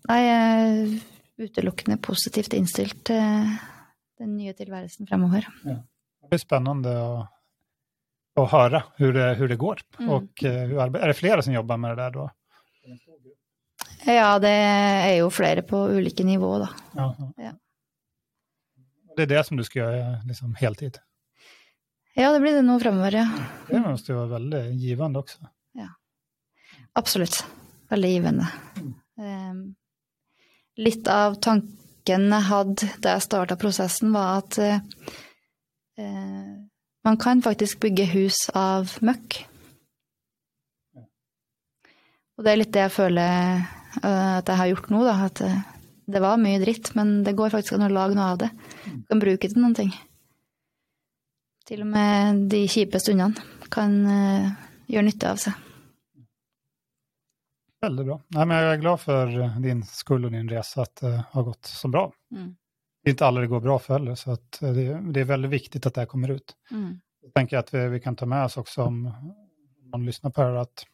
Jeg 0.06 0.26
er 0.30 0.90
utelukkende 1.42 1.96
positivt 2.02 2.54
innstilt 2.54 3.04
til 3.06 3.46
den 4.18 4.36
nye 4.36 4.52
tilværelsen 4.58 5.06
fremover. 5.06 5.46
Det 5.62 6.30
blir 6.30 6.42
spennende 6.42 6.92
å, 6.98 7.24
å 8.38 8.44
høre 8.50 8.82
hvordan 8.98 9.38
det, 9.38 9.48
det 9.50 9.58
går. 9.58 9.82
Mm. 9.98 10.10
Og 10.10 10.44
eh, 10.46 10.74
är 10.74 11.06
det 11.06 11.18
flere 11.18 11.42
som 11.42 11.54
jobber 11.54 11.76
med 11.76 11.94
det 11.94 12.04
der 12.04 12.10
da? 12.10 12.28
Ja, 14.06 14.38
det 14.38 14.54
er 14.54 15.16
jo 15.20 15.30
flere 15.30 15.62
på 15.66 15.88
ulike 15.94 16.26
nivå, 16.26 16.58
da. 16.58 16.70
Ja. 16.94 17.10
Ja. 17.38 17.52
Det 19.16 19.26
er 19.26 19.34
det 19.36 19.46
som 19.46 19.58
du 19.58 19.64
skal 19.66 19.82
gjøre 19.82 20.22
liksom 20.26 20.54
heltid. 20.58 20.98
Ja, 22.16 22.30
det 22.32 22.40
blir 22.40 22.54
det 22.56 22.64
nå 22.64 22.78
fremover, 22.80 23.12
ja. 23.12 23.26
Det 23.68 23.80
måtte 23.84 24.14
jo 24.14 24.22
være 24.22 24.38
veldig 24.38 24.60
givende 24.80 25.20
også. 25.20 25.50
Ja. 25.76 25.90
Absolutt. 26.96 27.42
Veldig 27.92 28.12
givende. 28.14 28.46
Um, 29.20 29.58
litt 30.80 31.10
av 31.12 31.36
tanken 31.44 32.30
jeg 32.32 32.46
hadde 32.48 32.88
da 33.04 33.16
jeg 33.16 33.26
starta 33.26 33.58
prosessen, 33.60 34.14
var 34.16 34.40
at 34.40 34.56
eh, 34.62 34.80
eh, 36.00 36.56
man 37.04 37.20
kan 37.20 37.44
faktisk 37.44 37.84
bygge 37.84 38.08
hus 38.14 38.46
av 38.56 38.96
møkk. 39.04 39.42
Og 42.36 42.44
det 42.44 42.52
er 42.52 42.60
litt 42.60 42.72
det 42.72 42.84
jeg 42.86 42.96
føler 42.96 43.60
eh, 44.00 44.34
at 44.38 44.48
jeg 44.48 44.60
har 44.60 44.72
gjort 44.72 44.92
nå, 44.92 45.04
da. 45.04 45.16
At 45.28 45.44
eh, 45.44 45.62
det 46.06 46.22
var 46.22 46.40
mye 46.40 46.60
dritt, 46.62 46.94
men 46.96 47.18
det 47.26 47.36
går 47.36 47.52
faktisk 47.52 47.76
an 47.76 47.88
å 47.88 47.92
lage 47.92 48.16
noe 48.16 48.32
av 48.32 48.44
det. 48.44 48.52
Du 48.86 49.04
kan 49.12 49.22
bruke 49.22 49.44
det 49.44 49.52
til 49.52 49.64
noen 49.64 49.76
ting. 49.76 49.92
Til 51.66 51.82
og 51.82 51.88
med 51.90 52.44
de 52.50 52.60
kjipe 52.70 52.98
stundene 53.02 53.66
kan 53.72 53.94
eh, 54.06 54.50
gjøre 54.86 55.06
nytte 55.08 55.30
av 55.32 55.40
seg. 55.42 55.62
Veldig 57.82 58.04
bra. 58.06 58.20
Nei, 58.36 58.44
men 58.44 58.56
jag 58.56 58.74
är 58.74 58.76
glad 58.76 59.00
för 59.00 59.40
eh, 59.40 59.58
din 59.60 59.82
skuld 59.82 60.24
og 60.24 60.32
din 60.32 60.48
resa 60.48 60.82
at 60.82 61.00
det 61.00 61.24
har 61.30 61.42
gått 61.42 61.66
så 61.66 61.88
bra. 61.88 62.12
Mm. 62.34 62.54
Det 63.02 63.10
er 63.10 63.14
ikke 63.14 63.26
alle 63.26 63.42
det 63.44 63.50
går 63.50 63.60
bra 63.60 63.78
for 63.78 63.98
heller, 63.98 64.14
så 64.14 64.32
eh, 64.32 64.70
det, 64.78 64.86
det 65.14 65.20
er 65.24 65.32
veldig 65.32 65.50
viktig 65.50 65.82
at 65.86 65.94
det 65.94 66.06
kommer 66.10 66.36
ut. 66.38 66.54
Mm. 66.70 66.94
Jeg 67.26 67.34
tenker 67.34 67.58
at 67.58 67.74
vi, 67.74 67.82
vi 67.96 68.00
kan 68.00 68.16
ta 68.16 68.30
med 68.30 68.46
oss 68.46 68.56
også, 68.62 68.86
om 68.86 69.02
man 69.90 70.06
lyssnar 70.06 70.30
på 70.30 70.46
det 70.46 70.62
at 70.62 70.86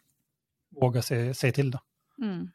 våge 0.72 0.86
våga 0.86 1.02
til. 1.02 1.34
säga 1.34 1.52
till. 1.52 1.70
Då. 1.70 1.78
Mm. 2.22 2.48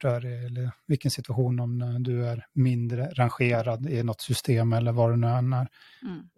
Du 0.00 0.08
är 0.08 0.26
i 0.26 0.46
eller 0.46 0.70
vilken 0.86 1.10
situation, 1.10 1.60
om 1.60 1.82
eh, 1.82 1.88
du 1.88 2.26
är 2.26 2.46
mindre 2.52 3.06
rangerad 3.14 3.86
i 3.86 4.02
något 4.02 4.20
system 4.20 4.72
eller 4.72 4.92
vad 4.92 5.10
det 5.10 5.16
nu 5.16 5.26
än 5.26 5.52
är. 5.52 5.68
Mm. 6.02 6.28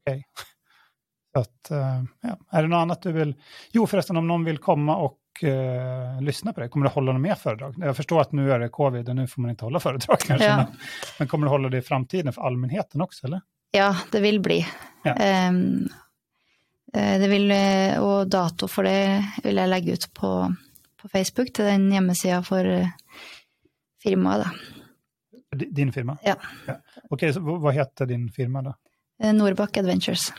Okay. 0.00 0.22
Så 1.32 1.40
att, 1.40 1.70
eh, 1.70 2.02
ja. 2.20 2.38
Är 2.50 2.62
det 2.62 2.68
något 2.68 2.76
annat 2.82 3.02
du 3.02 3.12
vill? 3.12 3.34
Jo, 3.72 3.86
förresten, 3.86 4.16
om 4.16 4.26
någon 4.26 4.44
vill 4.44 4.58
komma 4.58 4.96
och 4.96 5.44
eh, 5.44 6.20
lyssna 6.22 6.52
på 6.52 6.60
det, 6.60 6.68
kommer 6.68 6.86
du 6.86 6.92
hålla 6.92 7.12
något 7.12 7.20
mer 7.20 7.34
föredrag? 7.34 7.74
Jag 7.78 7.96
förstår 7.96 8.20
att 8.20 8.32
nu 8.32 8.52
är 8.52 8.58
det 8.58 8.68
covid 8.68 9.08
och 9.08 9.16
nu 9.16 9.26
får 9.26 9.42
man 9.42 9.50
inte 9.50 9.64
hålla 9.64 9.80
föredrag 9.80 10.18
kanske, 10.26 10.46
Ja. 10.46 10.56
men, 10.56 10.66
men 11.18 11.28
kommer 11.28 11.46
du 11.46 11.50
hålla 11.50 11.68
det 11.68 11.78
i 11.78 11.82
framtiden 11.82 12.32
för 12.32 12.42
allmänheten 12.42 13.00
också, 13.00 13.26
eller? 13.26 13.40
Ja, 13.70 13.96
det 14.12 14.20
vil 14.20 14.40
bli. 14.40 14.66
Ja. 15.02 15.16
Eh, 15.16 15.52
det 16.94 17.28
vil, 17.28 17.52
og 18.00 18.26
dato 18.28 18.68
for 18.68 18.84
det 18.84 19.24
vil 19.44 19.56
jeg 19.56 19.68
legge 19.72 19.92
ut 19.96 20.10
på, 20.14 20.32
på 21.02 21.08
Facebook 21.08 21.52
til 21.54 21.66
den 21.66 21.90
hjemmesida 21.92 22.42
for 22.46 22.66
eh, 22.66 22.88
firmaet. 24.02 24.44
da. 24.44 25.66
Din 25.70 25.92
firma? 25.92 26.16
Ja. 26.24 26.36
Ok, 27.10 27.26
så 27.34 27.40
Hva 27.40 27.70
heter 27.70 28.06
din 28.06 28.28
firma 28.32 28.62
då? 28.62 28.74
Eh, 29.22 29.34
Nordbakk 29.34 29.76
Adventures. 29.76 30.32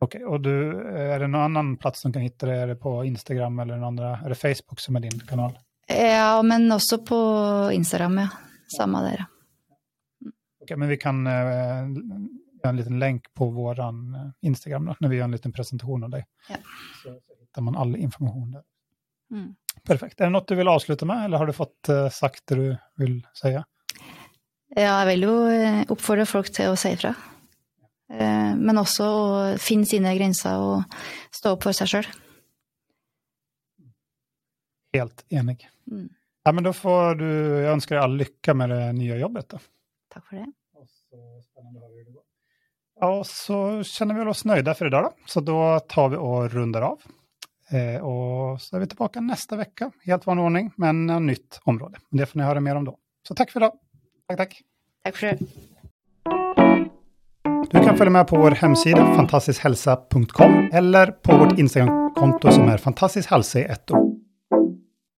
Ok, 0.00 0.16
og 0.26 0.42
du, 0.42 0.52
Er 0.90 1.18
det 1.18 1.28
noen 1.30 1.56
annen 1.56 1.76
plass 1.80 2.02
som 2.02 2.12
kan 2.12 2.22
hitte 2.22 2.46
det? 2.46 2.56
Er 2.60 2.66
det 2.74 2.80
på 2.82 2.98
Instagram 3.04 3.62
eller 3.62 3.78
noen 3.78 3.94
andre? 3.94 4.18
Er 4.24 4.34
det 4.34 4.40
Facebook 4.40 4.80
som 4.80 4.96
er 4.96 5.06
din 5.06 5.22
kanal? 5.28 5.54
Ja, 5.88 6.42
men 6.42 6.72
også 6.72 6.98
på 7.04 7.20
Instagram, 7.72 8.18
ja. 8.18 8.28
Samme 8.76 9.00
der. 9.04 9.24
Ok, 10.64 10.76
men 10.76 10.88
vi 10.88 10.96
kan 10.96 11.26
uh, 11.26 11.88
en 12.68 12.76
liten 12.76 12.98
länk 12.98 13.34
på 13.34 13.50
våran 13.50 14.14
eh, 14.14 14.30
Instagram 14.40 14.84
då, 14.84 14.96
när 15.00 15.08
vi 15.08 15.16
gör 15.16 15.24
en 15.24 15.30
liten 15.30 15.52
presentation 15.52 16.04
av 16.04 16.10
deg. 16.10 16.24
Ja. 16.48 16.56
Hittar 17.54 17.62
man 17.62 17.76
all 17.76 17.96
information 17.96 18.50
där. 18.50 18.62
Mm. 19.30 19.54
Perfekt. 19.82 20.20
Är 20.20 20.24
det 20.24 20.30
något 20.30 20.48
du 20.48 20.54
vill 20.54 20.68
avsluta 20.68 21.06
med 21.06 21.24
eller 21.24 21.38
har 21.38 21.46
du 21.46 21.52
fått 21.52 21.88
eh, 21.88 22.08
sagt 22.08 22.46
det 22.46 22.54
du 22.54 22.76
vill 22.96 23.26
säga? 23.40 23.64
Ja, 24.68 24.98
jeg 24.98 25.06
vil 25.06 25.22
jo 25.22 25.34
eh, 25.46 25.84
oppfordre 25.88 26.26
folk 26.26 26.50
til 26.50 26.72
å 26.72 26.76
si 26.76 26.90
ifra. 26.96 27.12
Eh, 28.10 28.56
Men 28.58 28.80
også 28.82 29.06
å 29.06 29.28
finne 29.62 29.86
sine 29.86 30.16
grenser 30.18 30.58
og 30.58 30.98
stå 31.30 31.54
opp 31.54 31.62
for 31.68 31.78
seg 31.78 31.92
sjøl. 31.92 32.10
Helt 34.98 35.24
enig. 35.30 35.68
Mm. 35.90 36.08
Ja, 36.42 36.52
men 36.52 36.64
då 36.64 36.72
får 36.72 37.14
du, 37.14 37.30
jag 37.62 37.72
önskar 37.72 37.96
dig 37.96 38.04
all 38.04 38.16
lycka 38.16 38.54
med 38.54 38.70
det 38.70 38.92
nya 38.92 39.16
jobbet 39.16 39.48
då. 39.48 39.58
Takk 40.10 40.26
for 40.26 40.36
det. 40.36 40.52
Ja, 43.00 43.24
så 43.24 43.82
känner 43.82 44.14
vi 44.14 44.30
oss 44.30 44.44
nöjda 44.44 44.74
för 44.74 44.86
idag 44.86 45.02
då. 45.04 45.12
Så 45.26 45.40
då 45.40 45.80
tar 45.80 46.08
vi 46.08 46.16
och 46.16 46.50
rundar 46.50 46.82
av. 46.82 47.02
Eh, 47.70 48.04
och 48.04 48.60
så 48.60 48.76
är 48.76 48.80
vi 48.80 48.86
tillbaka 48.86 49.20
nästa 49.20 49.56
vecka, 49.56 49.90
helt 50.04 50.26
vanlig 50.26 50.44
ordning, 50.44 50.70
men 50.76 51.10
ett 51.10 51.22
nytt 51.22 51.60
område. 51.64 51.98
Det 52.10 52.26
får 52.26 52.38
ni 52.38 52.44
höra 52.44 52.60
mer 52.60 52.76
om 52.76 52.84
då. 52.84 52.96
Så 53.28 53.34
tack 53.34 53.50
för 53.50 53.60
idag. 53.60 53.72
Tack, 54.28 54.36
tack. 54.38 54.60
Takk 55.04 55.16
for 55.16 55.26
det. 55.26 55.38
Du 57.70 57.84
kan 57.84 57.96
följa 57.96 58.10
med 58.10 58.26
på 58.28 58.36
vår 58.36 58.50
hemsida 58.50 59.14
fantastiskhälsa.com 59.14 60.70
eller 60.72 61.06
på 61.06 61.36
vårt 61.36 61.58
Instagramkonto 61.58 62.50
som 62.50 62.68
är 62.68 62.78
fantastisk 62.78 63.30
hälsa 63.30 63.58
i 63.58 63.64
ett 63.64 63.90
ord. 63.90 64.13